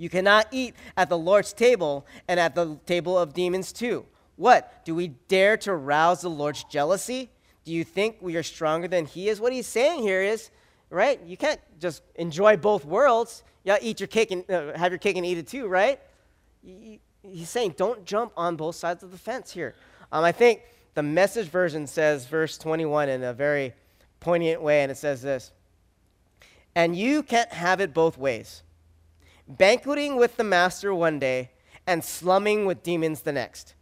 You 0.03 0.09
cannot 0.09 0.49
eat 0.51 0.75
at 0.97 1.09
the 1.09 1.17
Lord's 1.17 1.53
table 1.53 2.05
and 2.27 2.41
at 2.41 2.57
the 2.57 2.77
table 2.87 3.17
of 3.17 3.33
demons 3.33 3.73
too. 3.73 4.05
What? 4.35 4.85
Do 4.85 4.97
we 4.97 5.09
dare 5.29 5.57
to 5.59 5.77
rouse 5.77 6.23
the 6.23 6.29
Lord's 6.29 6.65
jealousy? 6.65 7.31
Do 7.65 7.71
you 7.71 7.85
think 7.85 8.17
we 8.21 8.35
are 8.35 8.43
stronger 8.43 8.89
than 8.89 9.07
He 9.07 9.29
is? 9.29 9.41
What 9.41 9.53
He's 9.53 9.69
saying 9.69 10.03
here 10.03 10.21
is, 10.21 10.51
right? 10.91 11.21
You 11.25 11.37
can't 11.37 11.61
just 11.79 12.03
enjoy 12.17 12.57
both 12.57 12.85
worlds. 12.85 13.45
You 13.63 13.77
eat 13.81 14.01
your 14.01 14.09
cake 14.09 14.33
and 14.33 14.51
uh, 14.51 14.77
have 14.77 14.91
your 14.91 14.99
cake 14.99 15.17
and 15.17 15.25
eat 15.25 15.39
it 15.39 15.47
too, 15.47 15.69
right? 15.69 16.01
He's 16.65 17.49
saying, 17.49 17.75
don't 17.77 18.05
jump 18.05 18.33
on 18.37 18.57
both 18.57 18.75
sides 18.75 19.05
of 19.05 19.13
the 19.13 19.19
fence 19.19 19.53
here. 19.53 19.77
Um, 20.11 20.25
I 20.25 20.33
think 20.33 20.63
the 20.95 21.05
message 21.05 21.47
version 21.47 21.87
says 21.87 22.27
verse 22.27 22.59
21 22.59 23.09
in 23.09 23.23
a 23.23 23.33
very 23.33 23.73
poignant 24.19 24.63
way, 24.63 24.83
and 24.83 24.91
it 24.91 24.97
says 24.97 25.23
this 25.23 25.53
And 26.75 26.97
you 26.97 27.23
can't 27.23 27.53
have 27.53 27.81
it 27.81 27.95
both 27.95 28.19
ways 28.19 28.65
banqueting 29.49 30.17
with 30.17 30.37
the 30.37 30.45
master 30.45 30.95
one 30.95 31.19
day 31.19 31.51
and 31.87 32.05
slumming 32.05 32.67
with 32.67 32.83
demons 32.83 33.23
the 33.23 33.33
next. 33.33 33.75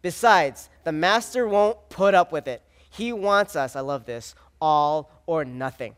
Besides, 0.00 0.68
the 0.84 0.92
master 0.92 1.46
won't 1.46 1.88
put 1.88 2.14
up 2.14 2.32
with 2.32 2.48
it. 2.48 2.62
He 2.90 3.12
wants 3.12 3.56
us, 3.56 3.76
I 3.76 3.80
love 3.80 4.04
this, 4.04 4.34
all 4.60 5.10
or 5.26 5.44
nothing. 5.44 5.96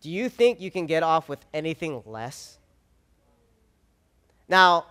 Do 0.00 0.10
you 0.10 0.28
think 0.28 0.60
you 0.60 0.70
can 0.70 0.86
get 0.86 1.02
off 1.02 1.28
with 1.28 1.38
anything 1.54 2.02
less? 2.04 2.58
Now, 4.48 4.86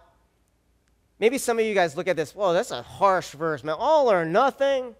maybe 1.19 1.37
some 1.37 1.59
of 1.59 1.65
you 1.65 1.75
guys 1.75 1.95
look 1.95 2.07
at 2.07 2.15
this, 2.15 2.33
whoa, 2.33 2.53
that's 2.53 2.71
a 2.71 2.81
harsh 2.81 3.31
verse, 3.31 3.63
man. 3.63 3.75
All 3.77 4.11
or 4.11 4.25
nothing? 4.25 4.95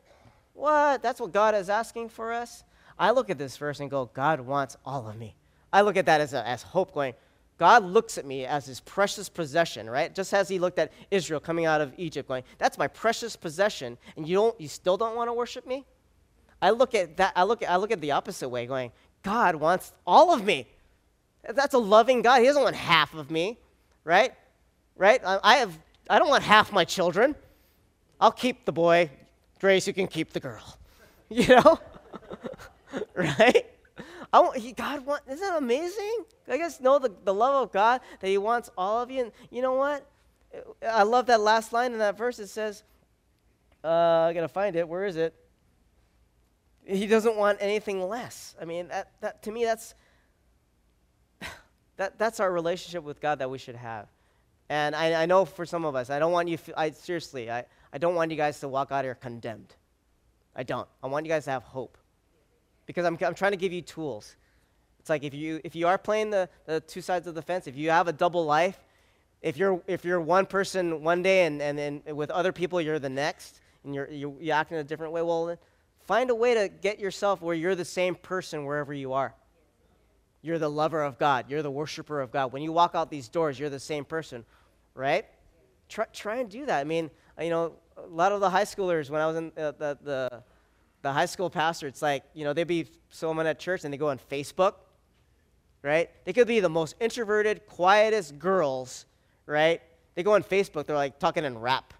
What? 0.54 1.02
That's 1.02 1.20
what 1.20 1.32
God 1.32 1.56
is 1.56 1.70
asking 1.70 2.10
for 2.10 2.34
us? 2.34 2.63
I 3.00 3.12
look 3.12 3.30
at 3.30 3.38
this 3.38 3.58
verse 3.58 3.80
and 3.80 3.89
go, 3.89 4.12
God 4.13 4.41
wants 4.41 4.78
all 4.86 5.08
of 5.08 5.17
me. 5.17 5.36
I 5.74 5.82
look 5.82 5.98
at 5.98 6.06
that 6.06 6.22
as, 6.22 6.34
a, 6.34 6.46
as 6.48 6.62
hope 6.62 6.94
going, 6.94 7.13
God 7.62 7.84
looks 7.84 8.17
at 8.17 8.26
me 8.26 8.43
as 8.43 8.65
his 8.65 8.80
precious 8.80 9.30
possession, 9.30 9.88
right? 9.88 10.15
Just 10.15 10.34
as 10.34 10.50
he 10.50 10.58
looked 10.58 10.80
at 10.80 10.91
Israel 11.12 11.39
coming 11.39 11.67
out 11.67 11.80
of 11.80 11.93
Egypt, 11.95 12.28
going, 12.28 12.41
That's 12.58 12.76
my 12.76 12.88
precious 12.88 13.36
possession, 13.36 14.00
and 14.17 14.28
you 14.28 14.36
don't 14.36 14.60
you 14.60 14.67
still 14.67 14.97
don't 14.97 15.15
want 15.15 15.28
to 15.28 15.34
worship 15.34 15.67
me? 15.67 15.86
I 16.60 16.71
look 16.71 16.95
at 16.95 17.17
that, 17.17 17.34
I 17.36 17.43
look 17.43 17.62
at 17.62 17.69
I 17.69 17.76
look 17.76 17.91
at 17.91 18.02
the 18.02 18.13
opposite 18.13 18.50
way, 18.50 18.65
going, 18.65 18.91
God 19.21 19.54
wants 19.54 19.93
all 20.08 20.34
of 20.34 20.43
me. 20.43 20.65
That's 21.47 21.76
a 21.76 21.78
loving 21.78 22.24
God. 22.24 22.39
He 22.39 22.47
doesn't 22.47 22.63
want 22.63 22.76
half 22.76 23.13
of 23.13 23.30
me, 23.30 23.60
right? 24.06 24.34
Right? 24.97 25.21
I 25.24 25.58
have 25.58 25.78
I 26.10 26.17
don't 26.17 26.30
want 26.30 26.41
half 26.41 26.74
my 26.74 26.84
children. 26.84 27.36
I'll 28.20 28.32
keep 28.32 28.66
the 28.66 28.72
boy. 28.72 29.12
Grace, 29.59 29.86
you 29.86 29.93
can 29.93 30.07
keep 30.07 30.34
the 30.34 30.39
girl. 30.39 30.64
You 31.30 31.47
know? 31.47 31.80
right? 33.16 33.66
I 34.34 34.39
want, 34.39 34.57
he, 34.57 34.71
God 34.71 35.05
want, 35.05 35.23
isn't 35.29 35.39
that 35.39 35.57
amazing? 35.57 36.25
I 36.47 36.57
guess 36.57 36.79
know 36.79 36.99
the, 36.99 37.11
the 37.23 37.34
love 37.34 37.63
of 37.63 37.71
God 37.71 38.01
that 38.19 38.27
He 38.27 38.38
wants 38.38 38.69
all 38.77 39.01
of 39.01 39.11
you. 39.11 39.23
And 39.23 39.32
you 39.49 39.61
know 39.61 39.73
what? 39.73 40.05
I 40.88 41.03
love 41.03 41.25
that 41.27 41.41
last 41.41 41.73
line 41.73 41.93
in 41.93 41.99
that 41.99 42.17
verse. 42.17 42.39
It 42.39 42.47
says, 42.47 42.84
uh, 43.84 43.88
I 43.88 44.34
gotta 44.34 44.47
find 44.47 44.75
it. 44.75 44.88
Where 44.88 45.05
is 45.05 45.17
it? 45.17 45.34
He 46.86 47.07
doesn't 47.07 47.36
want 47.36 47.57
anything 47.61 48.07
less. 48.07 48.55
I 48.61 48.65
mean, 48.65 48.88
that, 48.88 49.11
that 49.21 49.43
to 49.43 49.51
me, 49.51 49.65
that's 49.65 49.95
that, 51.97 52.17
that's 52.17 52.39
our 52.39 52.51
relationship 52.51 53.03
with 53.03 53.21
God 53.21 53.39
that 53.39 53.49
we 53.49 53.57
should 53.57 53.75
have. 53.75 54.07
And 54.69 54.95
I, 54.95 55.23
I 55.23 55.25
know 55.25 55.45
for 55.45 55.65
some 55.65 55.84
of 55.86 55.95
us, 55.95 56.09
I 56.09 56.19
don't 56.19 56.32
want 56.32 56.47
you. 56.47 56.57
I 56.77 56.91
seriously, 56.91 57.51
I, 57.51 57.65
I 57.91 57.97
don't 57.97 58.15
want 58.15 58.32
you 58.32 58.38
guys 58.38 58.59
to 58.61 58.67
walk 58.67 58.91
out 58.91 59.03
here 59.03 59.15
condemned. 59.15 59.75
I 60.55 60.63
don't. 60.63 60.88
I 61.03 61.07
want 61.07 61.25
you 61.25 61.32
guys 61.32 61.45
to 61.45 61.51
have 61.51 61.63
hope 61.63 61.97
because 62.92 63.06
I'm, 63.06 63.18
I'm 63.26 63.34
trying 63.34 63.52
to 63.52 63.58
give 63.58 63.72
you 63.72 63.82
tools. 63.82 64.36
It's 65.00 65.10
like 65.10 65.24
if 65.24 65.34
you, 65.34 65.62
if 65.64 65.76
you 65.76 65.88
are 65.88 65.98
playing 65.98 66.30
the, 66.30 66.50
the 66.66 66.82
two 66.82 67.02
sides 67.02 67.26
of 67.26 67.36
the 67.36 67.42
fence, 67.42 67.68
if 67.68 67.78
you 67.78 67.89
have 67.89 68.10
a 68.10 68.14
double 68.14 68.46
life, 68.46 68.78
if 69.42 69.56
you're 69.58 69.82
if 69.88 70.04
you're 70.06 70.20
one 70.22 70.46
person 70.46 71.02
one 71.02 71.24
day 71.24 71.46
and, 71.46 71.62
and, 71.62 71.80
and 71.80 72.16
with 72.16 72.30
other 72.30 72.52
people 72.52 72.80
you're 72.80 73.00
the 73.00 73.10
next 73.10 73.62
and 73.84 73.96
you're, 73.96 74.10
you 74.12 74.38
you 74.39 74.54
a 74.54 74.84
different 74.84 75.14
way, 75.14 75.22
well, 75.22 75.58
find 76.04 76.30
a 76.30 76.36
way 76.36 76.54
to 76.54 76.68
get 76.68 77.00
yourself 77.00 77.42
where 77.42 77.56
you're 77.56 77.76
the 77.76 77.86
same 77.86 78.14
person 78.14 78.66
wherever 78.66 78.94
you 78.94 79.14
are. 79.14 79.34
You're 80.44 80.60
the 80.60 80.70
lover 80.70 81.02
of 81.02 81.18
God. 81.18 81.46
You're 81.50 81.64
the 81.64 81.72
worshiper 81.72 82.20
of 82.20 82.32
God. 82.32 82.52
When 82.52 82.62
you 82.62 82.72
walk 82.72 82.94
out 82.94 83.10
these 83.10 83.30
doors, 83.30 83.58
you're 83.58 83.70
the 83.70 83.80
same 83.80 84.04
person, 84.04 84.44
right? 84.94 85.26
Try, 85.88 86.06
try 86.14 86.36
and 86.38 86.50
do 86.50 86.66
that. 86.66 86.80
I 86.80 86.84
mean, 86.84 87.10
you 87.39 87.50
know, 87.50 87.74
a 87.98 88.08
lot 88.08 88.32
of 88.32 88.42
the 88.42 88.50
high 88.50 88.66
schoolers, 88.66 89.10
when 89.10 89.22
I 89.22 89.28
was 89.28 89.36
in 89.38 89.52
uh, 89.58 89.72
the, 89.72 89.98
the, 90.04 90.44
the 91.02 91.12
high 91.12 91.26
school 91.26 91.49
pastor, 91.49 91.88
it's 91.88 92.02
like, 92.02 92.24
you 92.34 92.43
know, 92.43 92.54
they'd 92.54 92.66
be 92.66 92.88
someone 93.10 93.47
at 93.47 93.60
church 93.60 93.84
and 93.84 93.93
they 93.93 93.97
go 93.97 94.10
on 94.10 94.20
Facebook, 94.30 94.76
right? 95.82 96.10
They 96.26 96.34
could 96.34 96.47
be 96.47 96.60
the 96.60 96.70
most 96.70 96.95
introverted, 96.99 97.66
quietest 97.66 98.38
girls, 98.38 99.06
right? 99.45 99.82
They 100.16 100.24
go 100.24 100.34
on 100.34 100.43
Facebook, 100.43 100.86
they're 100.86 100.95
like 100.95 101.20
talking 101.20 101.43
in 101.43 101.58
rap. 101.58 101.93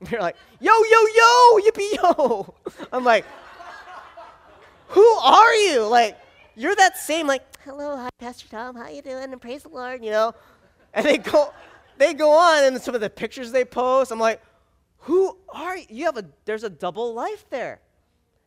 They're 0.10 0.20
like, 0.20 0.36
yo, 0.60 0.72
yo, 0.72 1.06
yo, 1.14 1.60
yippee, 1.60 1.94
yo. 1.96 2.54
I'm 2.92 3.04
like, 3.04 3.24
who 4.88 5.06
are 5.06 5.54
you? 5.54 5.86
Like, 5.86 6.18
you're 6.56 6.74
that 6.74 6.98
same, 6.98 7.26
like, 7.26 7.42
hello, 7.64 7.96
hi, 7.96 8.10
Pastor 8.18 8.48
Tom, 8.48 8.76
how 8.76 8.88
you 8.88 9.00
doing? 9.00 9.32
And 9.32 9.40
praise 9.40 9.62
the 9.62 9.70
Lord, 9.70 10.04
you 10.04 10.10
know? 10.10 10.34
And 10.92 11.06
they 11.06 11.18
go, 11.18 11.54
they 11.96 12.12
go 12.12 12.32
on, 12.32 12.64
and 12.64 12.82
some 12.82 12.94
of 12.94 13.00
the 13.00 13.08
pictures 13.08 13.50
they 13.50 13.64
post, 13.64 14.10
I'm 14.10 14.18
like, 14.18 14.42
who 15.04 15.36
are 15.50 15.76
you? 15.76 15.84
You 15.90 16.04
have 16.06 16.16
a, 16.16 16.24
there's 16.46 16.64
a 16.64 16.70
double 16.70 17.12
life 17.12 17.44
there. 17.50 17.80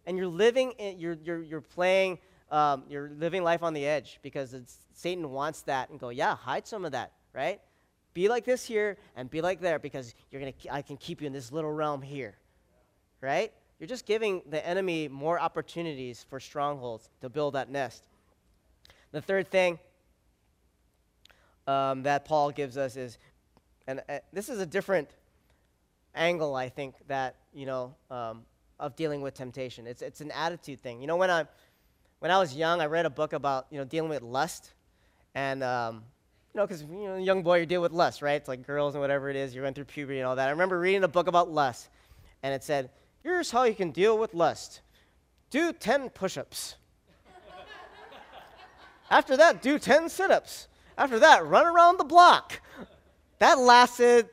And 0.08 0.18
you're 0.18 0.28
living, 0.28 0.72
in, 0.80 1.00
you're, 1.00 1.18
you're, 1.24 1.42
you're 1.44 1.62
playing, 1.62 2.18
um, 2.50 2.84
you're 2.90 3.12
living 3.20 3.44
life 3.44 3.62
on 3.62 3.74
the 3.74 3.86
edge 3.86 4.20
because 4.24 4.56
Satan 4.94 5.30
wants 5.30 5.62
that 5.64 5.90
and 5.90 6.00
go, 6.00 6.10
yeah, 6.10 6.36
hide 6.36 6.66
some 6.68 6.84
of 6.84 6.94
that, 6.94 7.12
right? 7.34 7.62
Be 8.16 8.28
like 8.28 8.44
this 8.44 8.66
here 8.66 8.98
and 9.16 9.30
be 9.30 9.42
like 9.42 9.62
there 9.62 9.78
because 9.78 10.16
you're 10.32 10.42
gonna, 10.42 10.54
I 10.72 10.82
can 10.82 10.98
keep 10.98 11.22
you 11.22 11.28
in 11.28 11.34
this 11.34 11.52
little 11.52 11.72
realm 11.72 12.02
here, 12.02 12.36
right? 13.22 13.54
You're 13.80 13.88
just 13.88 14.08
giving 14.08 14.42
the 14.50 14.66
enemy 14.66 15.08
more 15.08 15.40
opportunities 15.40 16.26
for 16.28 16.40
strongholds 16.40 17.12
to 17.22 17.30
build 17.30 17.54
that 17.54 17.70
nest. 17.70 18.08
The 19.12 19.22
third 19.22 19.52
thing 19.52 19.78
um, 21.68 22.02
that 22.04 22.26
Paul 22.26 22.50
gives 22.50 22.78
us 22.78 22.96
is, 22.96 23.20
and 23.86 24.02
uh, 24.10 24.20
this 24.34 24.50
is 24.50 24.60
a 24.60 24.66
different 24.66 25.10
angle, 26.18 26.56
I 26.56 26.70
think, 26.70 26.96
that, 27.08 27.36
you 27.54 27.66
know, 27.66 27.96
um, 28.12 28.44
of 28.80 28.96
dealing 28.96 29.22
with 29.22 29.34
temptation. 29.34 29.88
It's, 29.88 30.02
it's 30.02 30.22
an 30.22 30.32
attitude 30.32 30.80
thing. 30.80 31.02
You 31.02 31.08
know, 31.08 31.16
when 31.16 31.30
I, 31.30 31.46
when 32.20 32.32
I 32.32 32.40
was 32.40 32.56
young, 32.56 32.82
I 32.82 32.86
read 32.86 33.06
a 33.06 33.10
book 33.10 33.34
about, 33.34 33.68
you 33.70 33.78
know, 33.78 33.86
dealing 33.86 34.10
with 34.10 34.22
lust. 34.22 34.74
And, 35.36 35.64
um, 35.64 36.04
you 36.54 36.60
know, 36.60 36.68
because, 36.68 36.84
you 36.84 37.06
know, 37.06 37.16
a 37.16 37.20
young 37.20 37.44
boy, 37.44 37.60
you 37.60 37.66
deal 37.66 37.82
with 37.82 37.92
lust, 37.92 38.22
right? 38.22 38.36
It's 38.36 38.48
like 38.48 38.66
girls 38.66 38.96
and 38.96 39.02
whatever 39.02 39.30
it 39.30 39.36
is. 39.36 39.54
You 39.54 39.62
went 39.62 39.76
through 39.76 39.86
puberty 39.86 40.20
and 40.20 40.28
all 40.28 40.36
that. 40.36 40.48
I 40.48 40.52
remember 40.52 40.80
reading 40.80 41.04
a 41.04 41.08
book 41.08 41.28
about 41.28 41.52
lust. 41.52 41.90
And 42.44 42.54
it 42.54 42.64
said, 42.64 42.90
here's 43.24 43.52
how 43.52 43.64
you 43.64 43.76
can 43.76 43.92
deal 43.92 44.18
with 44.18 44.34
lust. 44.34 44.82
Do 45.50 45.72
10 45.72 46.10
push-ups. 46.10 46.76
After 49.10 49.38
that, 49.38 49.62
do 49.62 49.80
10 49.80 50.10
sit-ups. 50.10 50.68
After 50.98 51.20
that, 51.20 51.46
run 51.46 51.66
around 51.66 51.98
the 51.98 52.04
block. 52.04 52.60
That 53.40 53.60
lasted, 53.60 54.30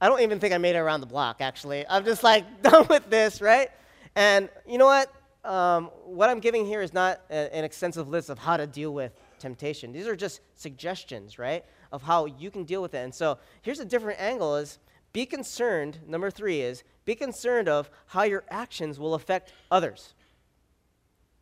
I 0.00 0.08
don't 0.08 0.20
even 0.20 0.38
think 0.38 0.54
I 0.54 0.58
made 0.58 0.76
it 0.76 0.78
around 0.78 1.00
the 1.00 1.06
block, 1.06 1.40
actually. 1.40 1.84
I'm 1.88 2.04
just 2.04 2.22
like, 2.22 2.62
done 2.62 2.86
with 2.88 3.10
this, 3.10 3.40
right? 3.40 3.70
And 4.14 4.48
you 4.66 4.78
know 4.78 4.86
what? 4.86 5.12
Um, 5.44 5.86
what 6.04 6.28
I'm 6.28 6.40
giving 6.40 6.66
here 6.66 6.82
is 6.82 6.92
not 6.92 7.20
a, 7.30 7.54
an 7.54 7.64
extensive 7.64 8.08
list 8.08 8.28
of 8.28 8.38
how 8.38 8.56
to 8.56 8.66
deal 8.66 8.92
with 8.92 9.12
temptation. 9.38 9.92
These 9.92 10.06
are 10.06 10.16
just 10.16 10.40
suggestions, 10.54 11.38
right, 11.38 11.64
of 11.92 12.02
how 12.02 12.26
you 12.26 12.50
can 12.50 12.64
deal 12.64 12.82
with 12.82 12.94
it. 12.94 12.98
And 12.98 13.14
so 13.14 13.38
here's 13.62 13.80
a 13.80 13.84
different 13.84 14.20
angle 14.20 14.56
is 14.56 14.78
be 15.12 15.24
concerned, 15.26 15.98
number 16.06 16.30
three 16.30 16.60
is, 16.60 16.84
be 17.04 17.14
concerned 17.14 17.68
of 17.68 17.90
how 18.06 18.24
your 18.24 18.44
actions 18.50 18.98
will 18.98 19.14
affect 19.14 19.52
others. 19.70 20.14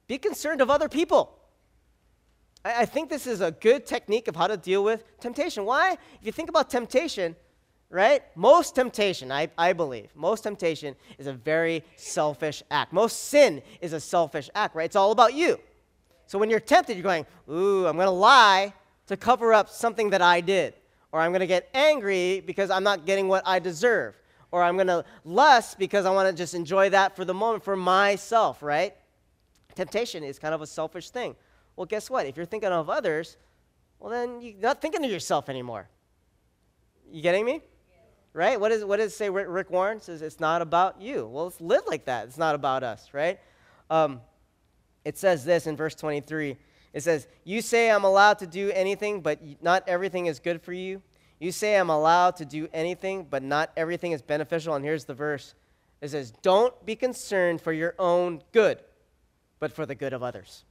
Be 0.06 0.18
concerned 0.18 0.60
of 0.60 0.70
other 0.70 0.88
people. 0.88 1.36
I, 2.64 2.82
I 2.82 2.84
think 2.86 3.10
this 3.10 3.26
is 3.26 3.40
a 3.40 3.50
good 3.50 3.86
technique 3.86 4.28
of 4.28 4.36
how 4.36 4.46
to 4.46 4.56
deal 4.56 4.84
with 4.84 5.04
temptation. 5.18 5.64
Why? 5.64 5.92
If 5.92 6.26
you 6.26 6.32
think 6.32 6.48
about 6.48 6.70
temptation, 6.70 7.34
right? 7.90 8.22
Most 8.34 8.74
temptation, 8.74 9.30
I, 9.30 9.48
I 9.56 9.72
believe, 9.72 10.10
most 10.14 10.42
temptation 10.42 10.96
is 11.18 11.26
a 11.26 11.32
very 11.32 11.84
selfish 11.96 12.62
act. 12.70 12.92
Most 12.92 13.24
sin 13.24 13.62
is 13.80 13.92
a 13.92 14.00
selfish 14.00 14.50
act, 14.54 14.74
right? 14.74 14.84
It's 14.84 14.96
all 14.96 15.12
about 15.12 15.34
you. 15.34 15.58
So 16.26 16.38
when 16.38 16.50
you're 16.50 16.60
tempted, 16.60 16.96
you're 16.96 17.04
going, 17.04 17.26
ooh, 17.48 17.86
I'm 17.86 17.94
going 17.96 18.06
to 18.06 18.10
lie 18.10 18.74
to 19.06 19.16
cover 19.16 19.54
up 19.54 19.68
something 19.68 20.10
that 20.10 20.22
I 20.22 20.40
did. 20.40 20.74
Or 21.12 21.20
I'm 21.20 21.30
going 21.30 21.40
to 21.40 21.46
get 21.46 21.68
angry 21.72 22.42
because 22.44 22.70
I'm 22.70 22.82
not 22.82 23.06
getting 23.06 23.28
what 23.28 23.42
I 23.46 23.60
deserve. 23.60 24.18
Or 24.50 24.62
I'm 24.62 24.74
going 24.74 24.88
to 24.88 25.04
lust 25.24 25.78
because 25.78 26.04
I 26.04 26.10
want 26.10 26.28
to 26.28 26.36
just 26.36 26.54
enjoy 26.54 26.90
that 26.90 27.14
for 27.14 27.24
the 27.24 27.34
moment 27.34 27.62
for 27.62 27.76
myself, 27.76 28.62
right? 28.62 28.94
Temptation 29.74 30.24
is 30.24 30.38
kind 30.38 30.54
of 30.54 30.62
a 30.62 30.66
selfish 30.66 31.10
thing. 31.10 31.36
Well, 31.76 31.86
guess 31.86 32.10
what? 32.10 32.26
If 32.26 32.36
you're 32.36 32.46
thinking 32.46 32.70
of 32.70 32.90
others, 32.90 33.36
well, 34.00 34.10
then 34.10 34.40
you're 34.40 34.54
not 34.60 34.82
thinking 34.82 35.04
of 35.04 35.10
yourself 35.10 35.48
anymore. 35.48 35.88
You 37.10 37.22
getting 37.22 37.44
me? 37.44 37.60
Right? 38.36 38.60
What, 38.60 38.70
is, 38.70 38.84
what 38.84 38.98
does 38.98 39.12
it 39.12 39.16
say 39.16 39.30
Rick 39.30 39.70
Warren? 39.70 39.98
Says 39.98 40.20
it's 40.20 40.40
not 40.40 40.60
about 40.60 41.00
you. 41.00 41.26
Well, 41.26 41.44
let's 41.44 41.58
live 41.58 41.84
like 41.86 42.04
that. 42.04 42.26
It's 42.26 42.36
not 42.36 42.54
about 42.54 42.82
us, 42.82 43.08
right? 43.14 43.40
Um, 43.88 44.20
it 45.06 45.16
says 45.16 45.42
this 45.46 45.66
in 45.66 45.74
verse 45.74 45.94
23. 45.94 46.58
It 46.92 47.02
says, 47.02 47.28
You 47.44 47.62
say 47.62 47.90
I'm 47.90 48.04
allowed 48.04 48.40
to 48.40 48.46
do 48.46 48.70
anything, 48.72 49.22
but 49.22 49.40
not 49.62 49.84
everything 49.88 50.26
is 50.26 50.38
good 50.38 50.60
for 50.60 50.74
you. 50.74 51.00
You 51.38 51.50
say 51.50 51.78
I'm 51.78 51.88
allowed 51.88 52.36
to 52.36 52.44
do 52.44 52.68
anything, 52.74 53.24
but 53.24 53.42
not 53.42 53.72
everything 53.74 54.12
is 54.12 54.20
beneficial. 54.20 54.74
And 54.74 54.84
here's 54.84 55.06
the 55.06 55.14
verse 55.14 55.54
it 56.02 56.10
says, 56.10 56.30
Don't 56.42 56.84
be 56.84 56.94
concerned 56.94 57.62
for 57.62 57.72
your 57.72 57.94
own 57.98 58.42
good, 58.52 58.80
but 59.60 59.72
for 59.72 59.86
the 59.86 59.94
good 59.94 60.12
of 60.12 60.22
others. 60.22 60.66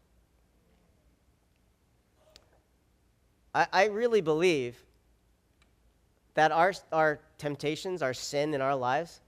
I, 3.55 3.66
I 3.74 3.86
really 3.86 4.22
believe 4.22 4.86
that 6.36 6.52
our, 6.52 6.74
our 6.92 7.20
temptations, 7.38 8.02
our 8.02 8.14
sin 8.14 8.54
in 8.54 8.62
our 8.62 8.76
lives, 8.76 9.22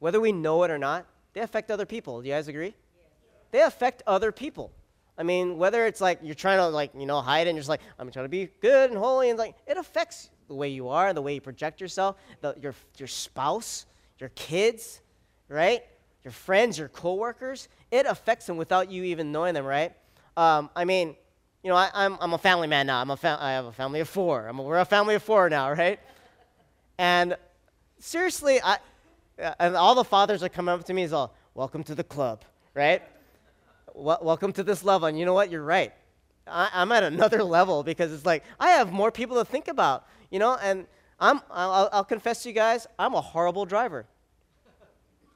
whether 0.00 0.20
we 0.20 0.32
know 0.32 0.64
it 0.64 0.70
or 0.70 0.78
not, 0.78 1.06
they 1.32 1.40
affect 1.40 1.70
other 1.70 1.86
people. 1.86 2.20
Do 2.20 2.28
you 2.28 2.34
guys 2.34 2.48
agree? 2.48 2.74
They 3.52 3.62
affect 3.62 4.02
other 4.06 4.32
people. 4.32 4.72
I 5.16 5.22
mean, 5.22 5.58
whether 5.58 5.86
it's 5.86 6.00
like 6.00 6.18
you're 6.22 6.34
trying 6.34 6.58
to 6.58 6.68
like, 6.68 6.90
you 6.98 7.06
know, 7.06 7.20
hide 7.20 7.46
it 7.46 7.50
and 7.50 7.56
you're 7.56 7.60
just 7.60 7.68
like, 7.68 7.80
I'm 7.98 8.10
trying 8.10 8.24
to 8.24 8.30
be 8.30 8.48
good 8.60 8.90
and 8.90 8.98
holy, 8.98 9.30
and 9.30 9.38
like 9.38 9.54
it 9.66 9.76
affects 9.76 10.30
the 10.48 10.54
way 10.54 10.68
you 10.68 10.88
are, 10.88 11.12
the 11.12 11.22
way 11.22 11.34
you 11.34 11.40
project 11.40 11.80
yourself, 11.80 12.16
the, 12.40 12.54
your, 12.60 12.74
your 12.98 13.06
spouse, 13.06 13.86
your 14.18 14.30
kids, 14.30 15.00
right? 15.48 15.84
Your 16.24 16.32
friends, 16.32 16.78
your 16.78 16.88
coworkers. 16.88 17.68
It 17.90 18.06
affects 18.06 18.46
them 18.46 18.56
without 18.56 18.90
you 18.90 19.04
even 19.04 19.30
knowing 19.30 19.54
them, 19.54 19.64
right? 19.64 19.92
Um, 20.36 20.70
I 20.74 20.84
mean, 20.84 21.14
you 21.62 21.70
know, 21.70 21.76
I, 21.76 21.86
am 21.94 22.14
I'm, 22.14 22.18
I'm 22.20 22.32
a 22.34 22.38
family 22.38 22.66
man 22.66 22.86
now. 22.86 23.00
I'm 23.00 23.10
a 23.10 23.16
fam- 23.16 23.38
I 23.40 23.52
have 23.52 23.66
a 23.66 23.72
family 23.72 24.00
of 24.00 24.08
four. 24.08 24.48
I'm 24.48 24.58
a, 24.58 24.62
we're 24.62 24.78
a 24.78 24.84
family 24.84 25.14
of 25.14 25.22
four 25.22 25.48
now, 25.48 25.70
right? 25.78 26.00
And 26.98 27.36
seriously, 27.98 28.60
I, 28.62 28.78
and 29.58 29.76
all 29.76 29.94
the 29.94 30.04
fathers 30.04 30.42
are 30.42 30.48
coming 30.48 30.74
up 30.74 30.84
to 30.84 30.94
me 30.94 31.02
is 31.02 31.12
all, 31.12 31.34
welcome 31.54 31.82
to 31.84 31.94
the 31.94 32.04
club, 32.04 32.44
right? 32.74 33.02
welcome 33.94 34.52
to 34.52 34.62
this 34.62 34.84
level. 34.84 35.08
And 35.08 35.18
you 35.18 35.24
know 35.24 35.34
what? 35.34 35.50
You're 35.50 35.62
right. 35.62 35.92
I, 36.46 36.70
I'm 36.72 36.92
at 36.92 37.02
another 37.02 37.42
level 37.58 37.82
because 37.82 38.12
it's 38.12 38.26
like 38.26 38.42
I 38.58 38.70
have 38.70 38.92
more 38.92 39.10
people 39.10 39.36
to 39.36 39.44
think 39.44 39.68
about, 39.68 40.06
you 40.30 40.38
know, 40.38 40.56
and 40.60 40.86
I'm, 41.20 41.40
I'll, 41.50 41.88
I'll 41.92 42.04
confess 42.04 42.42
to 42.42 42.48
you 42.48 42.54
guys, 42.54 42.86
I'm 42.98 43.14
a 43.14 43.20
horrible 43.20 43.64
driver. 43.64 44.06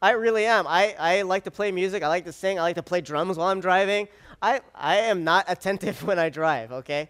I 0.00 0.12
really 0.12 0.44
am. 0.44 0.66
I, 0.66 0.94
I 0.98 1.22
like 1.22 1.44
to 1.44 1.50
play 1.50 1.72
music. 1.72 2.02
I 2.02 2.08
like 2.08 2.24
to 2.26 2.32
sing. 2.32 2.58
I 2.58 2.62
like 2.62 2.76
to 2.76 2.82
play 2.82 3.00
drums 3.00 3.36
while 3.36 3.48
I'm 3.48 3.60
driving. 3.60 4.08
I, 4.40 4.60
I 4.74 4.96
am 4.96 5.24
not 5.24 5.46
attentive 5.48 6.02
when 6.06 6.18
I 6.18 6.28
drive, 6.28 6.72
okay? 6.72 7.08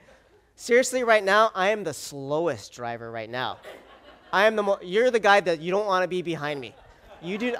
Seriously, 0.54 1.04
right 1.04 1.22
now, 1.22 1.50
I 1.54 1.70
am 1.70 1.84
the 1.84 1.94
slowest 1.94 2.72
driver 2.72 3.10
right 3.10 3.28
now. 3.28 3.58
I 4.32 4.46
am 4.46 4.56
the 4.56 4.62
mo- 4.62 4.78
you're 4.82 5.10
the 5.10 5.20
guy 5.20 5.40
that 5.40 5.60
you 5.60 5.70
don't 5.70 5.86
want 5.86 6.02
to 6.04 6.08
be 6.08 6.22
behind 6.22 6.60
me. 6.60 6.74
You 7.22 7.38
do. 7.38 7.56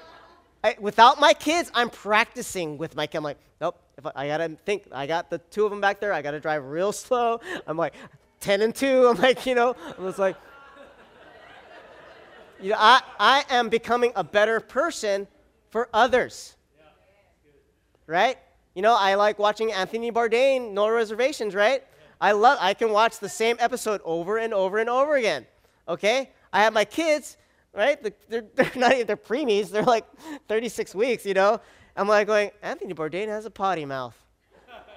I, 0.63 0.77
without 0.81 1.21
my 1.21 1.33
kids, 1.33 1.71
I'm 1.75 1.91
practicing 1.91 2.79
with 2.79 2.97
my 2.97 3.07
kids. 3.07 3.17
I'm 3.17 3.25
like, 3.25 3.39
nope. 3.61 3.81
If 3.97 4.07
I, 4.07 4.13
I, 4.15 4.27
gotta 4.29 4.49
think, 4.65 4.89
I 4.93 5.07
got 5.07 5.31
the 5.31 5.39
two 5.39 5.65
of 5.65 5.71
them 5.71 5.81
back 5.81 6.01
there. 6.01 6.13
I 6.13 6.23
gotta 6.23 6.41
drive 6.41 6.65
real 6.65 6.93
slow. 6.93 7.41
I'm 7.67 7.77
like, 7.77 7.95
ten 8.41 8.63
and 8.63 8.75
two. 8.75 9.07
I'm 9.11 9.17
like, 9.21 9.47
you 9.47 9.55
know, 9.55 9.77
I 9.99 10.01
was 10.01 10.19
like, 10.19 10.37
you 12.61 12.71
know, 12.71 12.77
I, 12.79 13.03
I 13.19 13.45
am 13.51 13.69
becoming 13.69 14.13
a 14.17 14.25
better 14.25 14.61
person 14.61 15.29
for 15.71 15.89
others. 15.93 16.57
Right? 18.07 18.39
You 18.75 18.83
know, 18.83 18.97
I 18.99 19.15
like 19.15 19.39
watching 19.39 19.73
Anthony 19.73 20.11
Bourdain, 20.11 20.73
No 20.73 20.89
Reservations, 20.89 21.55
right? 21.55 21.85
I 22.21 22.33
love, 22.33 22.59
I 22.61 22.75
can 22.75 22.91
watch 22.91 23.19
the 23.19 23.29
same 23.29 23.57
episode 23.61 24.01
over 24.05 24.39
and 24.39 24.53
over 24.53 24.79
and 24.79 24.89
over 24.89 25.17
again. 25.17 25.47
Okay? 25.89 26.31
I 26.53 26.63
have 26.63 26.73
my 26.73 26.85
kids, 26.85 27.37
right? 27.73 28.03
They're, 28.29 28.45
they're 28.55 28.73
not 28.77 28.93
even, 28.93 29.07
they're 29.07 29.17
preemies. 29.17 29.71
They're 29.71 29.83
like 29.83 30.05
36 30.49 30.95
weeks, 30.95 31.25
you 31.25 31.35
know? 31.35 31.61
I'm 31.97 32.09
like 32.09 32.27
going, 32.27 32.51
Anthony 32.63 32.95
Bourdain 32.95 33.29
has 33.29 33.45
a 33.45 33.51
potty 33.51 33.85
mouth. 33.85 34.17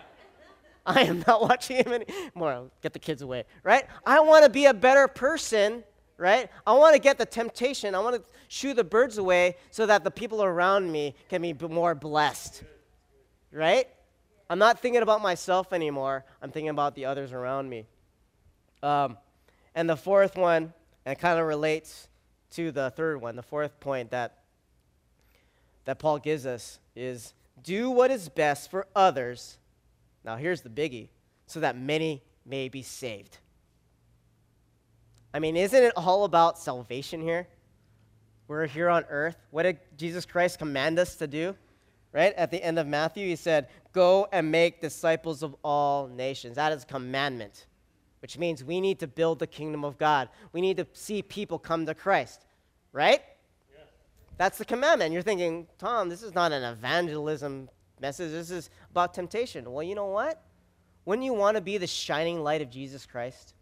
I 0.86 1.02
am 1.02 1.24
not 1.28 1.42
watching 1.50 1.78
him 1.78 1.94
anymore. 1.94 2.70
Get 2.82 2.94
the 2.94 3.00
kids 3.00 3.22
away, 3.22 3.46
right? 3.64 3.86
I 4.06 4.20
want 4.20 4.44
to 4.46 4.50
be 4.50 4.66
a 4.66 4.74
better 4.74 5.08
person 5.08 5.84
right? 6.22 6.52
I 6.68 6.74
want 6.74 6.94
to 6.94 7.00
get 7.00 7.18
the 7.18 7.26
temptation. 7.26 7.96
I 7.96 8.00
want 8.00 8.16
to 8.16 8.22
shoo 8.48 8.76
the 8.76 8.84
birds 8.84 9.18
away 9.18 9.56
so 9.72 9.88
that 9.88 10.04
the 10.04 10.12
people 10.12 10.44
around 10.44 10.92
me 10.92 11.16
can 11.30 11.42
be 11.42 11.52
more 11.54 11.96
blessed, 11.96 12.64
right? 13.52 13.88
I'm 14.48 14.60
not 14.60 14.80
thinking 14.80 15.02
about 15.02 15.24
myself 15.24 15.74
anymore. 15.74 16.24
I'm 16.40 16.52
thinking 16.52 16.70
about 16.70 16.94
the 16.94 17.06
others 17.06 17.32
around 17.32 17.70
me. 17.70 17.88
Um, 18.84 19.18
and 19.74 19.90
the 19.90 19.96
fourth 19.98 20.38
one, 20.38 20.74
and 21.06 21.18
kind 21.18 21.40
of 21.40 21.46
relates 21.46 22.08
to 22.52 22.72
the 22.72 22.90
third 22.92 23.22
one, 23.22 23.36
the 23.36 23.44
fourth 23.44 23.80
point 23.80 24.12
that, 24.12 24.40
that 25.86 26.00
Paul 26.00 26.20
gives 26.20 26.46
us 26.46 26.80
is 26.96 27.34
do 27.64 27.90
what 27.90 28.12
is 28.12 28.30
best 28.30 28.70
for 28.70 28.88
others. 28.96 29.58
Now, 30.24 30.36
here's 30.36 30.62
the 30.62 30.70
biggie 30.70 31.10
so 31.48 31.60
that 31.60 31.78
many 31.78 32.22
may 32.46 32.70
be 32.70 32.82
saved. 32.82 33.38
I 35.34 35.40
mean, 35.40 35.56
isn't 35.56 35.84
it 35.84 35.94
all 35.96 36.26
about 36.26 36.60
salvation 36.60 37.22
here? 37.22 37.48
We're 38.48 38.66
here 38.68 38.90
on 38.90 39.06
earth. 39.10 39.38
What 39.52 39.64
did 39.64 39.80
Jesus 39.98 40.26
Christ 40.26 40.60
command 40.60 41.00
us 41.00 41.16
to 41.18 41.28
do? 41.28 41.56
Right? 42.12 42.34
At 42.36 42.52
the 42.52 42.62
end 42.62 42.78
of 42.78 42.88
Matthew, 42.88 43.26
he 43.28 43.38
said, 43.38 43.70
Go 43.94 44.28
and 44.34 44.52
make 44.52 44.82
disciples 44.82 45.42
of 45.42 45.56
all 45.64 46.08
nations. 46.08 46.56
That 46.56 46.74
is 46.74 46.84
a 46.84 46.86
commandment, 46.86 47.66
which 48.22 48.38
means 48.38 48.64
we 48.64 48.80
need 48.80 49.00
to 49.00 49.08
build 49.08 49.40
the 49.40 49.48
kingdom 49.48 49.84
of 49.84 49.98
God. 49.98 50.30
We 50.54 50.62
need 50.62 50.78
to 50.78 50.88
see 50.94 51.22
people 51.22 51.60
come 51.60 51.86
to 51.86 51.94
Christ. 51.94 52.46
Right? 52.94 53.22
Yes. 53.74 53.88
That's 54.38 54.58
the 54.58 54.66
commandment. 54.66 55.14
You're 55.14 55.22
thinking, 55.22 55.68
Tom, 55.78 56.10
this 56.10 56.22
is 56.24 56.34
not 56.34 56.52
an 56.52 56.64
evangelism 56.64 57.70
message. 58.00 58.32
This 58.32 58.52
is 58.52 58.70
about 58.90 59.14
temptation. 59.14 59.72
Well, 59.72 59.84
you 59.84 59.96
know 59.96 60.08
what? 60.08 60.42
Wouldn't 61.06 61.26
you 61.26 61.34
want 61.34 61.58
to 61.58 61.62
be 61.62 61.78
the 61.78 61.88
shining 61.88 62.44
light 62.44 62.62
of 62.62 62.70
Jesus 62.70 63.06
Christ? 63.06 63.56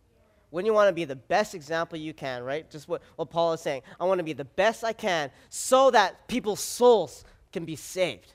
Wouldn't 0.51 0.65
you 0.65 0.73
want 0.73 0.89
to 0.89 0.93
be 0.93 1.05
the 1.05 1.15
best 1.15 1.53
example 1.53 1.97
you 1.97 2.13
can, 2.13 2.43
right? 2.43 2.69
Just 2.69 2.87
what, 2.87 3.01
what 3.15 3.29
Paul 3.29 3.53
is 3.53 3.61
saying. 3.61 3.83
I 3.99 4.05
want 4.05 4.19
to 4.19 4.23
be 4.23 4.33
the 4.33 4.45
best 4.45 4.83
I 4.83 4.93
can 4.93 5.31
so 5.49 5.91
that 5.91 6.27
people's 6.27 6.59
souls 6.59 7.23
can 7.51 7.65
be 7.65 7.75
saved. 7.75 8.33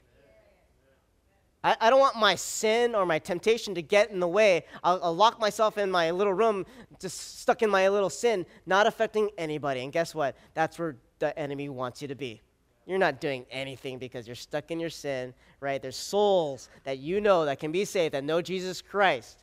I, 1.64 1.76
I 1.80 1.90
don't 1.90 1.98
want 1.98 2.16
my 2.16 2.34
sin 2.34 2.94
or 2.94 3.06
my 3.06 3.18
temptation 3.18 3.74
to 3.74 3.82
get 3.82 4.10
in 4.10 4.20
the 4.20 4.28
way. 4.28 4.66
I'll, 4.84 5.00
I'll 5.02 5.16
lock 5.16 5.40
myself 5.40 5.78
in 5.78 5.90
my 5.90 6.10
little 6.10 6.34
room, 6.34 6.66
just 7.00 7.40
stuck 7.40 7.62
in 7.62 7.70
my 7.70 7.88
little 7.88 8.10
sin, 8.10 8.44
not 8.66 8.86
affecting 8.86 9.30
anybody. 9.38 9.80
And 9.80 9.90
guess 9.90 10.14
what? 10.14 10.36
That's 10.52 10.78
where 10.78 10.96
the 11.18 11.36
enemy 11.36 11.70
wants 11.70 12.02
you 12.02 12.08
to 12.08 12.14
be. 12.14 12.42
You're 12.86 12.98
not 12.98 13.18
doing 13.18 13.46
anything 13.50 13.98
because 13.98 14.28
you're 14.28 14.36
stuck 14.36 14.70
in 14.70 14.78
your 14.78 14.90
sin, 14.90 15.32
right? 15.60 15.80
There's 15.80 15.96
souls 15.96 16.68
that 16.84 16.98
you 16.98 17.18
know 17.20 17.46
that 17.46 17.58
can 17.58 17.72
be 17.72 17.86
saved, 17.86 18.12
that 18.12 18.24
know 18.24 18.42
Jesus 18.42 18.82
Christ. 18.82 19.42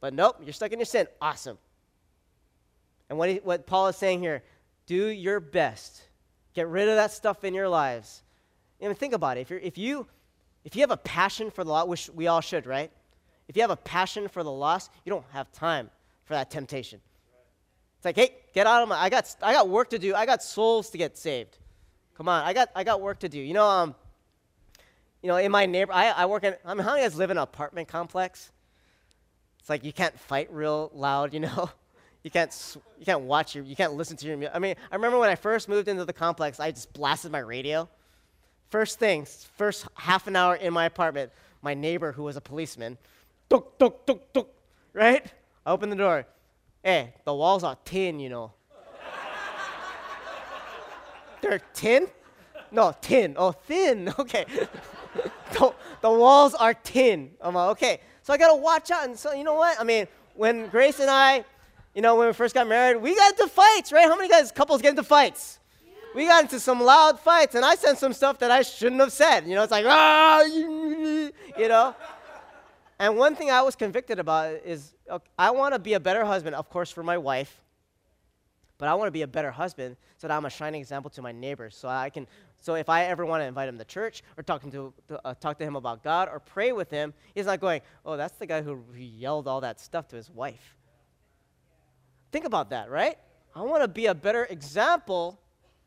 But 0.00 0.12
nope, 0.12 0.36
you're 0.44 0.52
stuck 0.52 0.72
in 0.72 0.78
your 0.78 0.86
sin. 0.86 1.06
Awesome. 1.18 1.56
And 3.08 3.18
what, 3.18 3.30
he, 3.30 3.36
what 3.36 3.66
Paul 3.66 3.88
is 3.88 3.96
saying 3.96 4.20
here, 4.20 4.42
do 4.86 5.06
your 5.06 5.40
best. 5.40 6.02
Get 6.52 6.68
rid 6.68 6.88
of 6.88 6.96
that 6.96 7.10
stuff 7.10 7.42
in 7.42 7.54
your 7.54 7.70
lives. 7.70 8.22
I 8.82 8.86
mean, 8.86 8.94
think 8.96 9.14
about 9.14 9.38
it. 9.38 9.42
If, 9.42 9.50
you're, 9.50 9.60
if, 9.60 9.78
you, 9.78 10.06
if 10.64 10.74
you 10.74 10.80
have 10.80 10.90
a 10.90 10.96
passion 10.96 11.50
for 11.50 11.62
the 11.62 11.70
lost, 11.70 11.88
which 11.88 12.10
we 12.10 12.26
all 12.26 12.40
should, 12.40 12.66
right? 12.66 12.90
If 13.48 13.56
you 13.56 13.62
have 13.62 13.70
a 13.70 13.76
passion 13.76 14.28
for 14.28 14.42
the 14.42 14.50
lost, 14.50 14.90
you 15.04 15.10
don't 15.10 15.24
have 15.32 15.52
time 15.52 15.90
for 16.24 16.34
that 16.34 16.50
temptation. 16.50 17.00
It's 17.98 18.04
like, 18.04 18.16
hey, 18.16 18.34
get 18.54 18.66
out 18.66 18.82
of 18.82 18.88
my, 18.88 18.96
I 18.96 19.10
got, 19.10 19.34
I 19.42 19.52
got 19.52 19.68
work 19.68 19.90
to 19.90 19.98
do. 19.98 20.14
I 20.14 20.26
got 20.26 20.42
souls 20.42 20.90
to 20.90 20.98
get 20.98 21.16
saved. 21.16 21.58
Come 22.16 22.28
on, 22.28 22.44
I 22.44 22.52
got, 22.52 22.70
I 22.74 22.84
got 22.84 23.00
work 23.00 23.18
to 23.20 23.28
do. 23.28 23.38
You 23.38 23.54
know, 23.54 23.66
um, 23.66 23.94
you 25.22 25.28
know, 25.28 25.36
in 25.36 25.50
my 25.50 25.66
neighbor, 25.66 25.92
I, 25.92 26.08
I 26.10 26.26
work 26.26 26.44
in, 26.44 26.54
I 26.64 26.74
mean, 26.74 26.84
how 26.84 26.92
many 26.92 27.02
guys 27.02 27.16
live 27.16 27.30
in 27.30 27.38
an 27.38 27.42
apartment 27.42 27.88
complex? 27.88 28.50
It's 29.58 29.70
like 29.70 29.84
you 29.84 29.92
can't 29.92 30.18
fight 30.18 30.52
real 30.52 30.90
loud, 30.94 31.32
you 31.34 31.40
know? 31.40 31.70
You 32.22 32.30
can't, 32.30 32.76
you 32.98 33.04
can't 33.04 33.20
watch 33.20 33.54
your, 33.54 33.64
you 33.64 33.76
can't 33.76 33.92
listen 33.92 34.16
to 34.16 34.26
your. 34.26 34.50
I 34.54 34.58
mean, 34.58 34.76
I 34.90 34.94
remember 34.94 35.18
when 35.18 35.28
I 35.28 35.34
first 35.34 35.68
moved 35.68 35.88
into 35.88 36.06
the 36.06 36.12
complex, 36.14 36.58
I 36.58 36.70
just 36.70 36.90
blasted 36.94 37.30
my 37.30 37.40
radio. 37.40 37.86
First 38.74 38.98
thing, 38.98 39.24
first 39.56 39.86
half 39.94 40.26
an 40.26 40.34
hour 40.34 40.56
in 40.56 40.72
my 40.72 40.86
apartment, 40.86 41.30
my 41.62 41.74
neighbor 41.74 42.10
who 42.10 42.24
was 42.24 42.36
a 42.36 42.40
policeman, 42.40 42.98
tuk, 43.48 43.78
tuk, 43.78 44.04
tuk, 44.04 44.32
tuk, 44.32 44.48
right? 44.92 45.24
I 45.64 45.70
opened 45.70 45.92
the 45.92 45.96
door. 45.96 46.26
Hey, 46.82 47.14
the 47.24 47.32
walls 47.32 47.62
are 47.62 47.78
tin, 47.84 48.18
you 48.18 48.30
know. 48.30 48.52
They're 51.40 51.60
tin? 51.72 52.08
No, 52.72 52.92
tin. 53.00 53.36
Oh, 53.38 53.52
thin. 53.52 54.12
Okay. 54.18 54.44
the, 55.52 55.72
the 56.00 56.10
walls 56.10 56.54
are 56.54 56.74
tin. 56.74 57.30
I'm 57.40 57.54
like, 57.54 57.70
okay. 57.76 58.00
So 58.24 58.32
I 58.32 58.36
got 58.36 58.48
to 58.48 58.60
watch 58.60 58.90
out. 58.90 59.04
And 59.04 59.16
so, 59.16 59.34
you 59.34 59.44
know 59.44 59.54
what? 59.54 59.80
I 59.80 59.84
mean, 59.84 60.08
when 60.34 60.66
Grace 60.66 60.98
and 60.98 61.08
I 61.08 61.44
you 61.94 62.02
know, 62.02 62.16
when 62.16 62.26
we 62.26 62.32
first 62.32 62.56
got 62.56 62.66
married, 62.66 63.00
we 63.00 63.14
got 63.14 63.38
into 63.38 63.46
fights, 63.46 63.92
right? 63.92 64.08
How 64.08 64.16
many 64.16 64.28
guys, 64.28 64.50
couples 64.50 64.82
get 64.82 64.90
into 64.90 65.04
fights? 65.04 65.60
We 66.14 66.26
got 66.26 66.44
into 66.44 66.60
some 66.60 66.80
loud 66.80 67.18
fights, 67.18 67.56
and 67.56 67.64
I 67.64 67.74
said 67.74 67.98
some 67.98 68.12
stuff 68.12 68.38
that 68.38 68.50
I 68.50 68.62
shouldn't 68.62 69.00
have 69.00 69.12
said. 69.12 69.48
You 69.48 69.56
know, 69.56 69.64
it's 69.64 69.72
like, 69.72 69.84
ah, 69.86 70.42
you 70.42 71.32
know. 71.58 71.94
And 73.00 73.16
one 73.16 73.34
thing 73.34 73.50
I 73.50 73.62
was 73.62 73.74
convicted 73.74 74.20
about 74.20 74.52
is 74.64 74.94
I 75.36 75.50
want 75.50 75.74
to 75.74 75.80
be 75.80 75.94
a 75.94 76.00
better 76.00 76.24
husband, 76.24 76.54
of 76.54 76.70
course, 76.70 76.90
for 76.90 77.02
my 77.02 77.18
wife, 77.18 77.60
but 78.78 78.88
I 78.88 78.94
want 78.94 79.08
to 79.08 79.12
be 79.12 79.22
a 79.22 79.26
better 79.26 79.50
husband 79.50 79.96
so 80.16 80.28
that 80.28 80.36
I'm 80.36 80.44
a 80.44 80.50
shining 80.50 80.80
example 80.80 81.10
to 81.10 81.22
my 81.22 81.32
neighbors. 81.32 81.76
So 81.76 81.88
I 81.88 82.10
can, 82.10 82.28
so 82.62 82.76
if 82.76 82.88
I 82.88 83.06
ever 83.06 83.26
want 83.26 83.42
to 83.42 83.46
invite 83.46 83.68
him 83.68 83.78
to 83.78 83.84
church 83.84 84.22
or 84.36 84.44
talk 84.44 84.62
to, 84.70 84.94
uh, 85.24 85.34
talk 85.34 85.58
to 85.58 85.64
him 85.64 85.74
about 85.74 86.04
God 86.04 86.28
or 86.30 86.38
pray 86.38 86.70
with 86.70 86.90
him, 86.90 87.12
he's 87.34 87.46
not 87.46 87.60
going, 87.60 87.80
oh, 88.06 88.16
that's 88.16 88.36
the 88.38 88.46
guy 88.46 88.62
who 88.62 88.84
yelled 88.96 89.48
all 89.48 89.60
that 89.62 89.80
stuff 89.80 90.06
to 90.08 90.16
his 90.16 90.30
wife. 90.30 90.76
Think 92.30 92.44
about 92.44 92.70
that, 92.70 92.88
right? 92.88 93.18
I 93.56 93.62
want 93.62 93.82
to 93.82 93.88
be 93.88 94.06
a 94.06 94.14
better 94.14 94.44
example 94.44 95.40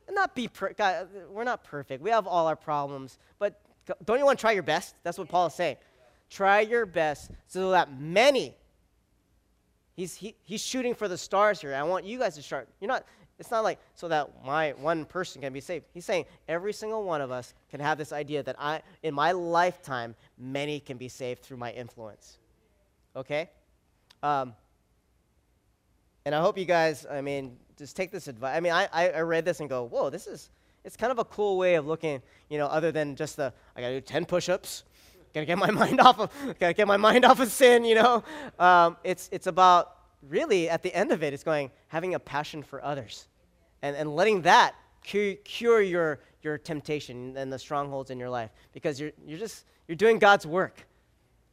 and 0.08 0.16
not 0.16 0.36
be 0.36 0.48
per- 0.48 0.74
God, 0.74 1.10
we're 1.30 1.44
not 1.44 1.64
perfect. 1.64 2.02
We 2.02 2.10
have 2.10 2.28
all 2.28 2.48
our 2.48 2.56
problems, 2.56 3.18
but 3.40 3.62
don't 4.06 4.20
you 4.20 4.26
want 4.26 4.40
to 4.40 4.42
try 4.42 4.52
your 4.52 4.64
best? 4.64 4.96
That's 5.04 5.18
what 5.18 5.30
Paul 5.30 5.48
is 5.48 5.54
saying. 5.54 5.78
Try 6.30 6.62
your 6.62 6.86
best 6.86 7.32
so 7.48 7.72
that 7.72 8.00
many 8.00 8.56
He's, 9.98 10.14
he, 10.14 10.36
he's 10.44 10.62
shooting 10.62 10.94
for 10.94 11.08
the 11.08 11.18
stars 11.18 11.60
here. 11.60 11.74
I 11.74 11.82
want 11.82 12.06
you 12.06 12.20
guys 12.20 12.36
to 12.36 12.44
start. 12.44 12.70
You're 12.80 12.88
not, 12.88 13.04
it's 13.40 13.50
not 13.50 13.64
like 13.64 13.80
so 13.96 14.08
that 14.08 14.30
my 14.46 14.74
one 14.74 15.06
person 15.06 15.42
can 15.42 15.52
be 15.52 15.60
saved. 15.60 15.86
He's 15.92 16.06
saying 16.06 16.26
every 16.48 16.72
single 16.72 17.04
one 17.04 17.20
of 17.20 17.32
us 17.32 17.56
can 17.72 17.80
have 17.80 17.98
this 17.98 18.14
idea 18.14 18.44
that 18.44 18.56
I, 18.60 18.84
in 19.02 19.16
my 19.16 19.32
lifetime, 19.32 20.16
many 20.38 20.80
can 20.80 20.98
be 20.98 21.10
saved 21.10 21.42
through 21.42 21.58
my 21.58 21.72
influence. 21.72 22.38
Okay? 23.16 23.50
Um, 24.22 24.54
and 26.26 26.36
I 26.36 26.42
hope 26.42 26.60
you 26.60 26.66
guys, 26.66 27.08
I 27.10 27.22
mean, 27.22 27.58
just 27.78 27.96
take 27.96 28.12
this 28.12 28.28
advice. 28.28 28.56
I 28.56 28.60
mean, 28.60 28.74
I, 28.74 28.88
I 28.92 29.20
read 29.22 29.46
this 29.46 29.60
and 29.60 29.70
go, 29.70 29.84
whoa, 29.84 30.10
this 30.10 30.28
is, 30.28 30.50
it's 30.84 30.98
kind 30.98 31.12
of 31.12 31.20
a 31.20 31.26
cool 31.26 31.58
way 31.58 31.76
of 31.76 31.86
looking, 31.86 32.22
you 32.50 32.58
know, 32.58 32.68
other 32.68 32.92
than 32.92 33.16
just 33.16 33.38
the, 33.38 33.54
I 33.76 33.82
gotta 33.82 33.96
do 33.96 34.02
10 34.02 34.26
push 34.26 34.50
ups, 34.50 34.84
gotta 35.34 35.46
get 35.46 35.58
my 35.58 35.72
mind 35.72 36.00
off 36.00 36.20
of, 36.20 36.32
gotta 36.60 36.74
get 36.74 36.88
my 36.88 36.98
mind 36.98 37.26
off 37.26 37.40
of 37.40 37.52
sin, 37.52 37.86
you 37.86 37.96
know. 37.96 38.24
Um, 38.58 38.98
it's, 39.04 39.30
it's 39.32 39.48
about 39.48 39.96
really, 40.28 40.70
at 40.70 40.84
the 40.84 40.94
end 40.94 41.12
of 41.12 41.24
it, 41.24 41.34
it's 41.34 41.44
going, 41.44 41.72
having 41.88 42.16
a 42.16 42.20
passion 42.20 42.64
for 42.64 42.84
others 42.84 43.28
and, 43.82 43.96
and 43.96 44.16
letting 44.16 44.42
that 44.42 44.76
cure, 45.04 45.36
cure 45.44 45.82
your, 45.82 46.20
your 46.42 46.58
temptation 46.58 47.38
and 47.38 47.52
the 47.52 47.60
strongholds 47.60 48.10
in 48.10 48.20
your 48.20 48.30
life 48.30 48.52
because 48.74 49.00
you're, 49.00 49.12
you're 49.26 49.40
just, 49.40 49.66
you're 49.88 49.96
doing 49.96 50.20
God's 50.20 50.46
work. 50.46 50.86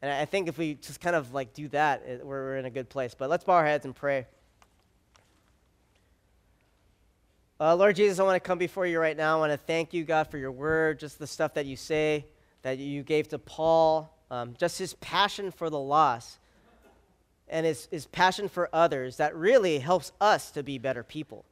And 0.02 0.12
I 0.12 0.26
think 0.26 0.48
if 0.48 0.58
we 0.58 0.74
just 0.74 1.00
kind 1.00 1.16
of 1.16 1.32
like 1.32 1.54
do 1.54 1.68
that, 1.68 2.02
it, 2.06 2.26
we're 2.26 2.56
in 2.56 2.66
a 2.66 2.70
good 2.70 2.88
place. 2.88 3.14
But 3.14 3.30
let's 3.30 3.44
bow 3.44 3.54
our 3.54 3.64
heads 3.64 3.86
and 3.86 3.94
pray. 3.94 4.26
Uh, 7.60 7.76
Lord 7.76 7.94
Jesus, 7.94 8.18
I 8.18 8.24
want 8.24 8.34
to 8.34 8.40
come 8.40 8.58
before 8.58 8.84
you 8.84 8.98
right 8.98 9.16
now. 9.16 9.36
I 9.36 9.38
want 9.38 9.52
to 9.52 9.56
thank 9.56 9.94
you, 9.94 10.02
God, 10.02 10.28
for 10.28 10.38
your 10.38 10.50
word, 10.50 10.98
just 10.98 11.20
the 11.20 11.26
stuff 11.26 11.54
that 11.54 11.66
you 11.66 11.76
say, 11.76 12.26
that 12.62 12.78
you 12.78 13.04
gave 13.04 13.28
to 13.28 13.38
Paul, 13.38 14.12
um, 14.28 14.56
just 14.58 14.76
his 14.76 14.94
passion 14.94 15.52
for 15.52 15.70
the 15.70 15.78
lost 15.78 16.38
and 17.48 17.64
his, 17.64 17.86
his 17.92 18.06
passion 18.06 18.48
for 18.48 18.68
others 18.72 19.18
that 19.18 19.36
really 19.36 19.78
helps 19.78 20.10
us 20.20 20.50
to 20.50 20.64
be 20.64 20.78
better 20.78 21.04
people, 21.04 21.44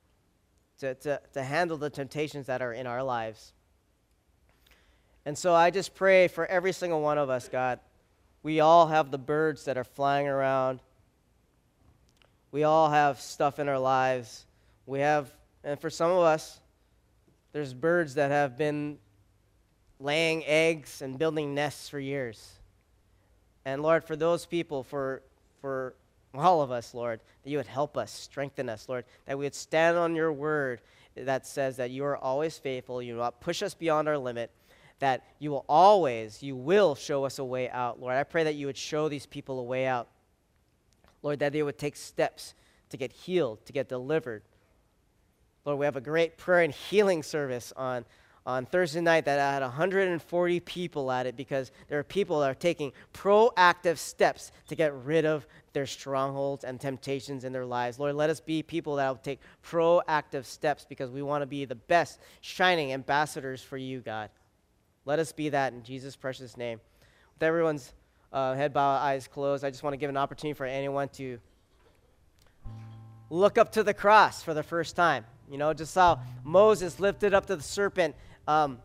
to, 0.80 0.94
to, 0.96 1.20
to 1.34 1.42
handle 1.44 1.76
the 1.76 1.90
temptations 1.90 2.46
that 2.46 2.62
are 2.62 2.72
in 2.72 2.88
our 2.88 3.04
lives. 3.04 3.52
And 5.24 5.38
so 5.38 5.54
I 5.54 5.70
just 5.70 5.94
pray 5.94 6.26
for 6.26 6.46
every 6.46 6.72
single 6.72 7.00
one 7.00 7.18
of 7.18 7.30
us, 7.30 7.48
God. 7.48 7.78
We 8.42 8.58
all 8.58 8.88
have 8.88 9.12
the 9.12 9.18
birds 9.18 9.66
that 9.66 9.78
are 9.78 9.84
flying 9.84 10.26
around. 10.26 10.80
We 12.50 12.64
all 12.64 12.90
have 12.90 13.20
stuff 13.20 13.60
in 13.60 13.68
our 13.68 13.78
lives. 13.78 14.46
We 14.84 14.98
have 14.98 15.32
and 15.64 15.80
for 15.80 15.90
some 15.90 16.10
of 16.10 16.18
us, 16.18 16.60
there's 17.52 17.74
birds 17.74 18.14
that 18.14 18.30
have 18.30 18.56
been 18.56 18.98
laying 20.00 20.44
eggs 20.46 21.02
and 21.02 21.18
building 21.18 21.54
nests 21.54 21.88
for 21.88 22.00
years. 22.00 22.54
And 23.64 23.82
Lord, 23.82 24.04
for 24.04 24.16
those 24.16 24.46
people, 24.46 24.82
for, 24.82 25.22
for 25.60 25.94
all 26.34 26.62
of 26.62 26.70
us, 26.70 26.94
Lord, 26.94 27.20
that 27.44 27.50
you 27.50 27.58
would 27.58 27.66
help 27.66 27.96
us, 27.96 28.10
strengthen 28.10 28.68
us, 28.68 28.88
Lord, 28.88 29.04
that 29.26 29.38
we 29.38 29.44
would 29.44 29.54
stand 29.54 29.96
on 29.96 30.16
your 30.16 30.32
word 30.32 30.80
that 31.14 31.46
says 31.46 31.76
that 31.76 31.90
you 31.90 32.04
are 32.04 32.16
always 32.16 32.58
faithful, 32.58 33.02
you 33.02 33.14
will 33.14 33.22
not 33.22 33.40
push 33.40 33.62
us 33.62 33.74
beyond 33.74 34.08
our 34.08 34.18
limit, 34.18 34.50
that 34.98 35.24
you 35.38 35.50
will 35.50 35.64
always, 35.68 36.42
you 36.42 36.56
will 36.56 36.94
show 36.94 37.24
us 37.24 37.38
a 37.38 37.44
way 37.44 37.68
out, 37.68 38.00
Lord. 38.00 38.14
I 38.14 38.24
pray 38.24 38.44
that 38.44 38.54
you 38.54 38.66
would 38.66 38.76
show 38.76 39.08
these 39.08 39.26
people 39.26 39.60
a 39.60 39.64
way 39.64 39.86
out. 39.86 40.08
Lord, 41.22 41.38
that 41.40 41.52
they 41.52 41.62
would 41.62 41.78
take 41.78 41.96
steps 41.96 42.54
to 42.88 42.96
get 42.96 43.12
healed, 43.12 43.64
to 43.66 43.72
get 43.72 43.88
delivered, 43.88 44.42
Lord, 45.64 45.78
we 45.78 45.84
have 45.84 45.96
a 45.96 46.00
great 46.00 46.36
prayer 46.38 46.62
and 46.62 46.74
healing 46.74 47.22
service 47.22 47.72
on, 47.76 48.04
on 48.44 48.66
Thursday 48.66 49.00
night 49.00 49.26
that 49.26 49.38
had 49.38 49.62
140 49.62 50.60
people 50.60 51.12
at 51.12 51.26
it 51.26 51.36
because 51.36 51.70
there 51.88 52.00
are 52.00 52.04
people 52.04 52.40
that 52.40 52.50
are 52.50 52.54
taking 52.54 52.92
proactive 53.14 53.96
steps 53.98 54.50
to 54.66 54.74
get 54.74 54.92
rid 55.04 55.24
of 55.24 55.46
their 55.72 55.86
strongholds 55.86 56.64
and 56.64 56.80
temptations 56.80 57.44
in 57.44 57.52
their 57.52 57.64
lives. 57.64 58.00
Lord, 58.00 58.16
let 58.16 58.28
us 58.28 58.40
be 58.40 58.62
people 58.64 58.96
that 58.96 59.08
will 59.08 59.16
take 59.16 59.38
proactive 59.64 60.46
steps 60.46 60.84
because 60.88 61.10
we 61.10 61.22
want 61.22 61.42
to 61.42 61.46
be 61.46 61.64
the 61.64 61.76
best 61.76 62.18
shining 62.40 62.92
ambassadors 62.92 63.62
for 63.62 63.76
you, 63.76 64.00
God. 64.00 64.30
Let 65.04 65.20
us 65.20 65.30
be 65.30 65.48
that 65.50 65.72
in 65.72 65.84
Jesus' 65.84 66.16
precious 66.16 66.56
name. 66.56 66.80
With 67.34 67.44
everyone's 67.44 67.92
uh, 68.32 68.54
head 68.54 68.72
bowed, 68.72 68.96
eyes 68.96 69.28
closed, 69.28 69.64
I 69.64 69.70
just 69.70 69.84
want 69.84 69.94
to 69.94 69.98
give 69.98 70.10
an 70.10 70.16
opportunity 70.16 70.56
for 70.56 70.66
anyone 70.66 71.08
to 71.10 71.38
look 73.30 73.58
up 73.58 73.72
to 73.72 73.84
the 73.84 73.94
cross 73.94 74.42
for 74.42 74.54
the 74.54 74.62
first 74.64 74.96
time. 74.96 75.24
You 75.52 75.58
know, 75.58 75.74
just 75.74 75.94
how 75.94 76.18
Moses 76.44 76.98
lifted 76.98 77.34
up 77.34 77.44
to 77.44 77.56
the 77.56 77.62
serpent 77.62 78.14
um, 78.48 78.78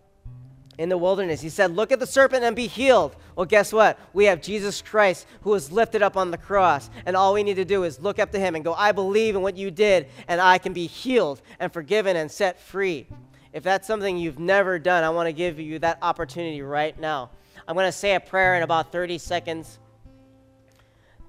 in 0.77 0.89
the 0.89 0.97
wilderness. 0.97 1.39
He 1.39 1.47
said, 1.47 1.73
Look 1.73 1.93
at 1.93 1.99
the 2.01 2.05
serpent 2.05 2.43
and 2.43 2.57
be 2.57 2.67
healed. 2.67 3.15
Well, 3.37 3.45
guess 3.45 3.71
what? 3.71 3.97
We 4.11 4.25
have 4.25 4.41
Jesus 4.41 4.81
Christ 4.81 5.27
who 5.43 5.51
was 5.51 5.71
lifted 5.71 6.01
up 6.01 6.17
on 6.17 6.29
the 6.29 6.37
cross. 6.37 6.89
And 7.05 7.15
all 7.15 7.33
we 7.33 7.41
need 7.41 7.55
to 7.55 7.63
do 7.63 7.83
is 7.83 8.01
look 8.01 8.19
up 8.19 8.33
to 8.33 8.39
him 8.39 8.53
and 8.53 8.65
go, 8.65 8.73
I 8.73 8.91
believe 8.91 9.37
in 9.37 9.41
what 9.41 9.55
you 9.55 9.71
did, 9.71 10.09
and 10.27 10.41
I 10.41 10.57
can 10.57 10.73
be 10.73 10.87
healed 10.87 11.41
and 11.57 11.71
forgiven 11.71 12.17
and 12.17 12.29
set 12.29 12.59
free. 12.59 13.07
If 13.53 13.63
that's 13.63 13.87
something 13.87 14.17
you've 14.17 14.39
never 14.39 14.77
done, 14.77 15.05
I 15.05 15.09
want 15.09 15.27
to 15.27 15.33
give 15.33 15.61
you 15.61 15.79
that 15.79 15.99
opportunity 16.01 16.61
right 16.61 16.99
now. 16.99 17.29
I'm 17.65 17.75
going 17.75 17.87
to 17.87 17.97
say 17.97 18.13
a 18.15 18.19
prayer 18.19 18.55
in 18.55 18.63
about 18.63 18.91
30 18.91 19.19
seconds 19.19 19.79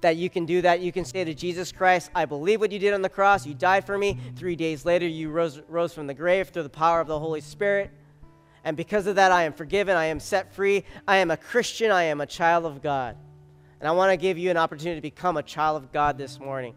that 0.01 0.17
you 0.17 0.29
can 0.29 0.45
do 0.45 0.61
that. 0.61 0.79
You 0.79 0.91
can 0.91 1.05
say 1.05 1.23
to 1.23 1.33
Jesus 1.33 1.71
Christ, 1.71 2.09
I 2.15 2.25
believe 2.25 2.59
what 2.59 2.71
you 2.71 2.79
did 2.79 2.93
on 2.93 3.01
the 3.01 3.09
cross. 3.09 3.45
You 3.45 3.53
died 3.53 3.85
for 3.85 3.97
me. 3.97 4.17
Three 4.35 4.55
days 4.55 4.85
later, 4.85 5.07
you 5.07 5.29
rose, 5.29 5.61
rose 5.67 5.93
from 5.93 6.07
the 6.07 6.13
grave 6.13 6.49
through 6.49 6.63
the 6.63 6.69
power 6.69 7.01
of 7.01 7.07
the 7.07 7.19
Holy 7.19 7.41
Spirit. 7.41 7.91
And 8.63 8.75
because 8.75 9.07
of 9.07 9.15
that, 9.15 9.31
I 9.31 9.43
am 9.43 9.53
forgiven. 9.53 9.95
I 9.95 10.05
am 10.05 10.19
set 10.19 10.53
free. 10.53 10.83
I 11.07 11.17
am 11.17 11.31
a 11.31 11.37
Christian. 11.37 11.91
I 11.91 12.03
am 12.03 12.21
a 12.21 12.25
child 12.25 12.65
of 12.65 12.81
God. 12.81 13.15
And 13.79 13.87
I 13.87 13.91
want 13.91 14.11
to 14.11 14.17
give 14.17 14.37
you 14.37 14.49
an 14.51 14.57
opportunity 14.57 14.97
to 14.97 15.01
become 15.01 15.37
a 15.37 15.43
child 15.43 15.81
of 15.81 15.91
God 15.91 16.17
this 16.17 16.39
morning. 16.39 16.75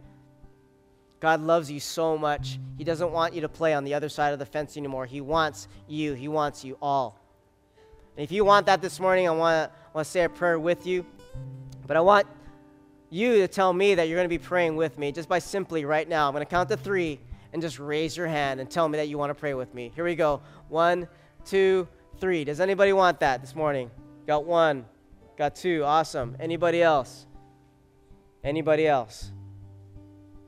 God 1.21 1.41
loves 1.41 1.71
you 1.71 1.81
so 1.81 2.19
much. 2.19 2.59
He 2.79 2.85
doesn't 2.85 3.13
want 3.13 3.35
you 3.35 3.43
to 3.43 3.49
play 3.49 3.75
on 3.75 3.85
the 3.85 3.95
other 3.95 4.09
side 4.09 4.33
of 4.33 4.39
the 4.39 4.47
fence 4.47 4.77
anymore. 4.77 5.07
He 5.07 5.21
wants 5.21 5.69
you. 5.89 6.15
He 6.15 6.29
wants 6.29 6.65
you 6.65 6.77
all. 6.83 7.19
And 8.17 8.25
if 8.25 8.33
you 8.33 8.45
want 8.45 8.67
that 8.67 8.83
this 8.83 8.99
morning, 9.01 9.29
I 9.29 9.31
want 9.31 9.71
to, 9.71 9.77
want 9.95 10.05
to 10.05 10.11
say 10.11 10.25
a 10.25 10.29
prayer 10.29 10.59
with 10.59 10.87
you. 10.87 11.07
But 11.87 11.97
I 11.97 12.01
want 12.01 12.27
you 13.13 13.39
to 13.39 13.49
tell 13.49 13.73
me 13.73 13.95
that 13.95 14.09
you're 14.09 14.17
going 14.17 14.25
to 14.25 14.29
be 14.29 14.39
praying 14.39 14.77
with 14.77 14.99
me 14.99 15.13
just 15.13 15.29
by 15.29 15.39
simply 15.39 15.85
right 15.85 16.09
now. 16.09 16.27
I'm 16.27 16.33
going 16.33 16.45
to 16.45 16.51
count 16.51 16.69
to 16.71 16.77
three 16.77 17.21
and 17.53 17.61
just 17.61 17.79
raise 17.79 18.17
your 18.17 18.27
hand 18.27 18.61
and 18.61 18.71
tell 18.71 18.89
me 18.89 18.97
that 18.97 19.09
you 19.09 19.19
want 19.19 19.31
to 19.31 19.35
pray 19.35 19.55
with 19.55 19.75
me. 19.75 19.93
Here 19.95 20.05
we 20.05 20.15
go. 20.15 20.41
One, 20.69 21.07
two, 21.45 21.87
three. 22.19 22.45
Does 22.45 22.61
anybody 22.61 22.93
want 22.93 23.21
that 23.21 23.41
this 23.43 23.55
morning? 23.55 23.91
Got 24.27 24.45
one. 24.47 24.87
Got 25.37 25.57
two. 25.57 25.85
Awesome. 25.85 26.37
Anybody 26.41 26.83
else? 26.83 27.27
Anybody 28.43 28.87
else? 28.87 29.31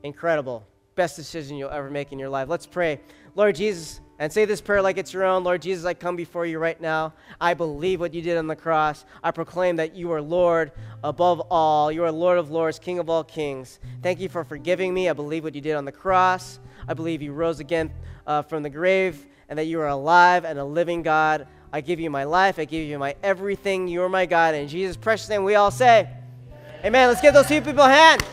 Incredible. 0.02 0.66
Best 0.94 1.16
decision 1.16 1.56
you'll 1.56 1.70
ever 1.70 1.90
make 1.90 2.12
in 2.12 2.18
your 2.18 2.28
life. 2.28 2.48
Let's 2.48 2.66
pray. 2.66 3.00
Lord 3.34 3.56
Jesus, 3.56 4.00
and 4.24 4.32
say 4.32 4.46
this 4.46 4.62
prayer 4.62 4.80
like 4.80 4.96
it's 4.96 5.12
your 5.12 5.24
own. 5.24 5.44
Lord 5.44 5.60
Jesus, 5.60 5.84
I 5.84 5.92
come 5.92 6.16
before 6.16 6.46
you 6.46 6.58
right 6.58 6.80
now. 6.80 7.12
I 7.38 7.52
believe 7.52 8.00
what 8.00 8.14
you 8.14 8.22
did 8.22 8.38
on 8.38 8.46
the 8.46 8.56
cross. 8.56 9.04
I 9.22 9.30
proclaim 9.32 9.76
that 9.76 9.94
you 9.94 10.10
are 10.12 10.22
Lord 10.22 10.72
above 11.02 11.40
all. 11.50 11.92
You 11.92 12.04
are 12.04 12.10
Lord 12.10 12.38
of 12.38 12.50
lords, 12.50 12.78
King 12.78 12.98
of 12.98 13.10
all 13.10 13.22
kings. 13.22 13.80
Thank 14.02 14.20
you 14.20 14.30
for 14.30 14.42
forgiving 14.42 14.94
me. 14.94 15.10
I 15.10 15.12
believe 15.12 15.44
what 15.44 15.54
you 15.54 15.60
did 15.60 15.76
on 15.76 15.84
the 15.84 15.92
cross. 15.92 16.58
I 16.88 16.94
believe 16.94 17.20
you 17.20 17.34
rose 17.34 17.60
again 17.60 17.92
uh, 18.26 18.40
from 18.40 18.62
the 18.62 18.70
grave 18.70 19.26
and 19.50 19.58
that 19.58 19.66
you 19.66 19.78
are 19.82 19.88
alive 19.88 20.46
and 20.46 20.58
a 20.58 20.64
living 20.64 21.02
God. 21.02 21.46
I 21.70 21.82
give 21.82 22.00
you 22.00 22.08
my 22.08 22.24
life. 22.24 22.58
I 22.58 22.64
give 22.64 22.88
you 22.88 22.98
my 22.98 23.16
everything. 23.22 23.88
You 23.88 24.04
are 24.04 24.08
my 24.08 24.24
God. 24.24 24.54
In 24.54 24.68
Jesus' 24.68 24.96
precious 24.96 25.28
name, 25.28 25.44
we 25.44 25.54
all 25.56 25.70
say, 25.70 26.08
Amen. 26.48 26.86
Amen. 26.86 27.08
Let's 27.08 27.20
give 27.20 27.34
those 27.34 27.46
two 27.46 27.60
people 27.60 27.82
a 27.82 27.90
hand. 27.90 28.24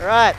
All 0.00 0.06
right. 0.06 0.36